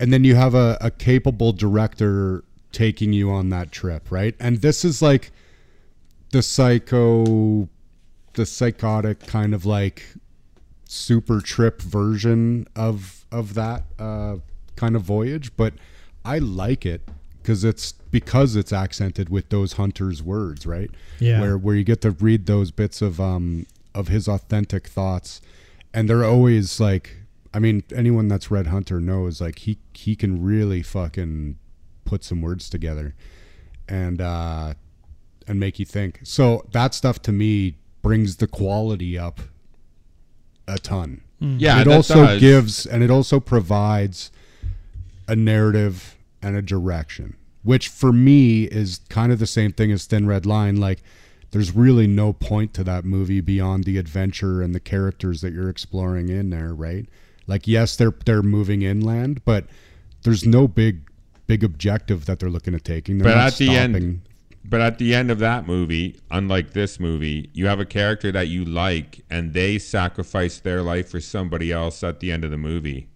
And 0.00 0.12
then 0.12 0.24
you 0.24 0.34
have 0.34 0.54
a, 0.54 0.78
a 0.80 0.90
capable 0.90 1.52
director 1.52 2.42
taking 2.72 3.12
you 3.12 3.30
on 3.30 3.50
that 3.50 3.70
trip, 3.70 4.10
right? 4.10 4.34
And 4.40 4.62
this 4.62 4.84
is 4.84 5.02
like 5.02 5.30
the 6.32 6.42
psycho 6.42 7.68
the 8.34 8.46
psychotic 8.46 9.20
kind 9.26 9.54
of 9.54 9.66
like 9.66 10.02
super 10.84 11.40
trip 11.40 11.82
version 11.82 12.66
of 12.74 13.26
of 13.30 13.54
that 13.54 13.84
uh, 13.98 14.36
kind 14.76 14.96
of 14.96 15.02
voyage, 15.02 15.56
but 15.56 15.74
I 16.24 16.38
like 16.38 16.86
it 16.86 17.02
because 17.42 17.64
it's 17.64 17.94
because 18.10 18.56
it's 18.56 18.72
accented 18.72 19.28
with 19.28 19.48
those 19.50 19.74
hunters' 19.74 20.22
words, 20.22 20.66
right? 20.66 20.90
Yeah. 21.18 21.40
Where 21.40 21.58
where 21.58 21.74
you 21.74 21.84
get 21.84 22.00
to 22.02 22.10
read 22.10 22.46
those 22.46 22.70
bits 22.70 23.02
of 23.02 23.20
um 23.20 23.66
of 23.94 24.08
his 24.08 24.28
authentic 24.28 24.86
thoughts, 24.86 25.40
and 25.92 26.08
they're 26.08 26.24
always 26.24 26.80
like, 26.80 27.16
I 27.52 27.58
mean, 27.58 27.82
anyone 27.94 28.28
that's 28.28 28.50
read 28.50 28.68
Hunter 28.68 29.00
knows 29.00 29.40
like 29.40 29.60
he 29.60 29.78
he 29.94 30.16
can 30.16 30.42
really 30.42 30.82
fucking 30.82 31.56
put 32.04 32.24
some 32.24 32.42
words 32.42 32.68
together, 32.68 33.14
and 33.88 34.20
uh 34.20 34.74
and 35.46 35.58
make 35.58 35.78
you 35.78 35.86
think. 35.86 36.20
So 36.22 36.66
that 36.72 36.94
stuff 36.94 37.20
to 37.22 37.32
me 37.32 37.76
brings 38.02 38.36
the 38.36 38.46
quality 38.46 39.18
up 39.18 39.40
a 40.66 40.78
ton. 40.78 41.22
Yeah, 41.40 41.80
it 41.80 41.88
also 41.88 42.26
does. 42.26 42.40
gives 42.40 42.86
and 42.86 43.02
it 43.02 43.10
also 43.10 43.40
provides 43.40 44.30
a 45.26 45.34
narrative 45.34 46.18
and 46.42 46.54
a 46.54 46.62
direction, 46.62 47.36
which 47.62 47.88
for 47.88 48.12
me 48.12 48.64
is 48.64 49.00
kind 49.08 49.32
of 49.32 49.38
the 49.38 49.46
same 49.46 49.72
thing 49.72 49.92
as 49.92 50.06
Thin 50.06 50.26
Red 50.26 50.46
Line. 50.46 50.76
Like, 50.76 51.02
there's 51.50 51.74
really 51.74 52.06
no 52.06 52.32
point 52.32 52.72
to 52.74 52.84
that 52.84 53.04
movie 53.04 53.40
beyond 53.40 53.84
the 53.84 53.98
adventure 53.98 54.62
and 54.62 54.74
the 54.74 54.80
characters 54.80 55.40
that 55.40 55.52
you're 55.52 55.68
exploring 55.68 56.28
in 56.28 56.50
there, 56.50 56.72
right? 56.74 57.06
Like, 57.46 57.66
yes, 57.66 57.96
they're 57.96 58.14
they're 58.24 58.42
moving 58.42 58.82
inland, 58.82 59.44
but 59.44 59.64
there's 60.22 60.46
no 60.46 60.68
big 60.68 61.00
big 61.46 61.64
objective 61.64 62.26
that 62.26 62.38
they're 62.38 62.50
looking 62.50 62.74
at 62.74 62.84
taking. 62.84 63.18
They're 63.18 63.32
But 63.32 63.36
at 63.38 63.56
the 63.56 63.70
end- 63.70 64.20
But 64.62 64.80
at 64.82 64.98
the 64.98 65.14
end 65.14 65.30
of 65.30 65.38
that 65.38 65.66
movie, 65.66 66.20
unlike 66.30 66.74
this 66.74 67.00
movie, 67.00 67.48
you 67.54 67.66
have 67.66 67.80
a 67.80 67.84
character 67.86 68.30
that 68.30 68.46
you 68.48 68.64
like, 68.64 69.24
and 69.30 69.52
they 69.54 69.78
sacrifice 69.78 70.58
their 70.60 70.82
life 70.82 71.08
for 71.08 71.18
somebody 71.18 71.72
else 71.72 72.04
at 72.04 72.20
the 72.20 72.30
end 72.30 72.44
of 72.44 72.50
the 72.50 72.58
movie. 72.58 73.08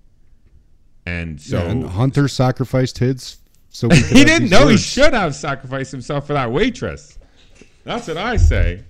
And 1.06 1.40
so 1.40 1.58
Yeah, 1.58 1.70
and 1.70 1.86
Hunter 1.90 2.28
sacrificed 2.28 2.98
his, 2.98 3.36
so 3.74 3.88
he 3.90 4.22
didn't 4.22 4.50
know 4.50 4.68
he 4.68 4.76
should 4.76 5.12
have 5.12 5.34
sacrificed 5.34 5.90
himself 5.90 6.28
for 6.28 6.32
that 6.32 6.52
waitress. 6.52 7.18
That's 7.82 8.06
what 8.06 8.16
I 8.16 8.36
say. 8.36 8.84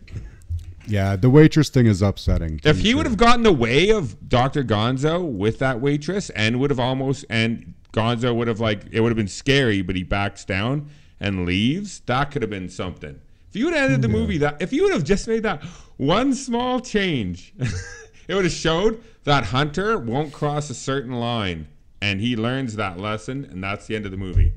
Yeah, 0.86 1.16
the 1.16 1.30
waitress 1.30 1.70
thing 1.70 1.86
is 1.86 2.02
upsetting. 2.02 2.60
If 2.62 2.80
he 2.80 2.90
sure. 2.90 2.98
would 2.98 3.06
have 3.06 3.16
gotten 3.16 3.42
the 3.42 3.52
way 3.52 3.88
of 3.88 4.28
Dr. 4.28 4.62
Gonzo 4.62 5.26
with 5.26 5.58
that 5.60 5.80
waitress 5.80 6.28
and 6.30 6.60
would 6.60 6.68
have 6.68 6.78
almost 6.78 7.24
and 7.30 7.72
Gonzo 7.94 8.36
would 8.36 8.46
have 8.46 8.60
like 8.60 8.82
it 8.92 9.00
would 9.00 9.08
have 9.08 9.16
been 9.16 9.26
scary, 9.26 9.80
but 9.80 9.96
he 9.96 10.02
backs 10.02 10.44
down 10.44 10.90
and 11.18 11.46
leaves, 11.46 12.00
that 12.00 12.30
could 12.30 12.42
have 12.42 12.50
been 12.50 12.68
something. 12.68 13.18
If 13.48 13.56
you 13.56 13.64
would 13.64 13.74
have 13.74 13.84
ended 13.84 14.02
the 14.02 14.08
movie 14.08 14.36
that 14.38 14.60
if 14.60 14.70
you 14.70 14.82
would 14.82 14.92
have 14.92 15.04
just 15.04 15.26
made 15.26 15.44
that 15.44 15.62
one 15.96 16.34
small 16.34 16.78
change, 16.78 17.54
it 18.28 18.34
would 18.34 18.44
have 18.44 18.52
showed 18.52 19.02
that 19.24 19.44
Hunter 19.44 19.96
won't 19.96 20.30
cross 20.30 20.68
a 20.68 20.74
certain 20.74 21.14
line 21.14 21.68
and 22.02 22.20
he 22.20 22.36
learns 22.36 22.76
that 22.76 22.98
lesson 22.98 23.46
and 23.46 23.64
that's 23.64 23.86
the 23.86 23.96
end 23.96 24.04
of 24.04 24.10
the 24.10 24.18
movie. 24.18 24.52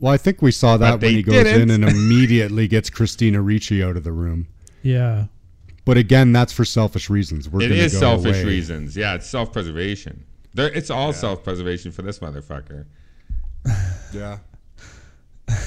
Well, 0.00 0.12
I 0.12 0.16
think 0.16 0.42
we 0.42 0.52
saw 0.52 0.76
that 0.76 0.92
But 0.92 1.02
when 1.02 1.14
he 1.14 1.22
goes 1.22 1.34
in 1.34 1.44
didn't. 1.68 1.70
and 1.70 1.84
immediately 1.96 2.68
gets 2.68 2.88
Christina 2.90 3.42
Ricci 3.42 3.82
out 3.82 3.96
of 3.96 4.04
the 4.04 4.12
room. 4.12 4.46
Yeah. 4.82 5.26
But 5.84 5.96
again, 5.96 6.32
that's 6.32 6.52
for 6.52 6.64
selfish 6.64 7.08
reasons. 7.10 7.48
We're 7.48 7.62
It 7.62 7.70
go 7.70 7.88
selfish 7.88 8.36
away. 8.42 8.44
reasons. 8.44 8.96
Yeah, 8.96 9.14
it's 9.14 9.26
self 9.26 9.52
preservation. 9.52 10.24
It's 10.56 10.90
all 10.90 11.12
self 11.12 11.42
preservation 11.44 11.90
for 11.92 12.02
this 12.02 12.18
motherfucker. 12.20 12.86
Yeah. 14.14 14.38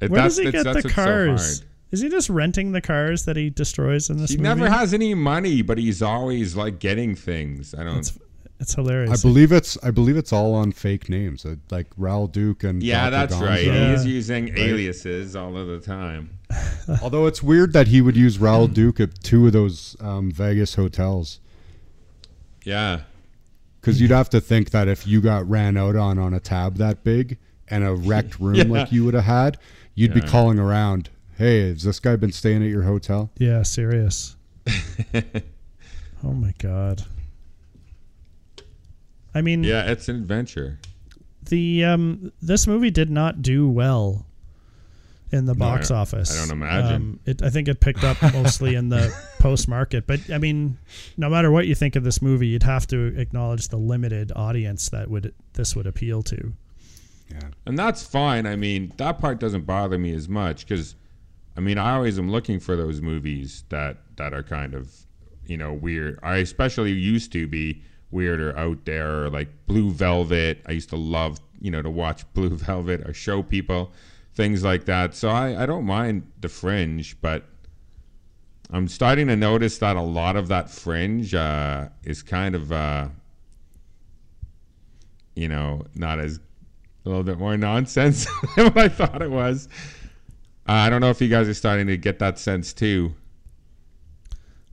It- 0.00 0.10
Where 0.10 0.22
does 0.22 0.36
he 0.36 0.46
it's- 0.48 0.62
get 0.64 0.72
that's 0.72 0.82
the 0.82 0.88
what's 0.88 0.94
so 0.94 1.02
cars? 1.04 1.62
Is 1.92 2.00
he 2.02 2.08
just 2.10 2.28
renting 2.28 2.72
the 2.72 2.80
cars 2.80 3.24
that 3.24 3.36
he 3.36 3.48
destroys 3.48 4.10
in 4.10 4.18
this 4.18 4.30
movie? 4.32 4.42
He 4.42 4.48
movie? 4.48 4.60
never 4.60 4.70
has 4.76 4.92
any 4.92 5.14
money, 5.14 5.62
but 5.62 5.78
he's 5.78 6.02
always 6.02 6.54
like 6.56 6.78
getting 6.80 7.14
things. 7.14 7.74
I 7.74 7.84
don't. 7.84 8.12
It's, 8.58 8.70
it's 8.70 8.78
I 8.78 8.82
hilarious. 8.82 9.22
believe 9.22 9.52
it's 9.52 9.76
I 9.82 9.90
believe 9.90 10.16
it's 10.16 10.32
all 10.32 10.54
on 10.54 10.72
fake 10.72 11.08
names, 11.08 11.44
uh, 11.44 11.56
like 11.70 11.94
Raul 11.96 12.30
Duke 12.30 12.64
and 12.64 12.82
yeah, 12.82 13.10
Dr. 13.10 13.10
that's 13.10 13.34
Gonzo. 13.34 13.46
right. 13.48 13.64
Yeah. 13.66 13.90
He's 13.92 14.06
using 14.06 14.56
aliases 14.58 15.36
all 15.36 15.56
of 15.56 15.66
the 15.66 15.80
time. 15.80 16.38
Although 17.02 17.26
it's 17.26 17.42
weird 17.42 17.72
that 17.72 17.88
he 17.88 18.00
would 18.00 18.16
use 18.16 18.38
Raul 18.38 18.72
Duke 18.72 19.00
at 19.00 19.22
two 19.22 19.46
of 19.46 19.52
those 19.52 19.96
um, 20.00 20.30
Vegas 20.30 20.74
hotels, 20.76 21.40
Yeah, 22.64 23.00
because 23.80 24.00
you'd 24.00 24.10
have 24.12 24.30
to 24.30 24.40
think 24.40 24.70
that 24.70 24.88
if 24.88 25.06
you 25.06 25.20
got 25.20 25.48
ran 25.48 25.76
out 25.76 25.96
on 25.96 26.18
on 26.18 26.32
a 26.34 26.40
tab 26.40 26.76
that 26.76 27.04
big 27.04 27.38
and 27.68 27.84
a 27.84 27.94
wrecked 27.94 28.38
room 28.40 28.54
Yeah. 28.54 28.64
like 28.64 28.92
you 28.92 29.04
would 29.04 29.14
have 29.14 29.24
had, 29.24 29.58
you'd 29.94 30.14
be 30.14 30.20
calling 30.20 30.58
around. 30.58 31.10
Hey, 31.36 31.68
has 31.68 31.82
this 31.82 32.00
guy 32.00 32.16
been 32.16 32.32
staying 32.32 32.62
at 32.62 32.70
your 32.70 32.84
hotel? 32.84 33.30
yeah, 33.36 33.62
serious. 33.62 34.36
oh 36.24 36.32
my 36.32 36.54
god. 36.58 37.04
I 39.36 39.42
mean, 39.42 39.64
yeah, 39.64 39.90
it's 39.90 40.08
an 40.08 40.16
adventure. 40.16 40.78
the 41.44 41.84
um 41.84 42.32
this 42.42 42.66
movie 42.66 42.90
did 42.90 43.10
not 43.10 43.42
do 43.42 43.68
well 43.68 44.26
in 45.32 45.44
the 45.44 45.54
box 45.54 45.88
don't- 45.88 45.98
office. 45.98 46.36
I 46.36 46.40
don't 46.46 46.52
imagine. 46.56 46.94
Um, 46.94 47.20
it, 47.26 47.42
I 47.42 47.50
think 47.50 47.68
it 47.68 47.80
picked 47.80 48.04
up 48.04 48.20
mostly 48.22 48.74
in 48.74 48.88
the 48.88 49.12
post 49.40 49.68
market, 49.68 50.06
but 50.06 50.20
I 50.30 50.38
mean, 50.38 50.78
no 51.16 51.28
matter 51.28 51.50
what 51.50 51.66
you 51.66 51.74
think 51.74 51.96
of 51.96 52.04
this 52.04 52.22
movie, 52.22 52.46
you'd 52.48 52.62
have 52.62 52.86
to 52.88 53.14
acknowledge 53.18 53.68
the 53.68 53.76
limited 53.76 54.32
audience 54.36 54.88
that 54.90 55.10
would 55.10 55.34
this 55.54 55.74
would 55.76 55.86
appeal 55.86 56.22
to. 56.24 56.52
Yeah. 57.30 57.40
And 57.66 57.76
that's 57.76 58.04
fine. 58.04 58.46
I 58.46 58.54
mean, 58.54 58.92
that 58.98 59.18
part 59.18 59.40
doesn't 59.40 59.66
bother 59.66 59.98
me 59.98 60.14
as 60.14 60.28
much 60.28 60.64
because, 60.64 60.94
I 61.56 61.60
mean, 61.60 61.76
I 61.76 61.94
always 61.96 62.20
am 62.20 62.30
looking 62.30 62.60
for 62.60 62.76
those 62.76 63.00
movies 63.02 63.64
that 63.70 63.98
that 64.16 64.32
are 64.32 64.44
kind 64.44 64.74
of, 64.74 64.94
you 65.44 65.56
know, 65.56 65.72
weird. 65.72 66.20
I 66.22 66.36
especially 66.36 66.92
used 66.92 67.32
to 67.32 67.48
be 67.48 67.82
weird 68.16 68.40
or 68.40 68.58
out 68.58 68.84
there, 68.86 69.24
or 69.24 69.30
like 69.30 69.48
Blue 69.66 69.90
Velvet. 69.90 70.62
I 70.66 70.72
used 70.72 70.88
to 70.90 70.96
love, 70.96 71.38
you 71.60 71.70
know, 71.70 71.82
to 71.82 71.90
watch 71.90 72.24
Blue 72.34 72.50
Velvet 72.50 73.08
or 73.08 73.12
show 73.12 73.42
people 73.42 73.92
things 74.34 74.64
like 74.64 74.86
that. 74.86 75.14
So 75.14 75.28
I, 75.28 75.62
I 75.62 75.66
don't 75.66 75.84
mind 75.84 76.30
the 76.40 76.48
fringe, 76.48 77.20
but 77.20 77.44
I'm 78.70 78.88
starting 78.88 79.28
to 79.28 79.36
notice 79.36 79.78
that 79.78 79.96
a 79.96 80.02
lot 80.02 80.36
of 80.36 80.48
that 80.48 80.70
fringe 80.70 81.34
uh, 81.34 81.88
is 82.04 82.22
kind 82.22 82.54
of, 82.54 82.72
uh, 82.72 83.08
you 85.34 85.48
know, 85.48 85.82
not 85.94 86.18
as 86.18 86.38
a 87.04 87.08
little 87.08 87.22
bit 87.22 87.38
more 87.38 87.56
nonsense 87.56 88.26
than 88.56 88.66
what 88.66 88.78
I 88.78 88.88
thought 88.88 89.22
it 89.22 89.30
was. 89.30 89.68
Uh, 90.68 90.72
I 90.72 90.90
don't 90.90 91.00
know 91.00 91.10
if 91.10 91.20
you 91.20 91.28
guys 91.28 91.48
are 91.48 91.54
starting 91.54 91.86
to 91.86 91.96
get 91.96 92.18
that 92.18 92.38
sense 92.38 92.72
too. 92.72 93.14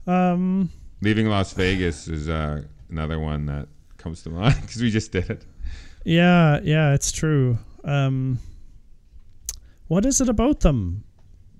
Um, 0.06 0.70
Leaving 1.00 1.28
Las 1.28 1.52
Vegas 1.52 2.08
is 2.08 2.28
uh, 2.28 2.62
another 2.94 3.18
one 3.18 3.46
that 3.46 3.66
comes 3.96 4.22
to 4.22 4.30
mind 4.30 4.54
because 4.62 4.80
we 4.80 4.90
just 4.90 5.10
did 5.12 5.28
it. 5.30 5.44
yeah, 6.04 6.60
yeah, 6.62 6.94
it's 6.94 7.10
true. 7.10 7.58
Um, 7.84 8.38
what 9.88 10.06
is 10.06 10.20
it 10.20 10.28
about 10.28 10.60
them? 10.60 11.04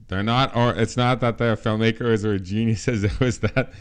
They're 0.09 0.23
not, 0.23 0.55
or 0.55 0.75
it's 0.75 0.97
not 0.97 1.21
that 1.21 1.39
they're 1.39 1.57
filmmakers 1.57 2.25
or 2.25 2.39
geniuses. 2.39 3.03
It 3.11 3.19
was 3.21 3.39
that 3.41 3.73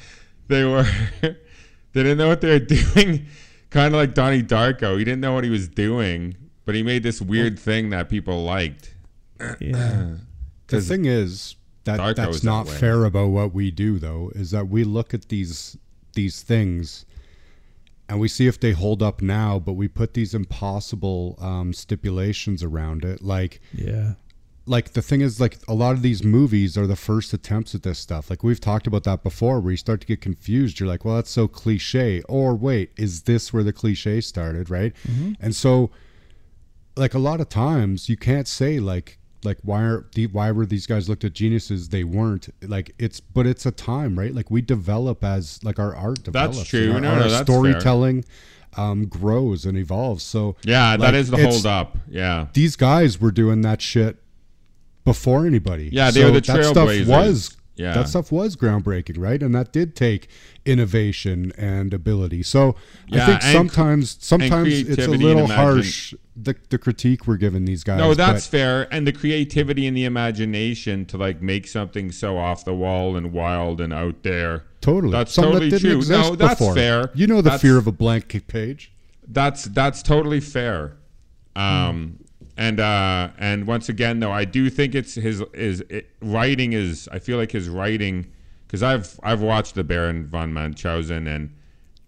they 0.47 0.63
were, 0.63 0.87
they 1.21 1.35
didn't 1.93 2.17
know 2.17 2.27
what 2.27 2.41
they 2.41 2.49
were 2.49 2.59
doing. 2.59 3.27
kind 3.69 3.93
of 3.93 3.99
like 3.99 4.13
Donnie 4.13 4.41
Darko. 4.43 4.97
He 4.97 5.03
didn't 5.03 5.21
know 5.21 5.33
what 5.33 5.43
he 5.43 5.49
was 5.49 5.67
doing, 5.67 6.35
but 6.65 6.75
he 6.75 6.81
made 6.83 7.03
this 7.03 7.21
weird 7.21 7.59
thing 7.59 7.89
that 7.91 8.09
people 8.09 8.43
liked. 8.43 8.95
Yeah, 9.59 10.15
The 10.67 10.77
'Cause 10.77 10.87
thing 10.87 11.05
is 11.05 11.55
that 11.83 11.99
Darko 11.99 12.15
that's 12.15 12.35
is 12.37 12.41
that 12.41 12.49
not 12.49 12.67
fair 12.69 13.03
about 13.05 13.27
what 13.29 13.53
we 13.53 13.69
do, 13.69 13.99
though, 13.99 14.31
is 14.33 14.51
that 14.51 14.69
we 14.69 14.83
look 14.83 15.13
at 15.13 15.27
these 15.29 15.77
these 16.13 16.41
things 16.41 17.05
and 18.13 18.21
we 18.21 18.27
see 18.27 18.45
if 18.45 18.59
they 18.59 18.73
hold 18.73 19.01
up 19.01 19.23
now, 19.23 19.57
but 19.57 19.73
we 19.73 19.87
put 19.87 20.13
these 20.13 20.35
impossible 20.35 21.35
um, 21.41 21.73
stipulations 21.73 22.61
around 22.61 23.03
it, 23.03 23.23
like 23.23 23.59
yeah, 23.73 24.13
like 24.67 24.93
the 24.93 25.01
thing 25.01 25.21
is 25.21 25.41
like 25.41 25.57
a 25.67 25.73
lot 25.73 25.93
of 25.93 26.03
these 26.03 26.23
movies 26.23 26.77
are 26.77 26.85
the 26.85 26.95
first 26.95 27.33
attempts 27.33 27.73
at 27.73 27.81
this 27.81 27.97
stuff. 27.97 28.29
Like 28.29 28.43
we've 28.43 28.59
talked 28.59 28.85
about 28.85 29.03
that 29.05 29.23
before 29.23 29.59
where 29.59 29.71
you 29.71 29.77
start 29.77 29.99
to 30.01 30.07
get 30.07 30.21
confused. 30.21 30.79
You're 30.79 30.87
like 30.87 31.03
well 31.03 31.15
that's 31.15 31.31
so 31.31 31.47
cliche. 31.47 32.21
Or 32.29 32.53
wait 32.53 32.91
is 32.95 33.23
this 33.23 33.51
where 33.51 33.63
the 33.63 33.73
cliche 33.73 34.21
started 34.21 34.69
right? 34.69 34.93
And 35.39 35.55
so 35.55 35.89
like 36.95 37.15
a 37.15 37.19
lot 37.19 37.41
of 37.41 37.49
times 37.49 38.09
you 38.09 38.15
can't 38.15 38.47
say 38.47 38.79
like 38.79 39.17
like 39.45 39.57
why 39.63 39.81
are 39.83 40.05
the 40.13 40.27
why 40.27 40.51
were 40.51 40.65
these 40.65 40.87
guys 40.87 41.09
looked 41.09 41.23
at 41.23 41.33
geniuses? 41.33 41.89
They 41.89 42.03
weren't. 42.03 42.49
Like 42.61 42.93
it's 42.97 43.19
but 43.19 43.45
it's 43.45 43.65
a 43.65 43.71
time, 43.71 44.17
right? 44.17 44.33
Like 44.33 44.49
we 44.51 44.61
develop 44.61 45.23
as 45.23 45.63
like 45.63 45.79
our 45.79 45.95
art 45.95 46.23
develops. 46.23 46.63
true. 46.65 46.91
and 46.93 47.01
No, 47.03 47.09
our, 47.09 47.19
no, 47.19 47.29
that's 47.29 47.49
storytelling 47.49 48.25
um, 48.77 49.05
grows 49.05 49.65
and 49.65 49.77
evolves. 49.77 50.23
So 50.23 50.55
Yeah, 50.63 50.97
that 50.97 50.99
like, 50.99 51.13
is 51.15 51.29
the 51.29 51.37
hold 51.37 51.65
up. 51.65 51.97
Yeah. 52.09 52.47
These 52.53 52.75
guys 52.75 53.19
were 53.19 53.31
doing 53.31 53.61
that 53.61 53.81
shit 53.81 54.17
before 55.03 55.45
anybody. 55.45 55.89
Yeah, 55.91 56.11
they 56.11 56.23
were 56.23 56.31
the 56.31 56.41
that 56.41 56.65
stuff 56.65 56.89
trailblazers. 56.89 57.07
was 57.07 57.57
Yeah. 57.75 57.93
that 57.93 58.07
stuff 58.07 58.31
was 58.31 58.55
groundbreaking, 58.55 59.17
right? 59.17 59.41
And 59.41 59.55
that 59.55 59.71
did 59.73 59.95
take 59.95 60.27
innovation 60.65 61.51
and 61.57 61.93
ability. 61.93 62.43
So 62.43 62.75
Yeah, 63.07 63.23
I 63.23 63.25
think 63.25 63.41
sometimes 63.41 64.17
sometimes 64.19 64.67
it's 64.89 65.05
a 65.05 65.09
little 65.09 65.47
harsh 65.47 66.13
the 66.35 66.55
the 66.69 66.77
critique 66.77 67.25
we're 67.27 67.37
giving 67.37 67.65
these 67.65 67.83
guys. 67.83 67.97
No, 67.99 68.13
that's 68.13 68.45
but- 68.47 68.51
fair. 68.57 68.93
And 68.93 69.05
the 69.07 69.11
creativity 69.11 69.87
and 69.87 69.95
the 69.97 70.05
imagination 70.05 71.05
to 71.07 71.17
like 71.17 71.41
make 71.41 71.67
something 71.67 72.11
so 72.11 72.37
off 72.37 72.63
the 72.65 72.73
wall 72.73 73.15
and 73.15 73.31
wild 73.31 73.81
and 73.81 73.91
out 73.93 74.23
there. 74.23 74.63
Totally. 74.81 75.11
That's 75.11 75.31
Something 75.33 75.53
totally 75.53 75.69
that 75.71 75.77
didn't 75.81 75.91
true. 75.91 75.97
exist 75.99 76.29
No, 76.31 76.35
that's 76.35 76.59
before. 76.59 76.75
fair. 76.75 77.09
You 77.15 77.25
know 77.27 77.37
the 77.37 77.43
That's- 77.43 77.61
fear 77.61 77.77
of 77.77 77.87
a 77.87 77.91
blank 77.91 78.45
page. 78.47 78.91
That's 79.27 79.63
that's 79.65 80.03
totally 80.03 80.39
fair. 80.41 80.93
Um, 81.55 82.19
and 82.57 82.79
uh, 82.79 83.29
and 83.37 83.65
once 83.65 83.89
again, 83.89 84.19
though, 84.19 84.31
I 84.31 84.45
do 84.45 84.69
think 84.69 84.95
it's 84.95 85.15
his 85.15 85.43
his 85.53 85.81
it, 85.89 86.09
writing 86.21 86.73
is. 86.73 87.09
I 87.11 87.19
feel 87.19 87.37
like 87.37 87.51
his 87.51 87.67
writing 87.67 88.31
because 88.67 88.83
I've 88.83 89.19
I've 89.23 89.41
watched 89.41 89.75
the 89.75 89.83
Baron 89.83 90.27
von 90.27 90.53
Munchausen 90.53 91.27
and 91.27 91.53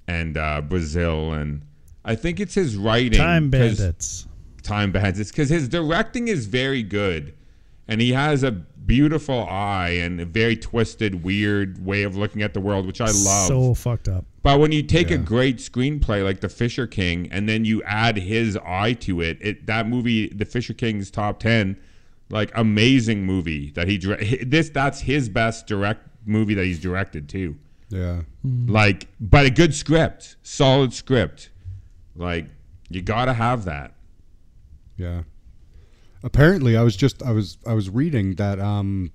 and 0.07 0.37
uh, 0.37 0.61
Brazil 0.61 1.33
and 1.33 1.63
I 2.03 2.15
think 2.15 2.39
it's 2.39 2.53
his 2.53 2.77
writing. 2.77 3.19
Time 3.19 3.49
Bandits. 3.49 4.27
Time 4.61 4.91
Bandits 4.91 5.31
because 5.31 5.49
his 5.49 5.67
directing 5.67 6.27
is 6.27 6.45
very 6.45 6.83
good, 6.83 7.33
and 7.88 8.01
he 8.01 8.13
has 8.13 8.43
a 8.43 8.51
beautiful 8.51 9.47
eye 9.47 9.89
and 9.89 10.21
a 10.21 10.25
very 10.25 10.55
twisted, 10.55 11.23
weird 11.23 11.83
way 11.83 12.03
of 12.03 12.15
looking 12.15 12.41
at 12.41 12.53
the 12.53 12.59
world, 12.61 12.86
which 12.86 13.01
I 13.01 13.05
love. 13.05 13.47
So 13.47 13.73
fucked 13.73 14.07
up. 14.07 14.25
But 14.43 14.59
when 14.59 14.71
you 14.71 14.83
take 14.83 15.09
a 15.09 15.17
great 15.17 15.57
screenplay 15.57 16.23
like 16.23 16.41
The 16.41 16.49
Fisher 16.49 16.86
King 16.86 17.27
and 17.31 17.49
then 17.49 17.65
you 17.65 17.81
add 17.81 18.15
his 18.17 18.55
eye 18.57 18.93
to 18.93 19.21
it, 19.21 19.39
it 19.41 19.65
that 19.65 19.88
movie, 19.88 20.27
The 20.27 20.45
Fisher 20.45 20.73
King's 20.73 21.09
top 21.09 21.39
ten, 21.39 21.77
like 22.29 22.51
amazing 22.55 23.25
movie 23.25 23.71
that 23.71 23.88
he 23.88 23.97
dire- 23.97 24.17
this 24.45 24.69
that's 24.69 25.01
his 25.01 25.29
best 25.29 25.65
direct 25.65 26.07
movie 26.25 26.53
that 26.53 26.65
he's 26.65 26.79
directed 26.79 27.27
too. 27.27 27.55
Yeah. 27.89 28.21
Hmm. 28.43 28.67
Like, 28.67 29.07
but 29.19 29.45
a 29.45 29.49
good 29.49 29.73
script, 29.73 30.36
solid 30.43 30.93
script, 30.93 31.49
like 32.15 32.45
you 32.89 33.01
gotta 33.01 33.33
have 33.33 33.65
that. 33.65 33.93
Yeah. 34.97 35.23
Apparently, 36.26 36.76
I 36.76 36.82
was 36.82 36.95
just 36.95 37.21
I 37.23 37.32
was 37.32 37.57
I 37.67 37.73
was 37.73 37.89
reading 37.89 38.36
that 38.36 38.59
um 38.59 39.11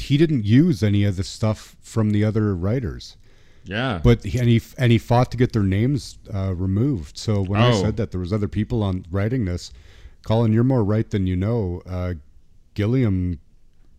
he 0.00 0.16
didn't 0.18 0.44
use 0.44 0.82
any 0.82 1.04
of 1.04 1.16
the 1.16 1.24
stuff 1.24 1.76
from 1.80 2.10
the 2.10 2.24
other 2.24 2.54
writers, 2.54 3.16
Yeah, 3.64 4.00
but 4.02 4.24
he, 4.24 4.38
and 4.38 4.48
he 4.48 4.60
and 4.76 4.90
he 4.92 4.98
fought 4.98 5.30
to 5.30 5.36
get 5.36 5.52
their 5.52 5.62
names 5.62 6.18
uh, 6.34 6.54
removed. 6.56 7.16
So 7.18 7.40
when 7.42 7.60
I 7.60 7.70
Oh. 7.70 7.82
said 7.82 7.96
that 7.96 8.10
there 8.10 8.20
was 8.20 8.32
other 8.32 8.48
people 8.48 8.82
on 8.82 9.06
writing 9.10 9.44
this, 9.44 9.72
Colin, 10.26 10.52
you're 10.52 10.64
more 10.64 10.84
right 10.84 11.08
than 11.08 11.26
you 11.26 11.36
know. 11.36 11.82
Uh, 11.86 12.14
Gilliam 12.74 13.38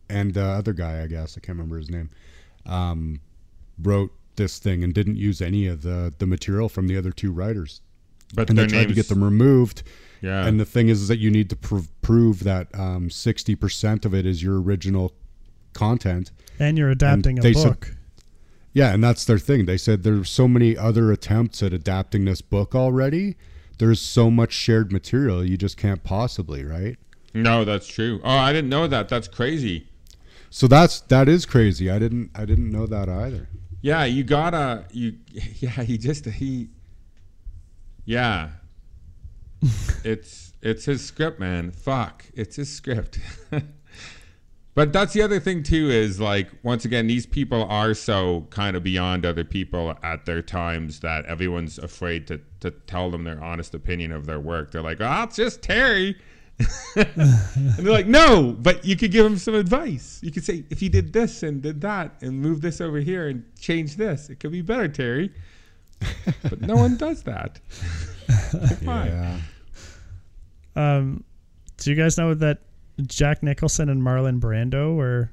and 0.10 0.34
the 0.34 0.44
other 0.44 0.74
guy, 0.74 1.02
I 1.04 1.08
guess 1.08 1.38
I 1.38 1.42
can't 1.42 1.58
remember 1.58 1.78
his 1.78 1.90
name, 1.90 2.10
um, 2.66 3.20
wrote 3.82 4.12
this 4.36 4.58
thing 4.60 4.84
and 4.84 4.94
didn't 4.94 5.16
use 5.18 5.42
any 5.42 5.68
of 5.68 5.82
the 5.84 6.14
the 6.18 6.26
material 6.28 6.68
from 6.70 6.88
the 6.88 6.98
other 6.98 7.12
two 7.12 7.32
writers 7.32 7.82
but 8.34 8.50
and 8.50 8.58
they 8.58 8.68
tried 8.68 8.88
to 8.88 8.94
get 8.94 9.08
them 9.10 9.24
removed. 9.24 9.84
Yeah. 10.22 10.46
And 10.46 10.60
the 10.60 10.66
thing 10.66 10.90
is, 10.90 11.02
is 11.02 11.08
that 11.08 11.18
you 11.20 11.32
need 11.32 11.50
to 11.50 11.56
prov- 11.56 11.90
prove 12.02 12.44
that 12.44 12.68
um, 12.78 13.10
sixty 13.10 13.56
percent 13.56 14.06
of 14.06 14.14
it 14.14 14.26
is 14.26 14.44
your 14.44 14.62
original 14.62 15.14
content. 15.74 16.32
And 16.60 16.78
you're 16.78 16.90
adapting 16.90 17.40
a 17.40 17.42
they 17.42 17.54
said- 17.54 17.70
book. 17.70 17.96
Yeah, 18.72 18.94
and 18.94 19.04
that's 19.04 19.26
their 19.26 19.40
thing. 19.40 19.66
They 19.66 19.78
said 19.78 20.04
there's 20.04 20.30
so 20.30 20.48
many 20.48 20.78
other 20.78 21.12
attempts 21.12 21.64
at 21.64 21.74
adapting 21.74 22.26
this 22.26 22.42
book 22.42 22.76
already. 22.76 23.36
There's 23.80 24.00
so 24.00 24.30
much 24.30 24.52
shared 24.54 24.92
material, 24.92 25.44
you 25.44 25.58
just 25.58 25.76
can't 25.76 26.04
possibly, 26.04 26.64
right? 26.64 26.98
No, 27.34 27.66
that's 27.66 27.88
true. 27.88 28.20
Oh, 28.24 28.30
I 28.30 28.54
didn't 28.54 28.70
know 28.70 28.88
that. 28.88 29.10
That's 29.10 29.28
crazy. 29.28 29.88
So 30.52 30.68
that's 30.68 31.00
that 31.02 31.28
is 31.30 31.46
crazy. 31.46 31.90
I 31.90 31.98
didn't 31.98 32.30
I 32.36 32.46
didn't 32.46 32.72
know 32.72 32.86
that 32.88 33.08
either. 33.10 33.50
Yeah, 33.82 34.04
you 34.06 34.24
gotta 34.24 34.86
you. 34.92 35.16
Yeah, 35.60 35.84
he 35.84 35.98
just 35.98 36.26
he. 36.26 36.70
Yeah. 38.06 38.50
it's 40.04 40.54
it's 40.62 40.86
his 40.86 41.06
script, 41.06 41.40
man. 41.40 41.72
Fuck, 41.72 42.26
it's 42.34 42.56
his 42.56 42.74
script. 42.74 43.20
but 44.76 44.94
that's 44.94 45.14
the 45.14 45.22
other 45.22 45.40
thing 45.40 45.64
too 45.64 45.90
is 45.90 46.20
like 46.20 46.50
once 46.64 46.86
again 46.86 47.08
these 47.08 47.26
people 47.26 47.64
are 47.66 47.94
so 47.94 48.48
kind 48.50 48.76
of 48.76 48.84
beyond 48.84 49.26
other 49.26 49.44
people 49.44 49.96
at 50.04 50.26
their 50.26 50.42
times 50.42 51.00
that 51.02 51.26
everyone's 51.26 51.78
afraid 51.78 52.28
to 52.28 52.40
to 52.60 52.72
tell 52.72 53.10
them 53.10 53.24
their 53.24 53.42
honest 53.44 53.74
opinion 53.74 54.12
of 54.12 54.26
their 54.26 54.40
work. 54.40 54.72
They're 54.72 54.82
like, 54.82 55.02
"Oh, 55.02 55.24
it's 55.24 55.36
just 55.36 55.62
Terry." 55.62 56.18
and 56.96 57.08
they're 57.78 57.92
like, 57.92 58.08
no, 58.08 58.56
but 58.60 58.84
you 58.84 58.98
could 58.98 59.12
give 59.12 59.26
him 59.26 59.38
some 59.38 59.56
advice. 59.56 60.20
You 60.22 60.32
could 60.32 60.44
say, 60.44 60.66
if 60.70 60.82
you 60.82 60.90
did 60.90 61.14
this 61.14 61.44
and 61.44 61.62
did 61.62 61.80
that 61.82 62.22
and 62.22 62.40
move 62.40 62.62
this 62.62 62.82
over 62.82 63.00
here 63.00 63.30
and 63.30 63.44
change 63.58 63.96
this, 63.96 64.30
it 64.30 64.40
could 64.40 64.52
be 64.52 64.62
better, 64.62 64.88
Terry. 64.88 65.32
but 66.44 66.62
no 66.62 66.76
one 66.76 66.98
does 66.98 67.24
that. 67.24 67.60
Why? 68.84 69.08
Yeah. 69.08 69.40
Um, 70.76 71.24
do 71.78 71.90
you 71.90 71.96
guys 71.96 72.18
know 72.18 72.34
that 72.34 72.60
Jack 73.06 73.44
Nicholson 73.44 73.90
and 73.90 74.02
Marlon 74.02 74.40
Brando 74.40 74.96
were 74.96 75.32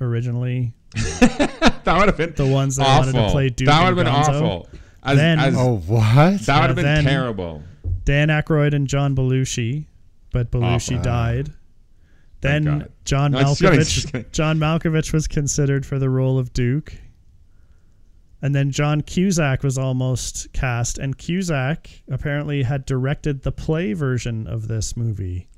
originally 0.00 0.72
That 0.94 1.94
would 1.98 2.06
have 2.08 2.16
been 2.16 2.34
The 2.34 2.46
ones 2.46 2.76
that 2.76 2.86
awful. 2.86 3.12
wanted 3.12 3.26
to 3.26 3.32
play 3.32 3.48
Duke 3.50 3.66
That 3.68 3.80
would 3.88 3.96
have 3.96 4.04
been 4.04 4.12
Gonzo. 4.14 4.42
awful. 4.42 4.68
As, 5.02 5.16
Then- 5.16 5.38
as- 5.38 5.54
Oh 5.56 5.76
what? 5.78 6.02
that 6.04 6.30
would 6.38 6.46
Yeah, 6.48 6.66
have 6.66 6.76
been 6.76 7.04
terrible. 7.04 7.62
Dan 8.04 8.28
Aykroyd 8.28 8.74
and 8.74 8.88
John 8.88 9.14
Belushi, 9.14 9.86
but 10.32 10.50
Belushi 10.50 10.92
Awful. 10.98 11.02
died. 11.02 11.52
Then 12.40 12.88
John 13.04 13.30
No, 13.32 13.38
just 13.40 13.60
kidding, 13.60 13.78
just 13.78 14.06
Malkovich. 14.08 14.12
kidding. 14.12 14.24
John 14.32 14.58
Malkovich 14.58 15.12
was 15.12 15.28
considered 15.28 15.86
for 15.86 15.98
the 16.00 16.10
role 16.10 16.38
of 16.38 16.52
Duke, 16.52 16.94
and 18.42 18.54
then 18.54 18.70
John 18.72 19.00
Cusack 19.00 19.62
was 19.62 19.78
almost 19.78 20.52
cast, 20.52 20.98
and 20.98 21.16
Cusack 21.16 21.88
apparently 22.10 22.62
had 22.64 22.84
directed 22.84 23.42
the 23.42 23.52
play 23.52 23.92
version 23.94 24.46
of 24.46 24.68
this 24.68 24.96
movie. 24.96 25.48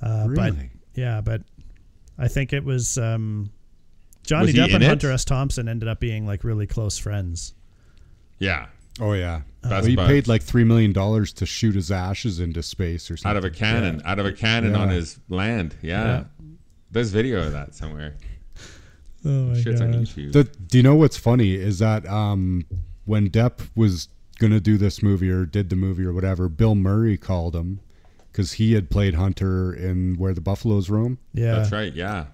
Uh, 0.00 0.28
But 0.28 0.52
Really? 0.54 0.70
yeah, 0.94 1.20
but 1.20 1.42
I 2.18 2.28
think 2.28 2.52
it 2.52 2.64
was 2.64 2.96
um, 2.98 3.50
Johnny 4.24 4.46
Was 4.46 4.54
Depp 4.54 4.74
and 4.74 4.82
it? 4.82 4.86
Hunter 4.86 5.10
S. 5.10 5.24
Thompson 5.24 5.68
ended 5.68 5.88
up 5.88 6.00
being 6.00 6.26
like 6.26 6.44
really 6.44 6.66
close 6.66 6.96
friends. 6.98 7.54
Yeah. 8.38 8.66
Oh 9.00 9.12
yeah. 9.14 9.42
That's 9.62 9.72
Well, 9.72 9.84
he 9.84 9.96
bugs. 9.96 10.08
paid 10.08 10.28
like 10.28 10.42
three 10.42 10.64
million 10.64 10.92
dollars 10.92 11.32
to 11.34 11.46
shoot 11.46 11.74
his 11.74 11.90
ashes 11.90 12.40
into 12.40 12.62
space 12.62 13.10
or 13.10 13.16
something. 13.16 13.30
Out 13.30 13.36
of 13.38 13.44
a 13.44 13.50
cannon. 13.50 14.02
Out 14.04 14.18
of 14.18 14.26
a 14.26 14.32
cannon 14.32 14.72
Yeah. 14.72 14.78
on 14.80 14.88
his 14.90 15.18
land. 15.28 15.76
Yeah. 15.82 16.04
Yeah. 16.04 16.24
There's 16.90 17.10
video 17.10 17.46
of 17.46 17.52
that 17.52 17.74
somewhere. 17.74 18.16
Oh 19.24 19.28
my 19.28 19.60
Shit's 19.60 19.80
on! 19.80 19.92
YouTube. 19.92 20.32
The, 20.32 20.44
do 20.44 20.78
you 20.78 20.82
know 20.82 20.94
what's 20.94 21.16
funny 21.16 21.54
is 21.54 21.78
that 21.78 22.06
um, 22.08 22.64
when 23.04 23.30
Depp 23.30 23.60
was 23.76 24.08
gonna 24.38 24.60
do 24.60 24.76
this 24.76 25.02
movie 25.02 25.30
or 25.30 25.46
did 25.46 25.70
the 25.70 25.76
movie 25.76 26.04
or 26.04 26.12
whatever, 26.12 26.48
Bill 26.48 26.74
Murray 26.74 27.16
called 27.16 27.54
him 27.54 27.80
because 28.30 28.52
he 28.52 28.72
had 28.72 28.90
played 28.90 29.14
Hunter 29.14 29.72
in 29.72 30.16
Where 30.16 30.32
the 30.34 30.40
Buffaloes 30.40 30.88
Roam, 30.88 31.18
Yeah, 31.34 31.56
That's 31.56 31.70
right. 31.70 31.92
Yeah. 31.94 32.26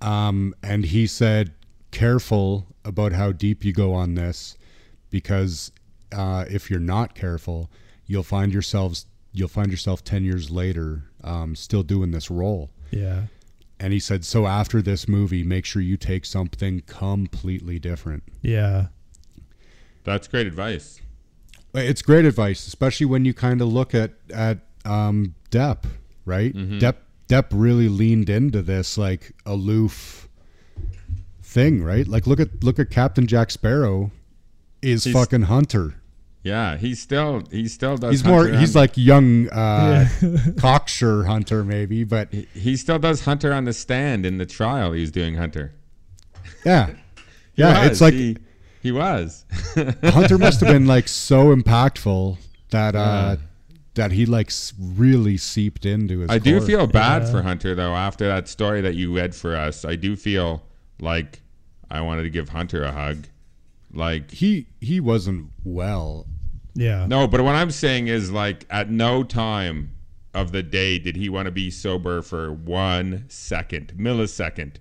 um, 0.00 0.54
and 0.62 0.84
he 0.84 1.06
said, 1.06 1.52
"Careful 1.90 2.66
about 2.84 3.12
how 3.12 3.32
deep 3.32 3.64
you 3.64 3.72
go 3.72 3.92
on 3.94 4.14
this, 4.14 4.56
because 5.10 5.72
uh, 6.12 6.44
if 6.48 6.70
you're 6.70 6.78
not 6.80 7.14
careful, 7.14 7.70
you'll 8.06 8.22
find 8.22 8.52
yourselves 8.52 9.06
you'll 9.32 9.48
find 9.48 9.70
yourself 9.70 10.02
ten 10.04 10.24
years 10.24 10.50
later 10.50 11.04
um, 11.24 11.56
still 11.56 11.82
doing 11.82 12.10
this 12.12 12.30
role." 12.30 12.70
yeah. 12.90 13.22
And 13.82 13.92
he 13.94 13.98
said, 13.98 14.24
"So 14.26 14.46
after 14.46 14.82
this 14.82 15.08
movie, 15.08 15.42
make 15.42 15.64
sure 15.64 15.80
you 15.80 15.96
take 15.96 16.24
something 16.26 16.82
completely 16.86 17.78
different." 17.78 18.22
Yeah. 18.42 18.88
That's 20.04 20.28
great 20.28 20.46
advice. 20.46 21.00
It's 21.74 22.02
great 22.02 22.24
advice, 22.24 22.66
especially 22.66 23.06
when 23.06 23.24
you 23.24 23.32
kind 23.32 23.60
of 23.62 23.68
look 23.68 23.94
at 23.94 24.12
at 24.32 24.58
um, 24.84 25.34
Depp, 25.50 25.84
right? 26.24 26.54
Depp 26.54 26.96
Depp 27.28 27.46
really 27.52 27.88
leaned 27.88 28.28
into 28.28 28.60
this 28.60 28.98
like 28.98 29.32
aloof 29.46 30.28
thing, 31.42 31.82
right? 31.82 32.06
Like 32.06 32.26
look 32.26 32.40
at 32.40 32.62
look 32.62 32.78
at 32.78 32.90
Captain 32.90 33.26
Jack 33.26 33.50
Sparrow 33.50 34.10
is 34.82 35.04
He's- 35.04 35.14
fucking 35.16 35.42
Hunter. 35.42 35.94
Yeah. 36.42 36.76
He 36.78 36.94
still 36.94 37.42
he 37.50 37.68
still 37.68 37.96
does 37.96 38.10
He's 38.12 38.24
more 38.24 38.46
he's 38.48 38.74
on- 38.74 38.80
like 38.82 38.96
young 38.96 39.48
uh 39.50 40.08
cocksure 40.58 41.24
Hunter 41.24 41.64
maybe, 41.64 42.04
but 42.04 42.32
he, 42.32 42.46
he 42.54 42.76
still 42.76 42.98
does 42.98 43.24
Hunter 43.24 43.52
on 43.52 43.64
the 43.64 43.72
stand 43.72 44.24
in 44.24 44.38
the 44.38 44.46
trial 44.46 44.92
he's 44.92 45.10
doing 45.10 45.34
Hunter. 45.36 45.72
yeah. 46.64 46.90
Yeah, 47.56 47.80
was. 47.82 47.90
it's 47.90 48.00
like 48.00 48.14
he, 48.14 48.36
he 48.82 48.90
was. 48.90 49.44
Hunter 50.02 50.38
must 50.38 50.60
have 50.60 50.68
been 50.72 50.86
like 50.86 51.08
so 51.08 51.54
impactful 51.54 52.38
that 52.70 52.94
uh 52.96 53.36
that 53.94 54.12
he 54.12 54.24
like 54.24 54.50
really 54.80 55.36
seeped 55.36 55.84
into 55.84 56.20
his. 56.20 56.30
I 56.30 56.38
do 56.38 56.60
feel 56.62 56.86
bad 56.86 57.22
Yeah. 57.24 57.30
for 57.32 57.42
Hunter 57.42 57.74
though. 57.74 57.94
After 57.94 58.26
that 58.28 58.48
story 58.48 58.80
that 58.80 58.94
you 58.94 59.14
read 59.14 59.34
for 59.34 59.54
us, 59.56 59.84
I 59.84 59.96
do 59.96 60.16
feel 60.16 60.62
like 61.00 61.40
I 61.90 62.00
wanted 62.00 62.22
to 62.22 62.30
give 62.30 62.48
Hunter 62.48 62.82
a 62.84 62.92
hug. 62.92 63.26
Like 63.92 64.30
he 64.30 64.66
he 64.80 65.00
wasn't 65.00 65.50
well. 65.64 66.26
Yeah. 66.74 67.06
no, 67.06 67.26
but 67.26 67.40
what 67.40 67.56
I'm 67.56 67.70
saying 67.72 68.06
is 68.06 68.30
like 68.30 68.64
at 68.70 68.88
no 68.90 69.24
time 69.24 69.90
of 70.32 70.52
the 70.52 70.62
day 70.62 70.98
did 71.00 71.16
he 71.16 71.28
want 71.28 71.46
to 71.46 71.50
be 71.50 71.70
sober 71.70 72.22
for 72.22 72.52
one 72.52 73.24
second, 73.28 73.92
millisecond. 73.96 74.74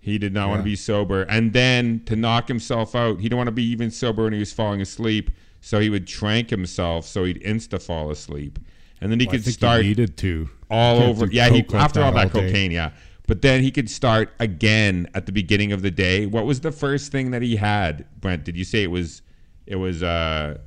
He 0.00 0.18
did 0.18 0.32
not 0.34 0.48
want 0.48 0.58
to 0.60 0.64
be 0.64 0.74
sober, 0.74 1.22
and 1.22 1.52
then 1.52 2.02
to 2.06 2.16
knock 2.16 2.48
himself 2.48 2.96
out, 2.96 3.18
he 3.18 3.24
didn't 3.28 3.36
want 3.36 3.46
to 3.46 3.52
be 3.52 3.62
even 3.62 3.88
sober 3.92 4.24
when 4.24 4.32
he 4.32 4.40
was 4.40 4.52
falling 4.52 4.80
asleep. 4.80 5.30
So 5.60 5.78
he 5.78 5.88
would 5.90 6.08
trank 6.08 6.50
himself, 6.50 7.06
so 7.06 7.22
he'd 7.22 7.40
insta 7.42 7.80
fall 7.80 8.10
asleep, 8.10 8.58
and 9.00 9.12
then 9.12 9.20
he 9.20 9.26
Well, 9.26 9.36
could 9.36 9.44
start 9.44 9.82
he 9.82 9.88
needed 9.90 10.16
to 10.16 10.50
all 10.68 11.00
over. 11.00 11.26
Yeah, 11.26 11.50
he 11.50 11.64
after 11.72 12.02
all 12.02 12.10
that 12.12 12.32
day. 12.32 12.40
cocaine, 12.40 12.72
yeah. 12.72 12.90
But 13.28 13.42
then 13.42 13.62
he 13.62 13.70
could 13.70 13.88
start 13.88 14.32
again 14.40 15.08
at 15.14 15.26
the 15.26 15.32
beginning 15.32 15.72
of 15.72 15.82
the 15.82 15.90
day. 15.90 16.26
What 16.26 16.44
was 16.44 16.60
the 16.60 16.72
first 16.72 17.12
thing 17.12 17.30
that 17.30 17.40
he 17.42 17.56
had, 17.56 18.04
Brent? 18.20 18.44
Did 18.44 18.56
you 18.56 18.64
say 18.64 18.82
it 18.82 18.90
was? 18.90 19.22
It 19.66 19.76
was. 19.76 20.02
uh 20.02 20.58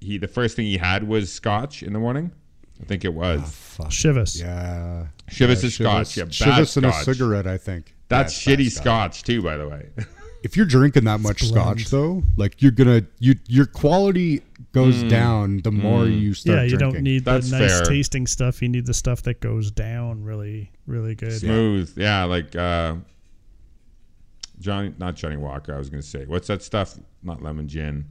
He 0.00 0.18
the 0.18 0.28
first 0.28 0.54
thing 0.56 0.66
he 0.66 0.76
had 0.76 1.08
was 1.08 1.32
scotch 1.32 1.82
in 1.82 1.92
the 1.92 1.98
morning. 1.98 2.30
I 2.80 2.84
think 2.84 3.04
it 3.04 3.14
was. 3.14 3.40
Fuck. 3.54 3.88
Chivas. 3.88 4.38
Yeah. 4.40 5.06
Chivas 5.30 5.62
Yeah, 5.62 5.66
is 5.66 5.74
scotch. 5.74 6.16
Yeah, 6.16 6.24
bad 6.24 6.32
Chivas 6.32 6.76
and 6.76 6.86
a 6.86 6.92
cigarette, 6.92 7.46
I 7.46 7.56
think. 7.56 7.94
That's 8.08 8.46
Yeah, 8.46 8.56
bad 8.56 8.64
shitty 8.64 8.70
scotch 8.70 9.22
too, 9.22 9.42
by 9.42 9.56
the 9.56 9.68
way. 9.68 9.88
If 10.44 10.56
you're 10.56 10.66
drinking 10.66 11.04
that 11.04 11.20
much 11.20 11.40
bland. 11.40 11.80
scotch, 11.80 11.90
though, 11.90 12.22
like 12.36 12.60
you're 12.62 12.70
gonna, 12.70 13.02
you 13.18 13.34
your 13.48 13.64
quality 13.66 14.42
goes 14.72 15.02
down 15.04 15.62
the 15.64 15.70
more 15.72 16.06
you 16.06 16.34
start. 16.34 16.56
Drinking. 16.56 16.56
Yeah, 16.58 16.62
you 16.72 16.78
drinking. 16.78 16.94
don't 16.94 17.02
need 17.02 17.24
That's 17.24 17.50
the 17.50 17.58
nice 17.58 17.78
fair. 17.78 17.84
tasting 17.86 18.26
stuff. 18.26 18.60
You 18.62 18.68
need 18.68 18.84
the 18.86 18.92
stuff 18.94 19.22
that 19.22 19.40
goes 19.40 19.70
down 19.70 20.22
really, 20.22 20.70
really 20.86 21.14
good. 21.14 21.32
Smooth, 21.32 21.94
yeah, 21.96 22.24
like 22.24 22.54
uh 22.54 22.96
Johnny, 24.60 24.94
not 24.98 25.14
Johnnie 25.16 25.36
Walker. 25.36 25.74
I 25.74 25.78
was 25.78 25.90
gonna 25.90 26.02
say, 26.02 26.24
what's 26.26 26.46
that 26.48 26.62
stuff? 26.62 26.94
Not 27.22 27.42
lemon 27.42 27.66
gin. 27.66 28.04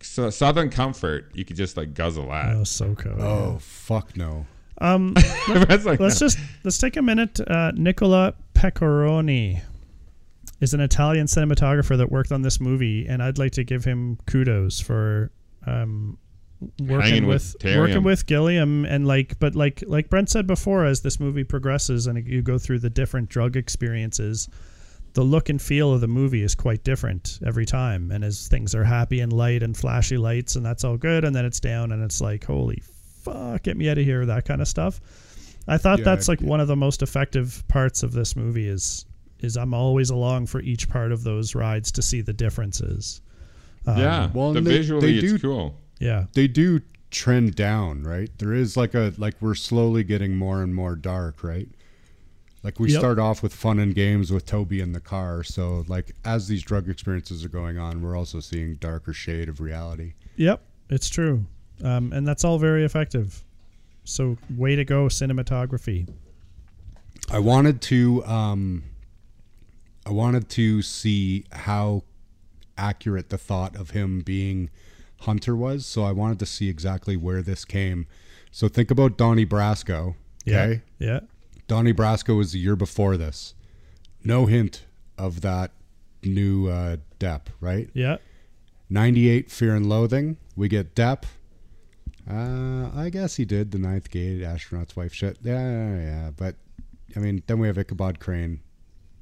So, 0.00 0.30
Southern 0.30 0.68
Comfort, 0.70 1.30
you 1.34 1.44
could 1.44 1.56
just 1.56 1.76
like 1.76 1.94
guzzle 1.94 2.28
that. 2.28 2.56
Oh, 2.56 2.62
SoCo. 2.62 3.20
Oh 3.20 3.58
fuck 3.60 4.16
no. 4.16 4.46
Um, 4.78 5.14
That's 5.48 5.84
like- 5.84 6.00
let's 6.00 6.18
just 6.18 6.38
let's 6.64 6.78
take 6.78 6.96
a 6.96 7.02
minute. 7.02 7.38
Uh, 7.38 7.70
Nicola 7.74 8.34
Pecorini 8.54 9.60
is 10.62 10.72
an 10.72 10.80
Italian 10.80 11.26
cinematographer 11.26 11.96
that 11.98 12.10
worked 12.10 12.32
on 12.32 12.42
this 12.42 12.60
movie, 12.60 13.06
and 13.06 13.22
I'd 13.22 13.36
like 13.36 13.52
to 13.52 13.64
give 13.64 13.84
him 13.84 14.16
kudos 14.26 14.80
for 14.80 15.32
um, 15.66 16.16
working 16.80 17.26
with, 17.26 17.56
with 17.62 17.76
working 17.76 18.04
with 18.04 18.26
Gilliam 18.26 18.84
and 18.84 19.06
like, 19.06 19.38
but 19.40 19.56
like 19.56 19.82
like 19.86 20.08
Brent 20.08 20.30
said 20.30 20.46
before, 20.46 20.86
as 20.86 21.02
this 21.02 21.18
movie 21.18 21.44
progresses 21.44 22.06
and 22.06 22.24
you 22.26 22.42
go 22.42 22.58
through 22.58 22.78
the 22.78 22.90
different 22.90 23.28
drug 23.28 23.56
experiences. 23.56 24.48
The 25.14 25.22
look 25.22 25.50
and 25.50 25.60
feel 25.60 25.92
of 25.92 26.00
the 26.00 26.08
movie 26.08 26.42
is 26.42 26.54
quite 26.54 26.84
different 26.84 27.38
every 27.44 27.66
time, 27.66 28.10
and 28.10 28.24
as 28.24 28.48
things 28.48 28.74
are 28.74 28.84
happy 28.84 29.20
and 29.20 29.30
light 29.30 29.62
and 29.62 29.76
flashy 29.76 30.16
lights, 30.16 30.56
and 30.56 30.64
that's 30.64 30.84
all 30.84 30.96
good, 30.96 31.24
and 31.26 31.36
then 31.36 31.44
it's 31.44 31.60
down, 31.60 31.92
and 31.92 32.02
it's 32.02 32.22
like, 32.22 32.44
holy 32.44 32.82
fuck, 33.22 33.62
get 33.62 33.76
me 33.76 33.90
out 33.90 33.98
of 33.98 34.04
here, 34.04 34.24
that 34.24 34.46
kind 34.46 34.62
of 34.62 34.68
stuff. 34.68 35.00
I 35.68 35.76
thought 35.76 35.98
Yeah, 35.98 36.06
that's 36.06 36.28
like 36.28 36.40
yeah. 36.40 36.48
one 36.48 36.60
of 36.60 36.68
the 36.68 36.76
most 36.76 37.02
effective 37.02 37.62
parts 37.68 38.02
of 38.02 38.12
this 38.12 38.34
movie 38.36 38.66
is 38.66 39.04
is 39.42 39.56
I'm 39.56 39.74
always 39.74 40.10
along 40.10 40.46
for 40.46 40.60
each 40.60 40.88
part 40.88 41.12
of 41.12 41.24
those 41.24 41.54
rides 41.54 41.92
to 41.92 42.02
see 42.02 42.20
the 42.20 42.32
differences. 42.32 43.20
Um, 43.86 43.98
yeah, 43.98 44.30
well, 44.32 44.52
the 44.52 44.60
they- 44.60 44.78
visually 44.78 45.12
they 45.20 45.26
it's 45.26 45.32
do- 45.34 45.38
cool. 45.40 45.76
Yeah. 45.98 46.26
They 46.32 46.48
do 46.48 46.80
trend 47.10 47.54
down, 47.54 48.02
right? 48.04 48.30
There 48.38 48.54
is 48.54 48.76
like 48.76 48.94
a 48.94 49.12
like 49.18 49.34
we're 49.40 49.54
slowly 49.54 50.02
getting 50.04 50.36
more 50.36 50.62
and 50.62 50.74
more 50.74 50.96
dark, 50.96 51.42
right? 51.44 51.68
Like 52.62 52.78
we 52.78 52.90
Yep. 52.92 52.98
start 53.00 53.18
off 53.18 53.42
with 53.42 53.52
fun 53.52 53.78
and 53.80 53.92
games 53.94 54.30
with 54.32 54.46
Tobey 54.46 54.80
in 54.80 54.92
the 54.92 55.00
car, 55.00 55.42
so 55.42 55.84
like 55.88 56.14
as 56.24 56.46
these 56.48 56.62
drug 56.62 56.88
experiences 56.88 57.44
are 57.44 57.48
going 57.48 57.76
on, 57.76 58.00
we're 58.02 58.16
also 58.16 58.38
seeing 58.40 58.76
darker 58.76 59.12
shade 59.12 59.48
of 59.48 59.60
reality. 59.60 60.12
Yep, 60.36 60.60
it's 60.88 61.08
true. 61.08 61.44
Um, 61.82 62.12
and 62.12 62.26
that's 62.26 62.44
all 62.44 62.58
very 62.58 62.84
effective. 62.84 63.42
So 64.04 64.38
way 64.56 64.76
to 64.76 64.84
go, 64.84 65.06
cinematography. 65.06 66.08
I 67.30 67.38
wanted 67.40 67.80
to 67.82 68.24
um 68.26 68.84
I 70.04 70.10
wanted 70.10 70.48
to 70.50 70.82
see 70.82 71.44
how 71.52 72.02
accurate 72.76 73.28
the 73.28 73.38
thought 73.38 73.76
of 73.76 73.90
him 73.90 74.20
being 74.20 74.70
Hunter 75.20 75.54
was, 75.54 75.86
so 75.86 76.02
I 76.02 76.12
wanted 76.12 76.38
to 76.40 76.46
see 76.46 76.68
exactly 76.68 77.16
where 77.16 77.42
this 77.42 77.64
came. 77.64 78.06
So 78.50 78.68
think 78.68 78.90
about 78.90 79.16
Donnie 79.16 79.46
Brasco. 79.46 80.14
Okay. 80.48 80.82
Yeah. 80.98 81.06
Yeah. 81.06 81.20
Donnie 81.68 81.94
Brasco 81.94 82.36
was 82.36 82.52
the 82.52 82.58
year 82.58 82.76
before 82.76 83.16
this. 83.16 83.54
No 84.24 84.46
hint 84.46 84.84
of 85.16 85.40
that 85.42 85.70
new 86.22 86.68
uh, 86.68 86.96
Depp, 87.18 87.42
right? 87.60 87.88
Yeah. 87.94 88.16
98 88.90 89.50
Fear 89.50 89.76
and 89.76 89.88
Loathing. 89.88 90.36
We 90.56 90.68
get 90.68 90.94
Depp. 90.94 91.24
Uh, 92.30 92.90
I 92.94 93.08
guess 93.10 93.36
he 93.36 93.44
did 93.44 93.70
the 93.70 93.78
Ninth 93.78 94.10
Gate, 94.10 94.42
Astronaut's 94.42 94.96
Wife 94.96 95.14
shit. 95.14 95.38
Yeah, 95.42 95.96
yeah. 95.96 96.30
But, 96.36 96.56
I 97.16 97.20
mean, 97.20 97.42
then 97.46 97.58
we 97.58 97.68
have 97.68 97.78
Ichabod 97.78 98.20
Crane. 98.20 98.60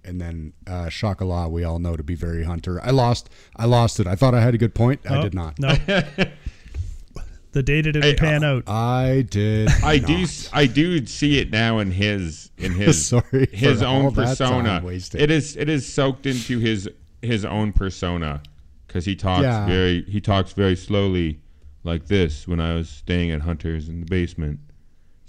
And 0.04 0.20
then 0.20 0.52
uh, 0.66 0.88
Chocolat, 0.88 1.50
we 1.50 1.62
all 1.64 1.78
know 1.78 1.94
to 1.96 2.02
be 2.02 2.14
very 2.14 2.44
Hunter. 2.44 2.80
I 2.82 2.90
lost. 2.90 3.28
I 3.56 3.66
lost 3.66 4.00
it. 4.00 4.06
I 4.06 4.14
thought 4.14 4.34
I 4.34 4.40
had 4.40 4.54
a 4.54 4.58
good 4.58 4.74
point. 4.74 5.00
I 5.08 5.18
Oh, 5.18 5.22
did 5.22 5.34
not. 5.34 5.58
No. 5.58 5.74
the 7.52 7.62
data 7.62 7.92
didn't 7.92 8.04
Hey, 8.04 8.14
pan 8.14 8.44
uh, 8.44 8.56
out. 8.56 8.68
I 8.68 9.22
did. 9.28 9.68
I 9.82 9.98
do, 9.98 10.12
not. 10.14 10.22
s- 10.22 10.50
I 10.52 10.66
do 10.66 11.04
see 11.06 11.38
it 11.38 11.50
now 11.50 11.80
in 11.80 11.90
his, 11.90 12.50
in 12.58 12.72
his, 12.72 13.06
Sorry 13.08 13.48
his 13.52 13.82
own 13.82 14.12
persona. 14.14 14.80
It 14.86 15.30
is, 15.30 15.56
it 15.56 15.68
is 15.68 15.92
soaked 15.92 16.26
into 16.26 16.58
his, 16.58 16.88
his 17.22 17.44
own 17.44 17.72
persona, 17.72 18.42
because 18.86 19.04
he 19.04 19.16
talks 19.16 19.42
Yeah. 19.42 19.66
very, 19.66 20.02
he 20.04 20.20
talks 20.20 20.52
very 20.52 20.76
slowly, 20.76 21.40
like 21.84 22.06
this. 22.06 22.46
When 22.46 22.60
I 22.60 22.74
was 22.74 22.88
staying 22.88 23.32
at 23.32 23.40
Hunter's 23.42 23.88
in 23.88 24.00
the 24.00 24.06
basement, 24.06 24.60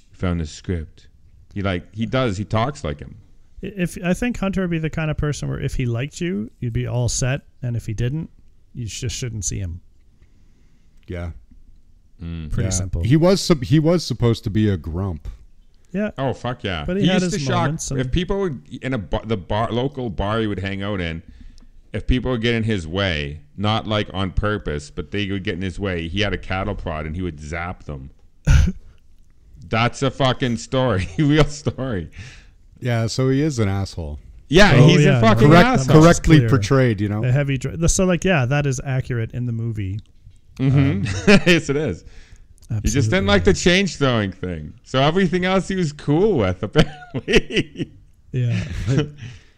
He 0.10 0.16
found 0.16 0.40
this 0.40 0.52
script. 0.52 1.08
He 1.54 1.62
like, 1.62 1.94
he 1.94 2.06
does, 2.06 2.38
he 2.38 2.46
talks 2.46 2.84
like 2.84 3.00
him. 3.00 3.18
If 3.62 3.98
I 4.04 4.14
think 4.14 4.38
Hunter 4.40 4.62
would 4.62 4.72
be 4.72 4.80
the 4.80 4.90
kind 4.90 5.12
of 5.12 5.18
person 5.18 5.48
where 5.50 5.60
if 5.60 5.76
he 5.76 5.86
liked 5.86 6.20
you, 6.20 6.50
you'd 6.60 6.74
be 6.74 6.88
all 6.88 7.10
set, 7.10 7.42
and 7.62 7.76
if 7.76 7.86
he 7.86 7.94
didn't, 7.94 8.30
you 8.74 8.86
just 8.86 9.16
shouldn't 9.16 9.46
see 9.46 9.60
him. 9.60 9.82
Yeah. 11.08 11.32
Mm. 12.22 12.52
Pretty 12.52 12.68
yeah. 12.68 12.70
simple. 12.72 13.04
He 13.04 13.16
was 13.18 13.42
sup- 13.42 13.64
he 13.64 13.80
was 13.80 14.06
supposed 14.06 14.44
to 14.46 14.50
be 14.50 14.70
a 14.70 14.78
grump. 14.78 15.28
yeah. 15.92 16.12
Oh 16.18 16.34
fuck 16.34 16.64
yeah! 16.64 16.86
But 16.86 16.98
he 16.98 17.08
had 17.08 17.22
used 17.22 17.34
his 17.34 17.46
to 17.46 17.52
shock 17.52 17.70
and- 17.70 18.00
if 18.00 18.12
people 18.12 18.40
would 18.40 18.62
in 18.84 18.94
a 18.94 18.98
bar, 18.98 19.22
the 19.26 19.38
bar 19.38 19.72
local 19.72 20.10
bar 20.10 20.40
he 20.40 20.48
would 20.48 20.60
hang 20.60 20.82
out 20.82 21.02
in. 21.02 21.24
If 21.94 22.08
people 22.08 22.32
would 22.32 22.42
get 22.42 22.56
in 22.56 22.64
his 22.64 22.88
way, 22.88 23.42
not 23.58 23.86
like 23.86 24.10
on 24.14 24.32
purpose, 24.32 24.90
but 24.90 25.12
they 25.12 25.30
would 25.30 25.44
get 25.44 25.56
in 25.56 25.62
his 25.62 25.78
way, 25.78 26.08
he 26.08 26.22
had 26.22 26.32
a 26.32 26.38
cattle 26.38 26.74
prod 26.74 27.06
and 27.06 27.16
he 27.18 27.22
would 27.22 27.40
zap 27.42 27.84
them. 27.84 28.12
That's 29.68 30.02
a 30.02 30.10
fucking 30.10 30.56
story, 30.58 31.10
real 31.18 31.44
story. 31.46 32.10
Yeah, 32.82 33.08
so 33.08 33.30
he 33.30 33.42
is 33.42 33.60
an 33.60 33.70
asshole. 33.70 34.20
Yeah, 34.50 34.74
Oh, 34.76 34.88
he's 34.88 35.06
yeah, 35.06 35.20
a 35.20 35.22
no, 35.22 35.28
fucking 35.28 35.48
Correct- 35.48 35.66
asshole. 35.66 35.88
that 35.88 35.94
much 35.94 36.10
is 36.12 36.20
Correctly 36.20 36.38
clear. 36.40 36.50
portrayed, 36.50 37.00
you 37.02 37.08
know. 37.10 37.24
A 37.24 37.32
heavy 37.32 37.58
dr- 37.58 37.90
so 37.90 38.04
like 38.06 38.26
yeah, 38.26 38.46
that 38.46 38.66
is 38.66 38.82
accurate 38.84 39.32
in 39.34 39.46
the 39.46 39.54
movie. 39.54 40.00
mm-hmm 40.58 41.04
yes, 41.50 41.70
it 41.70 41.78
is. 41.78 42.04
Absolutely. 42.64 42.90
He 42.90 42.94
just 42.94 43.10
didn't 43.10 43.28
like 43.28 43.44
the 43.46 43.54
change 43.54 43.96
throwing 43.98 44.32
thing, 44.32 44.74
so 44.84 45.00
everything 45.02 45.46
else 45.46 45.68
he 45.70 45.76
was 45.76 45.94
cool 45.94 46.38
with. 46.38 46.62
Apparently, 46.64 47.92
Yeah. 48.34 48.64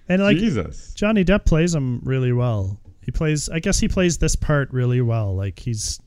and 0.09 0.21
like 0.21 0.38
Jesus. 0.38 0.93
Johnny 0.95 1.24
Depp 1.24 1.45
plays 1.45 1.74
him 1.74 1.99
really 2.03 2.34
well. 2.34 2.80
He 3.01 3.11
plays 3.11 3.49
I 3.49 3.59
guess 3.59 3.80
he 3.80 3.88
plays 3.88 4.17
this 4.19 4.36
part 4.36 4.71
really 4.71 5.01
well. 5.01 5.36
Like 5.36 5.57
he's 5.59 5.99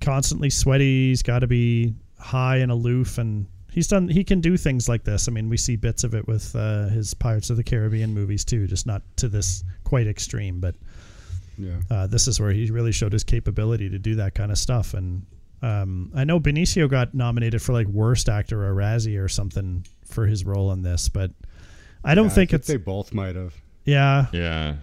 constantly 0.00 0.50
sweaty, 0.50 1.08
he's 1.08 1.22
got 1.22 1.40
to 1.40 1.46
be 1.46 1.94
high 2.18 2.56
and 2.58 2.70
aloof 2.72 3.18
and 3.18 3.46
he's 3.76 3.86
done 3.86 4.08
he 4.08 4.24
can 4.24 4.40
do 4.40 4.56
things 4.56 4.88
like 4.88 5.04
this. 5.04 5.28
I 5.28 5.30
mean, 5.30 5.48
we 5.48 5.56
see 5.56 5.76
bits 5.76 6.02
of 6.02 6.14
it 6.14 6.26
with 6.26 6.56
uh, 6.56 6.88
his 6.88 7.14
Pirates 7.14 7.50
of 7.50 7.56
the 7.56 7.62
Caribbean 7.62 8.12
movies 8.12 8.44
too, 8.44 8.66
just 8.66 8.86
not 8.86 9.02
to 9.18 9.28
this 9.28 9.62
quite 9.84 10.08
extreme, 10.08 10.58
but 10.58 10.74
Yeah. 11.56 11.76
uh, 11.90 12.06
this 12.08 12.26
is 12.26 12.40
where 12.40 12.50
he 12.52 12.70
really 12.72 12.90
showed 12.92 13.12
his 13.12 13.22
capability 13.22 13.88
to 13.90 13.98
do 13.98 14.16
that 14.16 14.34
kind 14.34 14.50
of 14.50 14.58
stuff. 14.58 14.94
And 14.94 15.24
um, 15.62 16.10
I 16.14 16.24
know 16.24 16.40
Benicio 16.40 16.88
got 16.90 17.14
nominated 17.14 17.62
for 17.62 17.72
like 17.72 17.86
worst 17.86 18.28
actor 18.28 18.64
or 18.66 18.74
Razzie 18.74 19.22
or 19.22 19.28
something 19.28 19.84
for 20.06 20.26
his 20.26 20.44
role 20.44 20.72
in 20.72 20.82
this, 20.82 21.08
but 21.08 21.30
I 22.04 22.14
don't 22.14 22.26
Yeah, 22.26 22.32
I 22.32 22.34
think 22.34 22.52
it's 22.54 22.66
they 22.66 22.76
both 22.78 23.12
might 23.14 23.36
have. 23.36 23.54
yeah. 23.84 24.26
Yeah. 24.32 24.76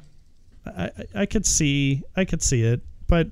I, 0.66 0.84
I- 0.86 0.92
I 1.22 1.26
could 1.26 1.46
see 1.46 2.04
I 2.16 2.26
could 2.26 2.42
see 2.42 2.64
it, 2.64 2.82
but 3.08 3.28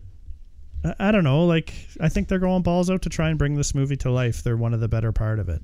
I, 0.83 0.95
I 0.99 1.11
don't 1.11 1.23
know. 1.23 1.45
Like 1.45 1.73
I 1.99 2.09
think 2.09 2.27
they're 2.27 2.39
going 2.39 2.63
balls 2.63 2.89
out 2.89 3.01
to 3.03 3.09
try 3.09 3.29
and 3.29 3.37
bring 3.37 3.55
this 3.55 3.73
movie 3.75 3.97
to 3.97 4.11
life. 4.11 4.43
They're 4.43 4.57
one 4.57 4.73
of 4.73 4.79
the 4.79 4.87
better 4.87 5.11
part 5.11 5.39
of 5.39 5.49
it. 5.49 5.61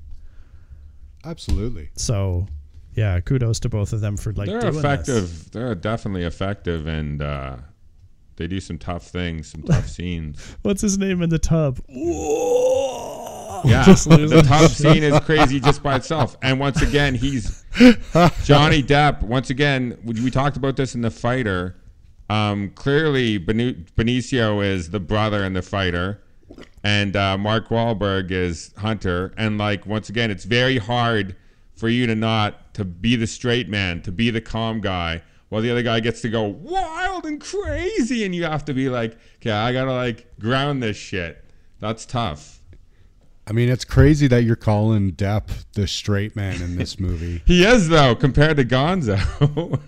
Absolutely. 1.24 1.90
So 1.96 2.46
yeah, 2.94 3.20
kudos 3.20 3.60
to 3.60 3.68
both 3.68 3.92
of 3.92 4.00
them 4.00 4.16
for 4.16 4.32
like 4.32 4.48
they're 4.48 4.60
doing 4.60 4.76
effective. 4.76 5.22
This. 5.22 5.44
They're 5.50 5.74
definitely 5.74 6.24
effective, 6.24 6.86
and 6.86 7.22
uh, 7.22 7.56
They 8.36 8.46
do 8.46 8.60
some 8.60 8.78
tough 8.78 9.06
things, 9.06 9.48
some 9.48 9.62
tough 9.62 9.88
scenes. 9.96 10.56
What's 10.62 10.80
his 10.82 10.98
name 10.98 11.22
in 11.22 11.30
the 11.30 11.38
tub? 11.38 11.78
Yeah, 13.64 13.84
the 13.84 14.44
tub 14.46 14.70
scene 14.70 15.02
is 15.02 15.18
crazy 15.20 15.58
just 15.60 15.82
by 15.82 15.96
itself. 15.96 16.36
And 16.42 16.60
once 16.60 16.80
again, 16.82 17.14
he's 17.14 17.64
Johnny 18.44 18.82
Depp. 18.82 19.22
Once 19.22 19.50
again, 19.50 19.98
we 20.04 20.20
we 20.22 20.30
talked 20.30 20.56
about 20.56 20.76
this 20.76 20.94
in 20.94 21.00
the 21.00 21.10
fighter. 21.10 21.76
Um, 22.30 22.70
clearly, 22.70 23.38
Benicio 23.38 24.64
is 24.64 24.90
the 24.90 25.00
brother 25.00 25.42
and 25.44 25.56
the 25.56 25.62
fighter, 25.62 26.20
and 26.84 27.16
uh, 27.16 27.38
Mark 27.38 27.68
Wahlberg 27.68 28.30
is 28.30 28.72
Hunter. 28.76 29.32
And 29.36 29.58
like 29.58 29.86
once 29.86 30.08
again, 30.08 30.30
it's 30.30 30.44
very 30.44 30.78
hard 30.78 31.36
for 31.74 31.88
you 31.88 32.06
to 32.06 32.14
not 32.14 32.74
to 32.74 32.84
be 32.84 33.16
the 33.16 33.26
straight 33.26 33.68
man, 33.68 34.02
to 34.02 34.12
be 34.12 34.30
the 34.30 34.40
calm 34.40 34.80
guy, 34.80 35.22
while 35.48 35.62
the 35.62 35.70
other 35.70 35.82
guy 35.82 36.00
gets 36.00 36.20
to 36.22 36.28
go 36.28 36.42
wild 36.42 37.24
and 37.24 37.40
crazy, 37.40 38.24
and 38.24 38.34
you 38.34 38.44
have 38.44 38.64
to 38.66 38.74
be 38.74 38.88
like, 38.88 39.16
okay, 39.36 39.50
I 39.50 39.72
gotta 39.72 39.92
like 39.92 40.26
ground 40.38 40.82
this 40.82 40.96
shit. 40.96 41.44
That's 41.80 42.04
tough. 42.04 42.57
I 43.48 43.52
mean, 43.52 43.70
it's 43.70 43.84
crazy 43.84 44.26
that 44.28 44.44
you're 44.44 44.56
calling 44.56 45.12
Depp 45.12 45.48
the 45.72 45.86
straight 45.86 46.36
man 46.36 46.60
in 46.60 46.76
this 46.76 47.00
movie. 47.00 47.42
He 47.46 47.64
is 47.64 47.88
though, 47.88 48.14
compared 48.14 48.58
to 48.58 48.64
Gonzo. 48.64 49.18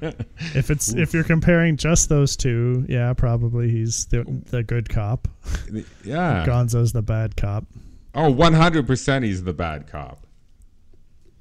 If 0.55 0.71
it's 0.71 0.95
if 0.95 1.13
you're 1.13 1.23
comparing 1.25 1.77
just 1.77 2.09
those 2.09 2.37
two, 2.37 2.87
yeah, 2.89 3.13
probably 3.13 3.71
he's 3.71 4.07
the 4.07 4.25
the 4.47 4.63
good 4.63 4.89
cop. 4.89 5.29
yeah. 6.05 6.45
Gonzo's 6.47 6.93
the 6.93 7.03
bad 7.03 7.37
cop. 7.37 7.67
Oh, 8.15 8.33
100% 8.33 9.23
he's 9.25 9.45
the 9.45 9.53
bad 9.53 9.87
cop. 9.87 10.27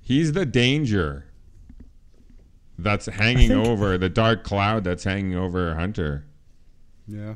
He's 0.02 0.34
the 0.34 0.46
danger 0.46 1.26
that's 2.78 3.06
hanging 3.08 3.50
think- 3.50 3.68
over 3.68 3.98
the 3.98 4.10
dark 4.10 4.44
cloud 4.44 4.84
that's 4.84 5.04
hanging 5.06 5.36
over 5.36 5.74
Hunter. 5.76 6.26
Yeah. 7.08 7.36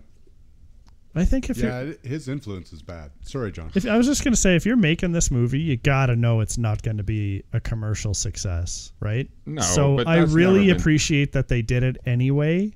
I 1.16 1.26
think 1.26 1.50
if 1.50 1.58
you're 1.58 1.70
Yeah, 1.70 1.94
his 2.04 2.28
influence 2.28 2.74
is 2.74 2.82
bad. 2.82 3.12
Sorry, 3.22 3.52
John. 3.52 3.70
If 3.76 3.86
I 3.86 3.98
was 3.98 4.08
just 4.08 4.24
gonna 4.24 4.36
say, 4.36 4.56
if 4.56 4.66
you're 4.66 4.76
making 4.76 5.12
this 5.12 5.30
movie, 5.30 5.60
you 5.60 5.78
gotta 5.78 6.16
know 6.16 6.40
it's 6.40 6.58
not 6.58 6.82
going 6.82 6.98
to 6.98 7.04
be 7.04 7.44
a 7.54 7.60
commercial 7.60 8.14
success, 8.16 8.94
right? 9.00 9.30
No, 9.46 9.62
So 9.62 9.98
but 9.98 10.08
I 10.08 10.20
that's 10.22 10.32
really 10.32 10.62
never 10.66 10.74
been- 10.74 10.82
appreciate 10.82 11.32
that 11.34 11.48
they 11.50 11.62
did 11.62 11.84
it 11.84 11.98
anyway, 12.08 12.74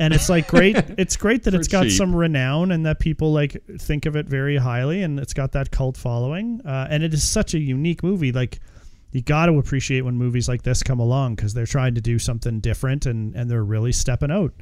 and 0.00 0.12
it's 0.12 0.28
like 0.28 0.48
great. 0.48 0.76
it's 0.98 1.16
great 1.16 1.44
that 1.44 1.52
For 1.52 1.58
it's 1.60 1.68
got 1.68 1.84
cheap. 1.84 1.92
some 1.92 2.14
renown 2.16 2.72
and 2.72 2.84
that 2.86 2.98
people 2.98 3.32
like 3.32 3.62
think 3.78 4.04
of 4.06 4.16
it 4.16 4.26
very 4.26 4.56
highly, 4.56 5.02
and 5.02 5.20
it's 5.20 5.32
got 5.34 5.52
that 5.52 5.70
cult 5.70 5.96
following. 5.96 6.60
Uh, 6.64 6.88
and 6.90 7.02
it 7.04 7.14
is 7.14 7.28
such 7.28 7.54
a 7.54 7.58
unique 7.60 8.02
movie. 8.02 8.32
Like 8.32 8.58
you 9.12 9.22
got 9.22 9.46
to 9.46 9.58
appreciate 9.58 10.00
when 10.02 10.16
movies 10.16 10.48
like 10.48 10.62
this 10.62 10.82
come 10.82 10.98
along 11.00 11.34
because 11.36 11.54
they're 11.54 11.66
trying 11.66 11.94
to 11.94 12.00
do 12.00 12.18
something 12.18 12.58
different 12.60 13.06
and 13.06 13.34
and 13.36 13.48
they're 13.48 13.62
really 13.64 13.92
stepping 13.92 14.32
out. 14.32 14.52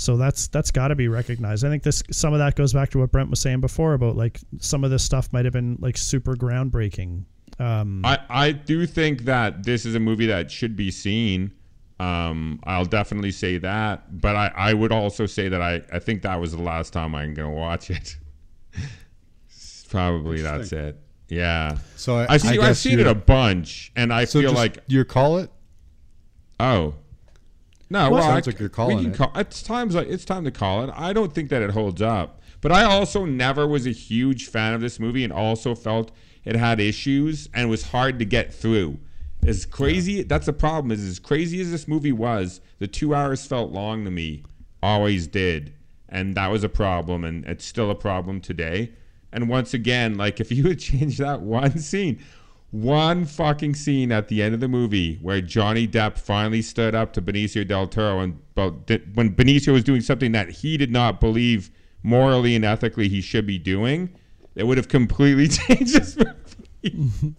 So 0.00 0.16
that's 0.16 0.48
that's 0.48 0.70
got 0.70 0.88
to 0.88 0.94
be 0.94 1.08
recognized. 1.08 1.64
I 1.64 1.68
think 1.68 1.82
this 1.82 2.02
some 2.10 2.32
of 2.32 2.38
that 2.38 2.54
goes 2.56 2.72
back 2.72 2.88
to 2.90 2.98
what 2.98 3.12
Brent 3.12 3.28
was 3.28 3.40
saying 3.40 3.60
before 3.60 3.92
about 3.92 4.16
like 4.16 4.40
some 4.58 4.82
of 4.82 4.90
this 4.90 5.04
stuff 5.04 5.30
might 5.32 5.44
have 5.44 5.52
been 5.52 5.76
like 5.78 5.98
super 5.98 6.34
groundbreaking. 6.34 7.24
Um, 7.58 8.02
I, 8.04 8.18
I 8.30 8.52
do 8.52 8.86
think 8.86 9.22
that 9.22 9.64
this 9.64 9.84
is 9.84 9.94
a 9.94 10.00
movie 10.00 10.26
that 10.26 10.50
should 10.50 10.74
be 10.74 10.90
seen. 10.90 11.52
Um, 11.98 12.60
I'll 12.64 12.86
definitely 12.86 13.32
say 13.32 13.58
that. 13.58 14.20
But 14.22 14.36
I, 14.36 14.52
I 14.56 14.72
would 14.72 14.90
also 14.90 15.26
say 15.26 15.50
that 15.50 15.60
I, 15.60 15.82
I 15.92 15.98
think 15.98 16.22
that 16.22 16.40
was 16.40 16.52
the 16.52 16.62
last 16.62 16.94
time 16.94 17.14
I'm 17.14 17.34
going 17.34 17.50
to 17.50 17.54
watch 17.54 17.90
it. 17.90 18.16
Probably 19.90 20.40
that's 20.40 20.72
it. 20.72 20.96
Yeah. 21.28 21.76
So 21.96 22.16
I, 22.16 22.26
I 22.30 22.36
see, 22.38 22.58
I 22.58 22.68
I've 22.68 22.78
seen 22.78 23.00
it 23.00 23.06
a 23.06 23.14
bunch, 23.14 23.92
and 23.96 24.14
I 24.14 24.24
So 24.24 24.40
feel 24.40 24.52
just 24.52 24.62
like 24.62 24.78
you 24.86 25.04
call 25.04 25.38
it. 25.38 25.50
Oh. 26.58 26.94
No, 27.90 28.10
Well, 28.10 28.22
sounds 28.22 28.46
I- 28.46 28.50
like 28.52 28.60
you're 28.60 28.68
we 28.68 28.72
calling 28.74 28.98
can 28.98 29.10
it. 29.12 29.16
Call, 29.16 29.32
it's 29.34 29.62
times 29.62 29.94
like 29.94 30.08
it's 30.08 30.24
time 30.24 30.44
to 30.44 30.50
call 30.50 30.84
it. 30.84 30.90
I 30.94 31.12
don't 31.12 31.32
think 31.34 31.50
that 31.50 31.60
it 31.62 31.70
holds 31.70 32.00
up, 32.00 32.40
but 32.60 32.70
I 32.72 32.84
also 32.84 33.24
never 33.24 33.66
was 33.66 33.86
a 33.86 33.90
huge 33.90 34.46
fan 34.46 34.74
of 34.74 34.80
this 34.80 35.00
movie, 35.00 35.24
and 35.24 35.32
also 35.32 35.74
felt 35.74 36.12
it 36.44 36.54
had 36.56 36.78
issues 36.80 37.48
and 37.52 37.68
was 37.68 37.82
hard 37.90 38.18
to 38.20 38.24
get 38.24 38.54
through. 38.54 38.98
As 39.44 39.66
crazy, 39.66 40.22
that's 40.22 40.46
the 40.46 40.52
problem. 40.52 40.92
Is 40.92 41.04
as 41.06 41.18
crazy 41.18 41.60
as 41.60 41.70
this 41.70 41.88
movie 41.88 42.12
was, 42.12 42.60
the 42.78 42.86
two 42.86 43.14
hours 43.14 43.44
felt 43.46 43.72
long 43.72 44.04
to 44.04 44.10
me. 44.10 44.44
Always 44.82 45.26
did, 45.26 45.74
and 46.08 46.34
that 46.36 46.50
was 46.50 46.62
a 46.62 46.68
problem, 46.68 47.24
and 47.24 47.44
it's 47.44 47.64
still 47.64 47.90
a 47.90 47.94
problem 47.94 48.40
today. 48.40 48.92
And 49.32 49.48
once 49.48 49.74
again, 49.74 50.16
like 50.16 50.40
if 50.40 50.52
you 50.52 50.62
would 50.68 50.78
change 50.78 51.18
that 51.18 51.40
one 51.40 51.78
scene, 51.78 52.20
one 52.70 53.24
fucking 53.24 53.74
scene 53.74 54.12
at 54.12 54.28
the 54.28 54.42
end 54.42 54.54
of 54.54 54.60
the 54.60 54.68
movie 54.68 55.16
where 55.16 55.40
Johnny 55.40 55.88
Depp 55.88 56.16
finally 56.16 56.62
stood 56.62 56.94
up 56.94 57.12
to 57.14 57.22
Benicio 57.22 57.66
del 57.66 57.88
Toro 57.88 58.20
and 58.20 58.40
about 58.52 58.88
when 59.14 59.34
Benicio 59.34 59.72
was 59.72 59.82
doing 59.82 60.00
something 60.00 60.32
that 60.32 60.50
he 60.50 60.76
did 60.76 60.90
not 60.90 61.20
believe 61.20 61.70
morally 62.02 62.54
and 62.54 62.64
ethically 62.64 63.08
he 63.08 63.20
should 63.20 63.46
be 63.46 63.58
doing, 63.58 64.14
it 64.54 64.66
would 64.66 64.76
have 64.76 64.88
completely 64.88 65.48
changed 65.48 65.94
this 65.94 66.16
movie 66.16 67.34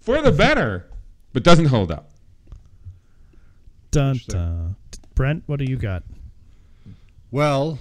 for 0.00 0.22
the 0.22 0.32
better, 0.32 0.88
but 1.32 1.42
doesn't 1.42 1.66
hold 1.66 1.90
up. 1.90 2.10
dun, 3.90 4.18
dun. 4.28 4.76
Brent, 5.14 5.44
what 5.46 5.58
do 5.58 5.64
you 5.64 5.76
got? 5.76 6.02
Well, 7.30 7.78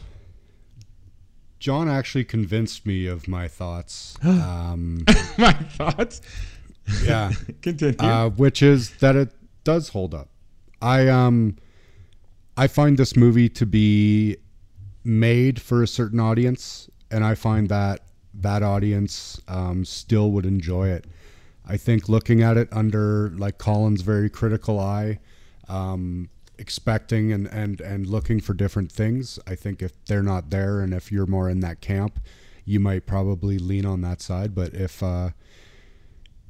John 1.60 1.88
actually 1.88 2.26
convinced 2.26 2.86
me 2.86 3.08
of 3.08 3.28
my 3.28 3.48
thoughts. 3.48 4.18
Um, 4.24 5.06
My 5.38 5.54
thoughts. 5.54 6.22
yeah, 7.04 7.32
Continue. 7.62 7.98
uh, 8.00 8.30
which 8.30 8.62
is 8.62 8.92
that 8.98 9.16
it 9.16 9.32
does 9.64 9.90
hold 9.90 10.14
up. 10.14 10.30
I 10.82 11.08
um, 11.08 11.58
I 12.58 12.68
find 12.68 12.98
this 12.98 13.16
movie 13.16 13.50
to 13.50 13.66
be 13.66 14.38
made 15.04 15.62
for 15.62 15.82
a 15.82 15.88
certain 15.88 16.20
audience, 16.20 16.90
and 17.10 17.24
I 17.24 17.36
find 17.36 17.70
that 17.70 18.02
that 18.34 18.64
audience 18.64 19.40
um, 19.48 19.86
still 19.86 20.32
would 20.32 20.46
enjoy 20.46 20.90
it. 20.90 21.06
I 21.66 21.78
think 21.78 22.10
looking 22.10 22.42
at 22.42 22.58
it 22.58 22.68
under 22.72 23.30
like 23.30 23.58
Colin's 23.58 24.02
very 24.02 24.30
critical 24.30 24.80
eye, 24.80 25.20
um, 25.70 26.30
expecting 26.58 27.32
and, 27.32 27.48
and, 27.48 27.80
and 27.80 28.08
looking 28.08 28.40
for 28.40 28.54
different 28.54 28.92
things. 28.92 29.40
I 29.48 29.56
think 29.56 29.82
if 29.82 29.94
they're 30.06 30.24
not 30.24 30.50
there 30.50 30.82
and 30.82 30.94
if 30.94 31.12
you're 31.12 31.26
more 31.26 31.50
in 31.50 31.62
that 31.62 31.82
camp, 31.82 32.20
you 32.66 32.80
might 32.80 33.06
probably 33.06 33.58
lean 33.58 33.86
on 33.86 34.02
that 34.02 34.22
side. 34.22 34.54
But 34.54 34.74
if 34.74 35.02
uh, 35.02 35.30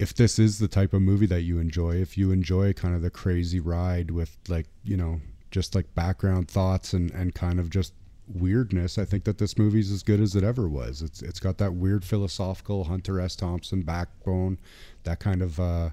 if 0.04 0.14
this 0.14 0.38
is 0.38 0.60
the 0.60 0.68
type 0.68 0.94
of 0.94 1.02
movie 1.02 1.26
that 1.26 1.44
you 1.44 1.60
enjoy, 1.60 1.96
if 1.96 2.18
you 2.18 2.30
enjoy 2.32 2.74
kind 2.74 2.94
of 2.94 3.02
the 3.02 3.10
crazy 3.10 3.62
ride 3.62 4.12
with 4.12 4.38
like, 4.50 4.66
you 4.84 4.98
know, 4.98 5.22
just 5.50 5.74
like 5.74 5.96
background 5.96 6.50
thoughts 6.50 6.92
and, 6.92 7.10
and 7.12 7.34
kind 7.34 7.58
of 7.58 7.70
just 7.70 7.94
weirdness, 8.28 8.98
I 8.98 9.06
think 9.06 9.24
that 9.24 9.38
this 9.38 9.58
movie's 9.58 9.92
as 9.92 10.04
good 10.04 10.20
as 10.20 10.36
it 10.36 10.44
ever 10.44 10.68
was. 10.68 11.02
It's 11.02 11.22
it's 11.22 11.40
got 11.40 11.58
that 11.60 11.76
weird 11.76 12.04
philosophical 12.04 12.84
Hunter 12.84 13.22
S. 13.22 13.38
Thompson 13.38 13.82
backbone, 13.82 14.60
that 15.06 15.22
kind 15.22 15.42
of 15.42 15.58
uh, 15.58 15.92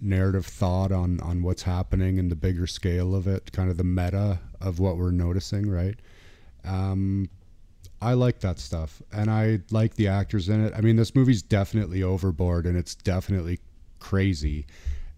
narrative 0.00 0.46
thought 0.46 0.92
on 0.92 1.18
on 1.18 1.42
what's 1.42 1.62
happening 1.62 2.20
and 2.20 2.30
the 2.30 2.36
bigger 2.36 2.68
scale 2.68 3.16
of 3.16 3.26
it, 3.26 3.50
kind 3.50 3.68
of 3.68 3.76
the 3.78 3.84
meta 3.84 4.38
of 4.60 4.78
what 4.78 4.96
we're 4.96 5.10
noticing, 5.10 5.68
right? 5.68 5.96
Um, 6.64 7.28
I 8.02 8.14
like 8.14 8.40
that 8.40 8.58
stuff, 8.58 9.02
and 9.12 9.30
I 9.30 9.60
like 9.70 9.94
the 9.94 10.08
actors 10.08 10.48
in 10.48 10.64
it. 10.64 10.72
I 10.76 10.80
mean, 10.80 10.96
this 10.96 11.14
movie's 11.14 11.42
definitely 11.42 12.02
overboard, 12.02 12.66
and 12.66 12.76
it's 12.76 12.94
definitely 12.94 13.60
crazy. 13.98 14.66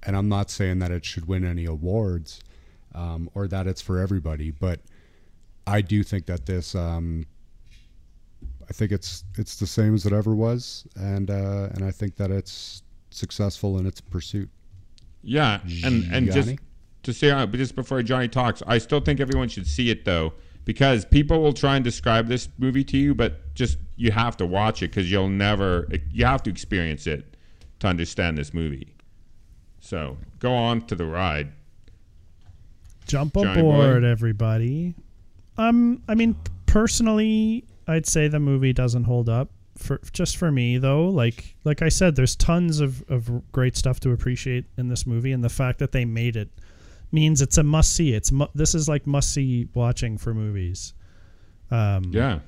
And 0.03 0.16
I'm 0.16 0.28
not 0.28 0.51
saying 0.51 0.80
that 0.80 0.91
it 0.91 1.05
should 1.05 1.26
win 1.28 1.45
any 1.45 1.64
awards, 1.64 2.41
um, 2.95 3.30
or 3.35 3.47
that 3.49 3.66
it's 3.68 3.80
for 3.80 4.01
everybody, 4.01 4.51
but 4.51 4.80
I 5.66 5.80
do 5.80 6.03
think 6.03 6.26
that 6.26 6.47
this. 6.47 6.74
Um, 6.74 7.26
I 8.68 8.72
think 8.72 8.91
it's 8.93 9.24
it's 9.37 9.57
the 9.57 9.66
same 9.66 9.95
as 9.95 10.07
it 10.07 10.12
ever 10.12 10.35
was, 10.35 10.87
and 10.97 11.30
uh, 11.30 11.68
and 11.74 11.85
I 11.85 11.91
think 11.91 12.16
that 12.16 12.30
it's 12.30 12.83
successful 13.11 13.78
in 13.78 13.87
its 13.87 14.01
pursuit. 14.01 14.49
Yeah, 15.22 15.61
and 15.85 16.11
and 16.12 16.33
just 16.33 16.57
to 17.03 17.12
say, 17.12 17.30
uh, 17.30 17.47
but 17.47 17.59
just 17.59 17.74
before 17.74 18.03
Johnny 18.03 18.28
talks, 18.28 18.62
I 18.66 18.78
still 18.78 19.01
think 19.01 19.20
everyone 19.20 19.49
should 19.49 19.66
see 19.66 19.91
it 19.91 20.05
though, 20.05 20.33
because 20.65 21.05
people 21.05 21.41
will 21.41 21.53
try 21.53 21.77
and 21.77 21.85
describe 21.85 22.29
this 22.29 22.49
movie 22.59 22.85
to 22.85 22.97
you, 22.97 23.15
but 23.15 23.55
just 23.55 23.79
you 23.97 24.11
have 24.11 24.37
to 24.37 24.47
watch 24.47 24.83
it 24.83 24.89
because 24.89 25.11
you'll 25.11 25.29
never, 25.29 25.89
you 26.13 26.25
have 26.25 26.43
to 26.45 26.51
experience 26.51 27.07
it 27.07 27.37
to 27.81 27.87
understand 27.87 28.39
this 28.39 28.55
movie. 28.55 28.95
So 29.81 30.17
go 30.39 30.53
on 30.55 30.83
to 30.83 30.95
the 30.95 31.07
ride. 31.07 31.53
Jump 33.07 33.35
Johnny 33.35 33.61
aboard, 33.61 34.03
boy. 34.03 34.09
everybody. 34.09 34.95
Um, 35.59 36.03
I 36.09 36.15
mean, 36.15 36.37
personally, 36.67 37.65
I'd 37.87 38.07
say 38.07 38.29
the 38.29 38.41
movie 38.41 38.73
doesn't 38.73 39.05
hold 39.05 39.29
up. 39.29 39.51
For 39.77 40.01
just 40.13 40.37
for 40.37 40.53
me 40.53 40.79
though, 40.79 41.09
like 41.09 41.57
like 41.65 41.83
I 41.83 41.89
said, 41.89 42.15
there's 42.15 42.37
tons 42.37 42.79
of 42.79 43.03
of 43.09 43.51
great 43.53 43.77
stuff 43.77 43.99
to 44.01 44.13
appreciate 44.13 44.67
in 44.77 44.89
this 44.89 45.07
movie, 45.07 45.33
and 45.33 45.43
the 45.43 45.49
fact 45.49 45.79
that 45.79 45.93
they 45.93 46.05
made 46.05 46.37
it 46.37 46.51
means 47.13 47.41
it's 47.43 47.59
a 47.59 47.63
must 47.63 47.95
see. 47.95 48.15
It's 48.15 48.33
mu- 48.33 48.47
this 48.55 48.75
is 48.75 48.89
like 48.89 49.07
must 49.07 49.33
see 49.33 49.69
watching 49.75 50.19
for 50.19 50.35
movies. 50.35 50.95
Um, 51.71 52.05
Yeah, 52.11 52.41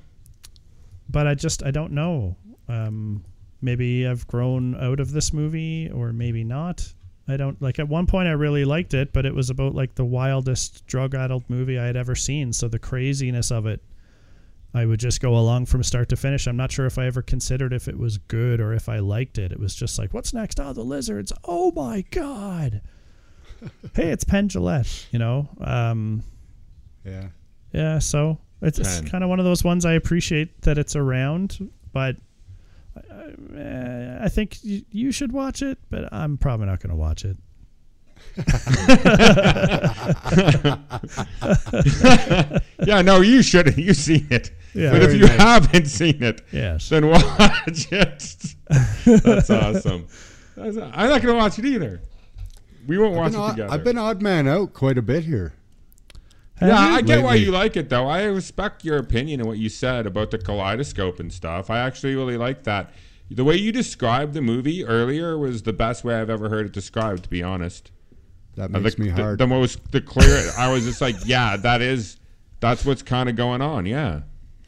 but 1.09 1.27
I 1.27 1.35
just 1.35 1.63
I 1.63 1.71
don't 1.71 1.93
know. 1.93 2.35
Um, 2.67 3.23
maybe 3.61 4.07
I've 4.07 4.27
grown 4.27 4.75
out 4.75 4.99
of 4.99 5.11
this 5.11 5.31
movie, 5.31 5.89
or 5.89 6.11
maybe 6.13 6.43
not. 6.43 6.93
I 7.27 7.37
don't 7.37 7.59
like. 7.61 7.79
At 7.79 7.87
one 7.87 8.05
point, 8.05 8.27
I 8.27 8.31
really 8.33 8.65
liked 8.65 8.93
it, 8.93 9.13
but 9.13 9.25
it 9.25 9.33
was 9.33 9.49
about 9.49 9.73
like 9.73 9.95
the 9.95 10.05
wildest 10.05 10.85
drug-addled 10.85 11.43
movie 11.47 11.79
I 11.79 11.85
had 11.85 11.95
ever 11.95 12.15
seen. 12.15 12.53
So 12.53 12.67
the 12.67 12.77
craziness 12.79 13.51
of 13.51 13.65
it 13.65 13.81
I 14.75 14.85
would 14.85 14.99
just 14.99 15.21
go 15.21 15.37
along 15.37 15.67
from 15.67 15.83
start 15.83 16.09
to 16.09 16.17
finish. 16.17 16.47
I'm 16.47 16.57
not 16.57 16.69
sure 16.69 16.85
if 16.85 16.97
I 16.97 17.05
ever 17.05 17.21
considered 17.21 17.71
if 17.71 17.87
it 17.87 17.97
was 17.97 18.17
good 18.17 18.59
or 18.59 18.73
if 18.73 18.89
I 18.89 18.99
liked 18.99 19.37
it. 19.37 19.53
It 19.53 19.59
was 19.59 19.73
just 19.73 19.97
like, 19.97 20.13
what's 20.13 20.33
next? 20.33 20.59
Oh, 20.59 20.73
the 20.73 20.83
lizards. 20.83 21.31
Oh 21.45 21.71
my 21.71 22.01
god. 22.11 22.81
hey, 23.95 24.09
it's 24.09 24.23
Penn 24.23 24.47
Jillette. 24.49 25.05
You 25.11 25.19
know. 25.19 25.49
Um, 25.61 26.23
Yeah. 27.05 27.27
yeah, 27.73 27.99
so 27.99 28.37
it's, 28.61 28.79
it's 28.79 29.01
kind 29.01 29.23
of 29.23 29.29
one 29.29 29.39
of 29.39 29.45
those 29.45 29.63
ones 29.63 29.85
I 29.85 29.93
appreciate 29.93 30.61
that 30.61 30.77
it's 30.77 30.95
around, 30.95 31.69
but 31.93 32.15
uh, 32.97 34.17
I 34.21 34.29
think 34.29 34.63
you, 34.63 34.83
you 34.89 35.11
should 35.11 35.31
watch 35.31 35.61
it, 35.61 35.77
but 35.89 36.11
I'm 36.13 36.37
probably 36.37 36.65
not 36.67 36.79
going 36.79 36.91
to 36.91 36.95
watch 36.95 37.25
it. 37.25 37.37
Yeah, 42.85 43.01
no, 43.01 43.21
you 43.21 43.41
should. 43.41 43.77
You've 43.77 43.95
seen 43.97 44.27
it. 44.29 44.51
Yeah. 44.73 44.91
but 44.91 45.03
if 45.03 45.13
you 45.13 45.21
nice. 45.21 45.39
haven't 45.41 45.85
seen 45.87 46.21
it, 46.21 46.41
Yes. 46.51 46.89
then 46.89 47.07
watch 47.09 47.87
it. 47.91 48.55
That's 49.05 49.49
awesome. 49.49 50.07
That's, 50.55 50.77
I'm 50.77 51.09
not 51.09 51.21
going 51.21 51.27
to 51.27 51.33
watch 51.35 51.57
it 51.59 51.65
either. 51.65 52.01
We 52.87 52.97
won't 52.97 53.15
watch 53.15 53.33
it 53.33 53.37
odd, 53.37 53.51
together. 53.51 53.73
I've 53.73 53.83
been 53.83 53.97
odd 53.97 54.21
man 54.21 54.47
out 54.47 54.73
quite 54.73 54.97
a 54.97 55.01
bit 55.01 55.23
here. 55.25 55.53
Have 56.57 56.69
yeah. 56.69 56.77
I 56.79 57.01
get 57.01 57.21
why 57.23 57.35
you 57.35 57.51
like 57.51 57.75
it 57.75 57.89
though. 57.89 58.07
I 58.07 58.23
respect 58.23 58.85
your 58.85 58.97
opinion 58.97 59.41
and 59.41 59.47
what 59.47 59.57
you 59.57 59.67
said 59.67 60.05
about 60.05 60.31
the 60.31 60.37
kaleidoscope 60.37 61.19
and 61.19 61.31
stuff. 61.31 61.69
I 61.69 61.79
actually 61.79 62.15
really 62.15 62.37
like 62.37 62.63
that. 62.63 62.93
The 63.29 63.43
way 63.43 63.55
you 63.57 63.71
described 63.71 64.33
the 64.33 64.41
movie 64.41 64.85
earlier 64.85 65.37
was 65.37 65.63
the 65.63 65.73
best 65.73 66.03
way 66.03 66.15
I've 66.15 66.29
ever 66.29 66.47
heard 66.49 66.65
it 66.67 66.71
described. 66.71 67.23
To 67.23 67.29
be 67.29 67.43
honest, 67.43 67.91
That 68.55 68.73
Uh, 68.73 68.79
makes 68.79 68.95
the, 68.95 69.01
me 69.03 69.09
the- 69.09 69.21
hard. 69.21 69.39
The, 69.39 69.47
most, 69.47 69.91
the 69.91 69.99
clear. 69.99 70.49
I 70.57 70.71
was 70.71 70.85
just 70.85 71.01
like, 71.01 71.15
yeah, 71.25 71.57
that 71.57 71.81
is, 71.81 72.17
that's 72.61 72.85
what's 72.85 73.01
kind 73.01 73.27
of 73.27 73.35
going 73.35 73.61
on. 73.61 73.85
Yeah, 73.85 74.21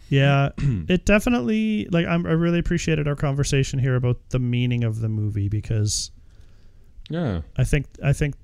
Yeah, 0.10 0.50
it 0.58 1.06
definitely 1.06 1.88
like 1.92 2.06
I'm, 2.06 2.26
I 2.26 2.32
really 2.32 2.60
appreciated 2.60 3.08
our 3.08 3.16
conversation 3.16 3.80
here 3.80 3.96
about 3.96 4.18
the 4.32 4.40
meaning 4.40 4.84
of 4.84 5.00
the 5.00 5.08
movie 5.08 5.48
because 5.48 6.12
yeah. 7.10 7.42
I 7.58 7.64
think 7.64 7.86
I 8.04 8.14
think 8.14 8.36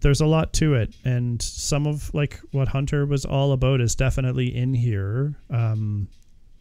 there's 0.00 0.20
a 0.20 0.26
lot 0.26 0.52
to 0.54 0.74
it, 0.74 0.94
and 1.04 1.40
some 1.40 1.86
of 1.86 2.12
like 2.14 2.38
what 2.50 2.68
Hunter 2.68 3.06
was 3.06 3.24
all 3.24 3.52
about 3.52 3.80
is 3.80 3.94
definitely 3.94 4.54
in 4.54 4.74
here. 4.74 5.34
Um, 5.50 6.08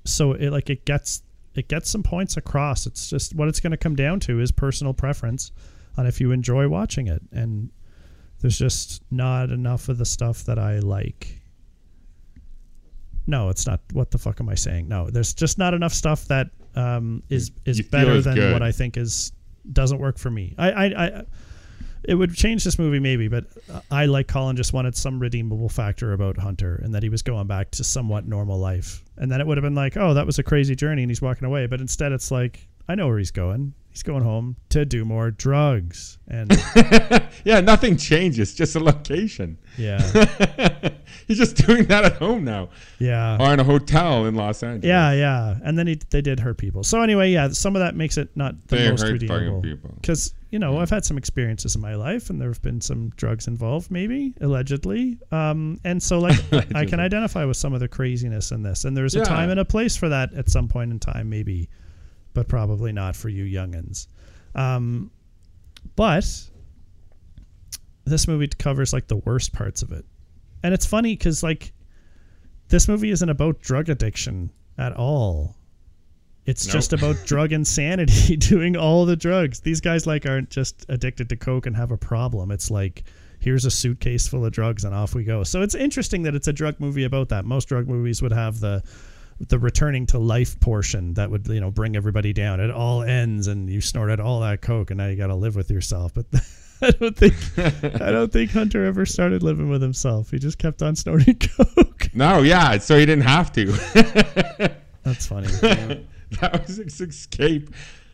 so 0.05 0.33
it 0.33 0.49
like 0.51 0.69
it 0.69 0.85
gets 0.85 1.23
it 1.53 1.67
gets 1.67 1.89
some 1.89 2.03
points 2.03 2.37
across. 2.37 2.87
It's 2.87 3.09
just 3.09 3.35
what 3.35 3.47
it's 3.47 3.59
going 3.59 3.71
to 3.71 3.77
come 3.77 3.95
down 3.95 4.19
to 4.21 4.39
is 4.39 4.51
personal 4.51 4.93
preference 4.93 5.51
on 5.97 6.07
if 6.07 6.21
you 6.21 6.31
enjoy 6.31 6.67
watching 6.69 7.07
it, 7.07 7.21
and 7.31 7.69
there's 8.39 8.57
just 8.57 9.03
not 9.11 9.51
enough 9.51 9.89
of 9.89 9.97
the 9.97 10.05
stuff 10.05 10.45
that 10.45 10.57
I 10.57 10.79
like. 10.79 11.41
No, 13.27 13.49
it's 13.49 13.67
not. 13.67 13.81
What 13.91 14.11
the 14.11 14.17
fuck 14.17 14.39
am 14.39 14.47
I 14.47 14.55
saying? 14.55 14.87
No, 14.87 15.09
there's 15.09 15.33
just 15.33 15.57
not 15.57 15.73
enough 15.73 15.93
stuff 15.93 16.25
that 16.27 16.47
um, 16.75 17.23
is 17.29 17.51
is 17.65 17.81
better 17.81 18.21
than 18.21 18.35
good. 18.35 18.53
what 18.53 18.61
I 18.61 18.71
think 18.71 18.95
is 18.95 19.32
doesn't 19.71 19.99
work 19.99 20.17
for 20.17 20.29
me. 20.29 20.55
I, 20.57 20.71
I, 20.71 20.85
I 20.85 21.23
it 22.03 22.15
would 22.15 22.33
change 22.33 22.63
this 22.63 22.77
movie 22.77 22.99
maybe, 22.99 23.27
but 23.27 23.45
I 23.89 24.05
like 24.05 24.27
Colin 24.27 24.57
just 24.57 24.73
wanted 24.73 24.95
some 24.95 25.19
redeemable 25.19 25.69
factor 25.69 26.13
about 26.13 26.37
Hunter 26.37 26.79
and 26.83 26.93
that 26.93 27.03
he 27.03 27.09
was 27.09 27.21
going 27.21 27.47
back 27.47 27.71
to 27.71 27.83
somewhat 27.83 28.27
normal 28.27 28.59
life. 28.59 29.03
And 29.17 29.31
then 29.31 29.39
it 29.39 29.47
would 29.47 29.57
have 29.57 29.63
been 29.63 29.75
like, 29.75 29.95
oh, 29.95 30.13
that 30.13 30.25
was 30.25 30.37
a 30.37 30.43
crazy 30.43 30.75
journey 30.75 31.03
and 31.03 31.09
he's 31.09 31.21
walking 31.21 31.45
away. 31.45 31.65
But 31.65 31.79
instead, 31.79 32.11
it's 32.11 32.29
like, 32.29 32.67
I 32.89 32.95
know 32.95 33.07
where 33.07 33.17
he's 33.17 33.31
going. 33.31 33.73
He's 33.89 34.03
going 34.03 34.23
home 34.23 34.57
to 34.69 34.85
do 34.85 35.05
more 35.05 35.31
drugs. 35.31 36.17
And 36.27 36.51
yeah, 37.45 37.61
nothing 37.61 37.95
changes, 37.95 38.53
just 38.53 38.75
a 38.75 38.79
location. 38.79 39.57
yeah, 39.77 39.99
He's 41.27 41.37
just 41.37 41.55
doing 41.65 41.85
that 41.85 42.05
at 42.05 42.13
home 42.13 42.43
now, 42.43 42.69
yeah. 42.99 43.37
or 43.39 43.53
in 43.53 43.59
a 43.59 43.63
hotel 43.63 44.25
in 44.25 44.35
Los 44.35 44.63
Angeles. 44.63 44.85
Yeah, 44.85 45.13
yeah, 45.13 45.57
and 45.63 45.77
then 45.77 45.87
he, 45.87 45.99
they 46.09 46.21
did 46.21 46.39
hurt 46.39 46.57
people. 46.57 46.83
So 46.83 47.01
anyway, 47.01 47.31
yeah, 47.31 47.49
some 47.49 47.75
of 47.75 47.81
that 47.81 47.95
makes 47.95 48.17
it 48.17 48.29
not 48.35 48.55
the 48.67 48.75
They 48.75 48.89
most 48.89 49.01
hurt 49.01 49.21
fucking 49.21 49.29
redeemable. 49.29 49.61
people. 49.61 49.91
Because 49.95 50.33
you 50.53 50.59
know, 50.59 50.77
I've 50.77 50.91
had 50.91 51.03
some 51.03 51.17
experiences 51.17 51.73
in 51.73 51.81
my 51.81 51.95
life, 51.95 52.29
and 52.29 52.39
there 52.39 52.49
have 52.49 52.61
been 52.61 52.79
some 52.79 53.09
drugs 53.15 53.47
involved, 53.47 53.89
maybe 53.89 54.35
allegedly. 54.39 55.17
Um, 55.31 55.79
and 55.83 56.01
so 56.01 56.19
like 56.19 56.39
I 56.75 56.85
can 56.85 56.99
identify 56.99 57.43
with 57.45 57.57
some 57.57 57.73
of 57.73 57.79
the 57.79 57.87
craziness 57.87 58.51
in 58.51 58.61
this, 58.61 58.85
and 58.85 58.95
there's 58.95 59.15
a 59.15 59.25
time 59.25 59.49
and 59.49 59.59
a 59.59 59.65
place 59.65 59.95
for 59.95 60.09
that 60.09 60.31
at 60.33 60.49
some 60.49 60.67
point 60.67 60.91
in 60.91 60.99
time, 60.99 61.29
maybe, 61.29 61.69
but 62.35 62.47
probably 62.47 62.91
not 62.91 63.15
for 63.15 63.29
you 63.29 63.45
youngins. 63.45 64.07
Um, 64.53 65.09
but 65.95 66.25
this 68.05 68.27
movie 68.27 68.47
covers 68.47 68.93
like 68.93 69.07
the 69.07 69.17
worst 69.17 69.53
parts 69.53 69.81
of 69.81 69.91
it, 69.91 70.05
and 70.63 70.73
it's 70.73 70.85
funny 70.85 71.15
because 71.15 71.43
like 71.43 71.73
this 72.69 72.87
movie 72.87 73.11
isn't 73.11 73.29
about 73.29 73.59
drug 73.61 73.89
addiction 73.89 74.49
at 74.77 74.93
all. 74.93 75.55
It's 76.45 76.65
Nope. 76.65 76.73
just 76.73 76.93
about 76.93 77.15
drug 77.25 77.51
insanity, 77.53 78.35
doing 78.37 78.75
all 78.75 79.05
the 79.05 79.15
drugs. 79.15 79.59
These 79.61 79.81
guys 79.81 80.07
like 80.07 80.25
aren't 80.25 80.49
just 80.49 80.85
addicted 80.89 81.29
to 81.29 81.35
coke 81.35 81.65
and 81.65 81.75
have 81.75 81.91
a 81.91 81.97
problem. 81.97 82.51
It's 82.51 82.71
like 82.71 83.03
here's 83.39 83.65
a 83.65 83.71
suitcase 83.71 84.27
full 84.27 84.45
of 84.45 84.53
drugs 84.53 84.85
and 84.85 84.95
off 84.95 85.13
we 85.13 85.23
go. 85.23 85.43
So 85.43 85.61
it's 85.61 85.75
interesting 85.75 86.23
that 86.23 86.33
it's 86.35 86.47
a 86.47 86.53
drug 86.53 86.79
movie 86.79 87.03
about 87.03 87.29
that. 87.29 87.45
Most 87.45 87.67
drug 87.67 87.87
movies 87.87 88.21
would 88.21 88.33
have 88.33 88.59
the 88.59 88.83
the 89.49 89.59
returning 89.59 90.05
to 90.05 90.19
life 90.19 90.57
portion 90.59 91.15
that 91.15 91.29
would 91.29 91.47
you 91.47 91.59
know 91.59 91.71
bring 91.71 91.95
everybody 91.95 92.33
down. 92.33 92.59
It 92.59 92.71
all 92.71 93.03
ends 93.03 93.47
and 93.47 93.69
you 93.69 93.81
snorted 93.81 94.19
all 94.19 94.39
that 94.41 94.61
coke 94.61 94.91
and 94.91 94.97
now 94.97 95.07
you 95.07 95.15
got 95.15 95.27
to 95.27 95.35
live 95.35 95.55
with 95.55 95.69
yourself. 95.69 96.13
But 96.13 96.25
I 96.87 96.91
don't 96.91 97.15
think 97.17 97.33
I 98.01 98.11
don't 98.11 98.31
think 98.31 98.51
Hunter 98.51 98.85
ever 98.85 99.05
started 99.05 99.41
living 99.43 99.69
with 99.69 99.81
himself. 99.81 100.31
He 100.31 100.39
just 100.39 100.57
kept 100.57 100.81
on 100.81 100.95
snorting 100.95 101.35
coke. 101.57 102.09
No, 102.13 102.41
yeah, 102.41 102.77
so 102.77 102.97
he 102.99 103.05
didn't 103.05 103.23
have 103.25 103.51
to. 103.53 103.65
That's 105.03 105.27
funny. 105.27 105.47
that 106.41 106.65
was 106.67 106.77
his 106.77 106.99
escape. 107.01 107.69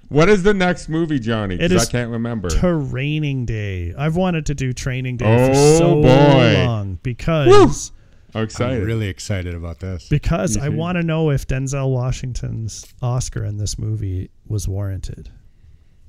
What 0.10 0.28
is 0.30 0.42
the 0.44 0.54
next 0.56 0.90
movie, 0.90 1.20
Johnny? 1.20 1.56
It 1.56 1.70
'Cause 1.72 1.84
is 1.84 1.88
I 1.90 1.92
can't 1.92 2.10
remember. 2.12 2.50
Training 2.50 3.46
Day. 3.46 3.94
I've 3.98 4.16
wanted 4.16 4.46
to 4.48 4.56
do 4.56 4.74
Training 4.74 5.18
Day 5.18 5.26
Oh, 5.26 5.48
for 5.50 5.78
so 5.78 6.02
boy. 6.02 6.64
long 6.66 7.00
because 7.04 7.92
I'm 8.34 8.44
excited. 8.44 8.82
I'm 8.82 8.88
really 8.88 9.08
excited 9.08 9.54
about 9.54 9.80
this. 9.80 10.08
because 10.10 10.56
You 10.56 10.64
I 10.64 10.70
want 10.70 10.98
to 10.98 11.04
know 11.04 11.30
if 11.30 11.48
Denzel 11.48 11.90
Washington's 11.92 12.86
Oscar 13.04 13.46
in 13.46 13.58
this 13.58 13.78
movie 13.78 14.32
was 14.48 14.68
warranted. 14.68 15.30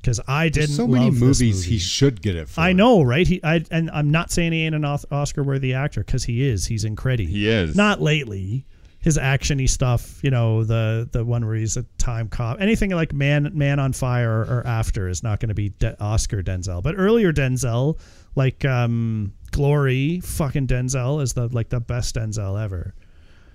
Because 0.01 0.21
I 0.27 0.49
didn't 0.49 0.69
There's 0.69 0.77
so 0.77 0.87
many 0.87 1.11
movies 1.11 1.59
movie. 1.59 1.71
he 1.73 1.79
should 1.79 2.23
get 2.23 2.35
it 2.35 2.49
for. 2.49 2.61
I 2.61 2.73
know, 2.73 3.03
right? 3.03 3.27
He, 3.27 3.43
I, 3.45 3.63
and 3.71 3.91
I'm 3.91 4.11
not 4.11 4.31
saying 4.31 4.53
he 4.53 4.65
ain't 4.65 4.75
an 4.75 4.85
Oscar 4.85 5.43
worthy 5.43 5.75
actor 5.75 6.03
because 6.03 6.25
he 6.25 6.49
is. 6.49 6.67
He's 6.67 6.85
incredible. 6.85 7.31
He 7.31 7.47
is. 7.49 7.77
Not 7.77 8.01
lately. 8.01 8.65
His 9.01 9.17
actiony 9.17 9.69
stuff, 9.69 10.23
you 10.23 10.31
know, 10.31 10.63
the 10.65 11.09
the 11.11 11.25
one 11.25 11.47
where 11.47 11.55
he's 11.55 11.79
a 11.79 11.85
time 11.97 12.29
cop, 12.29 12.61
anything 12.61 12.91
like 12.91 13.15
Man 13.15 13.51
Man 13.55 13.79
on 13.79 13.95
Fire 13.95 14.41
or 14.41 14.63
after 14.67 15.09
is 15.09 15.23
not 15.23 15.41
going 15.41 15.49
to 15.49 15.55
be 15.55 15.71
De- 15.71 15.99
Oscar 16.03 16.43
Denzel. 16.43 16.83
But 16.83 16.97
earlier 16.99 17.33
Denzel, 17.33 17.99
like 18.35 18.63
um, 18.67 19.33
Glory, 19.53 20.21
fucking 20.21 20.67
Denzel 20.67 21.23
is 21.23 21.33
the 21.33 21.49
like 21.49 21.71
the 21.71 21.81
best 21.81 22.15
Denzel 22.17 22.63
ever. 22.63 22.95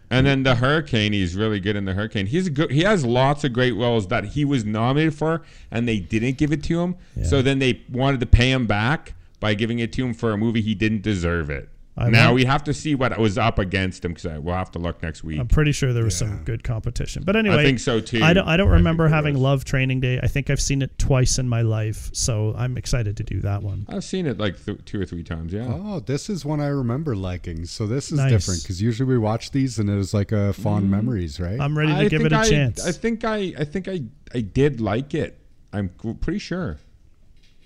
And 0.10 0.26
then 0.28 0.44
the 0.44 0.56
Hurricane, 0.56 1.14
he's 1.14 1.36
really 1.36 1.60
good 1.60 1.76
in 1.76 1.86
the 1.86 1.94
Hurricane. 1.94 2.28
He's 2.28 2.48
a 2.48 2.50
good. 2.50 2.72
He 2.72 2.82
has 2.82 3.04
lots 3.06 3.44
of 3.44 3.54
great 3.54 3.72
roles 3.74 4.08
that 4.08 4.24
he 4.26 4.46
was 4.46 4.64
nominated 4.64 5.16
for, 5.16 5.42
and 5.72 5.88
they 5.88 6.00
didn't 6.00 6.38
give 6.38 6.52
it 6.52 6.64
to 6.64 6.82
him. 6.82 6.96
So 7.24 7.42
then 7.42 7.60
they 7.60 7.82
wanted 7.92 8.20
to 8.20 8.26
pay 8.26 8.52
him 8.52 8.68
back 8.68 9.14
by 9.40 9.54
giving 9.54 9.80
it 9.80 9.92
to 9.94 10.06
him 10.06 10.14
for 10.14 10.32
a 10.32 10.38
movie 10.38 10.62
he 10.62 10.76
didn't 10.76 11.02
deserve 11.02 11.50
it. 11.50 11.70
I 11.98 12.10
now 12.10 12.26
want- 12.26 12.36
we 12.36 12.46
have 12.46 12.64
to 12.66 12.74
see 12.74 12.94
what 12.94 13.18
was 13.18 13.38
up 13.38 13.58
against 13.58 14.04
him 14.04 14.14
because 14.14 14.42
we'll 14.42 14.54
have 14.54 14.72
to 14.72 14.80
look 14.80 15.02
next 15.02 15.24
week. 15.24 15.40
I'm 15.40 15.48
pretty 15.48 15.72
sure 15.72 15.94
there 15.94 16.04
was 16.04 16.18
some 16.18 16.44
good 16.44 16.62
competition. 16.64 17.24
But 17.24 17.38
anyway, 17.38 17.56
I 17.56 17.64
think 17.64 17.80
so, 17.80 18.02
too. 18.02 18.22
I 18.22 18.34
don't, 18.34 18.46
I 18.48 18.58
don't 18.58 18.68
I 18.68 18.74
remember 18.74 19.06
there 19.06 19.16
having. 19.16 19.36
Love 19.36 19.64
Training 19.64 20.02
Day. 20.02 20.20
I 20.22 20.28
think 20.28 20.50
I've 20.50 20.60
seen 20.60 20.82
it 20.82 20.98
twice 21.00 21.40
in 21.40 21.48
my 21.48 21.62
life, 21.62 22.10
so 22.14 22.54
I'm 22.58 22.78
excited 22.78 23.16
to 23.18 23.24
do 23.24 23.40
that 23.42 23.64
one. 23.64 23.86
I've 23.88 24.04
seen 24.04 24.26
it 24.26 24.38
like 24.38 24.64
th- 24.66 24.84
two 24.84 25.00
or 25.00 25.06
three 25.06 25.24
times. 25.24 25.54
Yeah. 25.54 25.68
Oh, 25.70 26.02
this 26.02 26.30
is 26.30 26.44
one 26.44 26.60
I 26.60 26.68
remember 26.68 27.16
liking. 27.16 27.66
So 27.66 27.88
this 27.88 28.12
is 28.12 28.18
Nice. 28.18 28.30
different 28.32 28.64
because 28.64 28.82
usually 28.82 29.08
we 29.08 29.18
watch 29.18 29.52
these 29.52 29.80
and 29.80 29.90
it 29.90 29.96
was 29.96 30.14
like 30.14 30.34
a 30.34 30.52
fond 30.54 30.84
mm-hmm. 30.84 30.92
memories, 30.92 31.40
right? 31.40 31.60
I'm 31.60 31.78
ready 31.78 31.94
to 31.94 31.98
I 31.98 32.08
give 32.10 32.22
think 32.22 32.34
it 32.34 32.34
a 32.34 32.40
I, 32.40 32.50
chance. 32.50 32.86
I 32.86 32.92
think 32.92 33.24
I, 33.24 33.54
I 33.58 33.64
think 33.64 33.88
I, 33.88 34.02
I 34.34 34.42
did 34.42 34.82
like 34.82 35.14
it. 35.14 35.38
I'm 35.72 35.90
pretty 35.90 36.40
sure. 36.40 36.78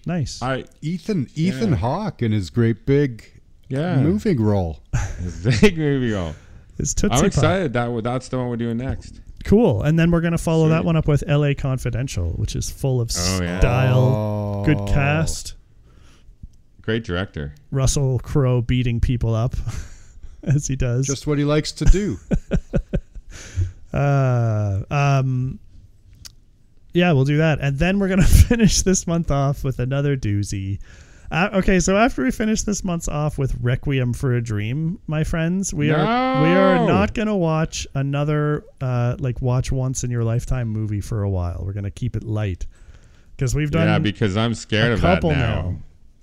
nice. 0.06 0.42
I 0.42 0.66
Ethan 0.82 1.30
Ethan 1.36 1.72
Yeah. 1.72 1.76
Hawke 1.78 2.22
in 2.22 2.32
his 2.32 2.50
great 2.50 2.86
big 2.86 3.39
yeah. 3.70 4.02
moving 4.02 4.42
role. 4.42 4.82
Big 5.62 5.78
movie. 5.78 6.12
role. 6.12 6.36
It's 6.78 6.94
Tootsie 6.94 7.14
I'm 7.14 7.20
Pop. 7.20 7.28
excited 7.28 7.74
that 7.74 8.04
that's 8.04 8.28
the 8.30 8.38
one 8.38 8.50
we're 8.50 8.58
doing 8.58 8.78
next. 8.78 9.22
Cool. 9.46 9.84
And 9.84 9.98
then 9.98 10.12
we're 10.12 10.22
going 10.22 10.32
to 10.34 10.38
follow 10.38 10.68
that 10.70 10.84
one 10.84 10.96
up 10.98 11.08
with 11.08 11.24
LA 11.28 11.54
Confidential, 11.58 12.32
which 12.32 12.56
is 12.56 12.70
full 12.70 13.00
of 13.02 13.10
Oh, 13.18 13.40
yeah. 13.42 13.60
style, 13.60 14.64
good 14.66 14.78
Oh. 14.78 14.86
cast, 14.88 15.56
Great 16.82 17.04
director. 17.04 17.54
Russell 17.72 18.18
Crowe 18.20 18.62
beating 18.62 19.00
people 19.00 19.36
up 19.36 19.56
as 20.44 20.66
he 20.68 20.76
does. 20.76 21.06
Just 21.06 21.28
what 21.28 21.38
he 21.38 21.44
likes 21.46 21.72
to 21.74 21.86
do. 21.86 22.18
Uh, 23.92 24.84
um, 24.92 25.60
yeah, 26.94 27.12
we'll 27.12 27.26
do 27.26 27.38
that, 27.38 27.60
and 27.60 27.78
then 27.80 27.98
we're 28.00 28.08
gonna 28.08 28.24
finish 28.26 28.82
this 28.84 29.08
month 29.08 29.32
off 29.32 29.64
with 29.64 29.80
another 29.80 30.16
doozy. 30.16 30.80
Uh, 31.32 31.50
okay, 31.54 31.80
so 31.80 31.96
after 31.96 32.24
we 32.24 32.32
finish 32.32 32.64
this 32.64 32.84
month's 32.84 33.08
off 33.08 33.38
with 33.38 33.56
Requiem 33.62 34.14
for 34.14 34.34
a 34.34 34.42
Dream, 34.42 35.00
my 35.06 35.24
friends, 35.24 35.74
we 35.74 35.92
are 35.92 36.42
we 36.42 36.50
are 36.50 36.88
not 36.88 37.14
gonna 37.14 37.38
watch 37.38 37.86
another 37.94 38.66
uh, 38.82 39.16
like 39.20 39.42
watch 39.42 39.72
once 39.72 40.04
in 40.04 40.10
your 40.10 40.24
lifetime 40.24 40.68
movie 40.68 41.02
for 41.02 41.22
a 41.22 41.30
while. 41.30 41.62
We're 41.64 41.74
gonna 41.74 41.92
keep 41.92 42.16
it 42.16 42.24
light 42.24 42.66
because 43.36 43.54
we've 43.54 43.70
done 43.70 43.88
yeah, 43.88 44.00
because 44.00 44.36
I'm 44.36 44.56
scared 44.56 44.92
of 44.92 45.02
that 45.02 45.22
now. 45.22 45.30
now. 45.30 45.78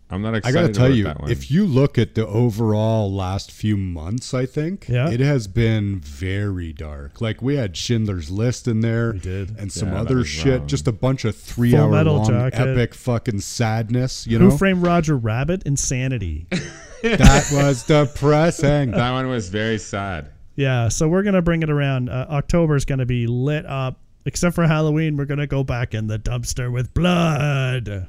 I'm 0.09 0.23
not 0.23 0.37
excited. 0.37 0.57
I 0.57 0.61
gotta 0.63 0.73
tell 0.73 0.87
about 0.87 0.95
you, 0.97 1.05
that 1.05 1.21
one. 1.21 1.31
if 1.33 1.51
you 1.51 1.67
look 1.67 1.99
at 1.99 2.15
the 2.15 2.25
overall 2.27 3.13
last 3.13 3.51
few 3.51 3.77
months, 3.77 4.33
I 4.35 4.47
think 4.47 4.87
Yeah. 4.89 5.11
it 5.11 5.19
has 5.19 5.49
been 5.49 5.99
very 5.99 6.73
dark. 6.73 7.21
Like 7.21 7.43
we 7.43 7.57
had 7.57 7.77
Schindler's 7.77 8.31
List 8.31 8.69
in 8.69 8.83
there, 8.83 9.13
We 9.15 9.19
did. 9.19 9.57
and 9.59 9.73
some 9.73 9.89
Yeah, 9.93 10.01
other 10.03 10.25
shit. 10.25 10.61
wrong. 10.61 10.69
Just 10.69 10.87
a 10.87 10.93
bunch 10.93 11.25
of 11.25 11.35
three-hour-long, 11.37 12.29
Jacket. 12.29 12.61
epic 12.69 12.95
fucking 12.95 13.41
sadness. 13.41 14.27
You 14.29 14.39
know, 14.39 14.45
Who 14.47 14.51
know, 14.53 14.57
Framed 14.59 14.83
Roger 14.83 15.17
Rabbit? 15.17 15.65
Insanity. 15.67 16.47
that 17.03 17.49
was 17.53 17.83
depressing. 17.85 18.93
that 18.93 19.11
one 19.11 19.29
was 19.29 19.49
very 19.49 19.79
sad. 19.79 20.31
yeah, 20.55 20.89
so 20.89 21.09
we're 21.09 21.23
gonna 21.25 21.43
bring 21.43 21.63
it 21.63 21.71
around. 21.71 22.09
Uh, 22.11 22.27
October's 22.31 22.85
gonna 22.85 23.07
be 23.07 23.27
lit 23.27 23.67
up. 23.67 24.01
Except 24.25 24.55
for 24.57 24.67
Halloween, 24.67 25.17
we're 25.17 25.25
gonna 25.25 25.47
go 25.47 25.63
back 25.63 25.95
in 25.95 26.07
the 26.09 26.19
dumpster 26.19 26.73
with 26.73 26.93
blood. 26.95 28.09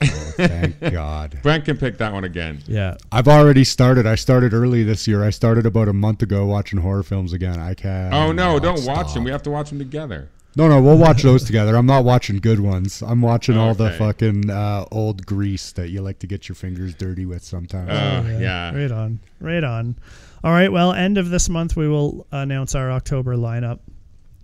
Thank 0.00 0.80
God. 0.92 1.38
Brent 1.42 1.64
can 1.64 1.76
pick 1.76 1.98
that 1.98 2.12
one 2.12 2.24
again. 2.24 2.62
Yeah, 2.66 2.96
I've 3.10 3.28
already 3.28 3.64
started. 3.64 4.06
I 4.06 4.14
started 4.14 4.52
early 4.52 4.82
this 4.82 5.06
year. 5.08 5.24
I 5.24 5.30
started 5.30 5.66
about 5.66 5.88
a 5.88 5.92
month 5.92 6.22
ago 6.22 6.44
watching 6.46 6.80
horror 6.80 7.02
films 7.02 7.32
again. 7.32 7.58
I 7.58 7.74
can't. 7.74 8.12
Oh 8.12 8.32
no, 8.32 8.58
don't 8.58 8.78
stop. 8.78 8.96
watch 8.96 9.14
them. 9.14 9.24
We 9.24 9.30
have 9.30 9.42
to 9.44 9.50
watch 9.50 9.70
them 9.70 9.78
together. 9.78 10.28
No, 10.56 10.68
no, 10.68 10.80
we'll 10.80 10.96
watch 10.96 11.22
those 11.22 11.44
together. 11.44 11.76
I'm 11.76 11.84
not 11.84 12.04
watching 12.04 12.38
good 12.38 12.60
ones. 12.60 13.02
I'm 13.02 13.20
watching 13.20 13.58
all 13.58 13.74
the 13.74 13.90
fucking 13.90 14.48
uh, 14.48 14.86
old 14.90 15.26
grease 15.26 15.72
that 15.72 15.90
you 15.90 16.00
like 16.00 16.18
to 16.20 16.26
get 16.26 16.48
your 16.48 16.56
fingers 16.56 16.94
dirty 16.94 17.26
with 17.26 17.44
sometimes. 17.44 17.90
Oh 17.90 18.38
yeah. 18.38 18.74
Right 18.74 18.90
on. 18.90 19.20
Right 19.38 19.62
on. 19.62 19.96
All 20.42 20.52
right. 20.52 20.72
Well, 20.72 20.92
end 20.94 21.18
of 21.18 21.28
this 21.28 21.50
month, 21.50 21.76
we 21.76 21.88
will 21.88 22.26
announce 22.32 22.74
our 22.74 22.90
October 22.90 23.36
lineup, 23.36 23.80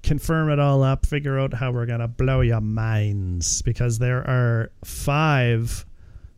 confirm 0.02 0.50
it 0.50 0.58
all 0.58 0.82
up, 0.82 1.06
figure 1.06 1.38
out 1.38 1.54
how 1.54 1.70
we're 1.70 1.86
going 1.86 2.00
to 2.00 2.08
blow 2.08 2.40
your 2.40 2.60
minds 2.60 3.62
because 3.62 3.98
there 3.98 4.26
are 4.28 4.70
five 4.84 5.84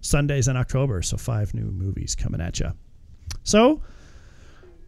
Sundays 0.01 0.49
in 0.49 0.57
October. 0.57 1.03
So, 1.03 1.17
five 1.17 1.55
new 1.55 1.71
movies 1.71 2.15
coming 2.15 2.41
at 2.41 2.61
you. 2.61 2.73
So, 3.43 3.83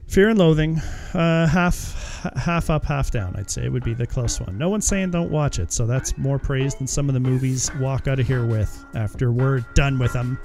Fear 0.06 0.30
and 0.30 0.38
Loathing, 0.38 0.78
uh, 1.14 1.48
half 1.48 2.22
half 2.36 2.70
up, 2.70 2.84
half 2.84 3.10
down. 3.10 3.34
I'd 3.36 3.50
say 3.50 3.68
would 3.68 3.82
be 3.84 3.92
the 3.92 4.06
close 4.06 4.40
one. 4.40 4.56
No 4.56 4.68
one's 4.68 4.86
saying 4.86 5.10
don't 5.10 5.30
watch 5.30 5.58
it, 5.58 5.72
so 5.72 5.84
that's 5.84 6.16
more 6.16 6.38
praise 6.38 6.74
than 6.76 6.86
some 6.86 7.08
of 7.08 7.14
the 7.14 7.20
movies 7.20 7.70
walk 7.80 8.06
out 8.06 8.20
of 8.20 8.26
here 8.26 8.46
with 8.46 8.84
after 8.94 9.32
we're 9.32 9.60
done 9.74 9.98
with 9.98 10.12
them. 10.12 10.38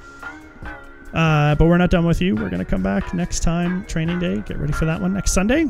Uh, 1.14 1.56
but 1.56 1.66
we're 1.66 1.78
not 1.78 1.90
done 1.90 2.06
with 2.06 2.22
you. 2.22 2.36
We're 2.36 2.50
going 2.50 2.60
to 2.60 2.66
come 2.66 2.82
back 2.82 3.14
next 3.14 3.42
time, 3.42 3.86
training 3.86 4.20
day. 4.20 4.42
Get 4.48 4.58
ready 4.58 4.74
for 4.74 4.86
that 4.86 5.02
one 5.02 5.14
next 5.14 5.34
Sunday. 5.34 5.66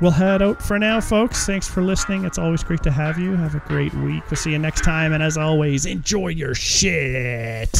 We'll 0.00 0.12
head 0.12 0.42
out 0.42 0.62
for 0.62 0.78
now, 0.78 1.00
folks. 1.00 1.46
Thanks 1.46 1.68
for 1.68 1.82
listening. 1.82 2.24
It's 2.24 2.38
always 2.38 2.62
great 2.62 2.82
to 2.84 2.90
have 2.90 3.18
you. 3.18 3.34
Have 3.36 3.54
a 3.54 3.62
great 3.66 3.92
week. 3.94 4.22
We'll 4.30 4.36
see 4.36 4.52
you 4.52 4.58
next 4.58 4.84
time. 4.84 5.12
And 5.12 5.22
as 5.22 5.36
always, 5.36 5.86
enjoy 5.86 6.28
your 6.28 6.54
shit. 6.54 7.76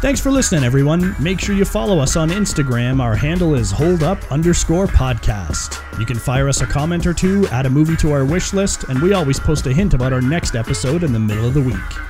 Thanks 0.00 0.18
for 0.18 0.30
listening, 0.30 0.64
everyone. 0.64 1.14
Make 1.20 1.40
sure 1.40 1.54
you 1.54 1.66
follow 1.66 1.98
us 1.98 2.16
on 2.16 2.30
Instagram. 2.30 3.02
Our 3.02 3.14
handle 3.14 3.54
is 3.54 3.70
holdup 3.70 4.32
underscore 4.32 4.86
podcast. 4.86 5.78
You 5.98 6.06
can 6.06 6.18
fire 6.18 6.48
us 6.48 6.62
a 6.62 6.66
comment 6.66 7.06
or 7.06 7.12
two, 7.12 7.46
add 7.48 7.66
a 7.66 7.70
movie 7.70 7.96
to 7.98 8.12
our 8.12 8.24
wish 8.24 8.54
list, 8.54 8.84
and 8.84 9.02
we 9.02 9.12
always 9.12 9.38
post 9.38 9.66
a 9.66 9.74
hint 9.74 9.92
about 9.92 10.14
our 10.14 10.22
next 10.22 10.54
episode 10.54 11.02
in 11.02 11.12
the 11.12 11.20
middle 11.20 11.46
of 11.46 11.52
the 11.52 11.60
week. 11.60 12.09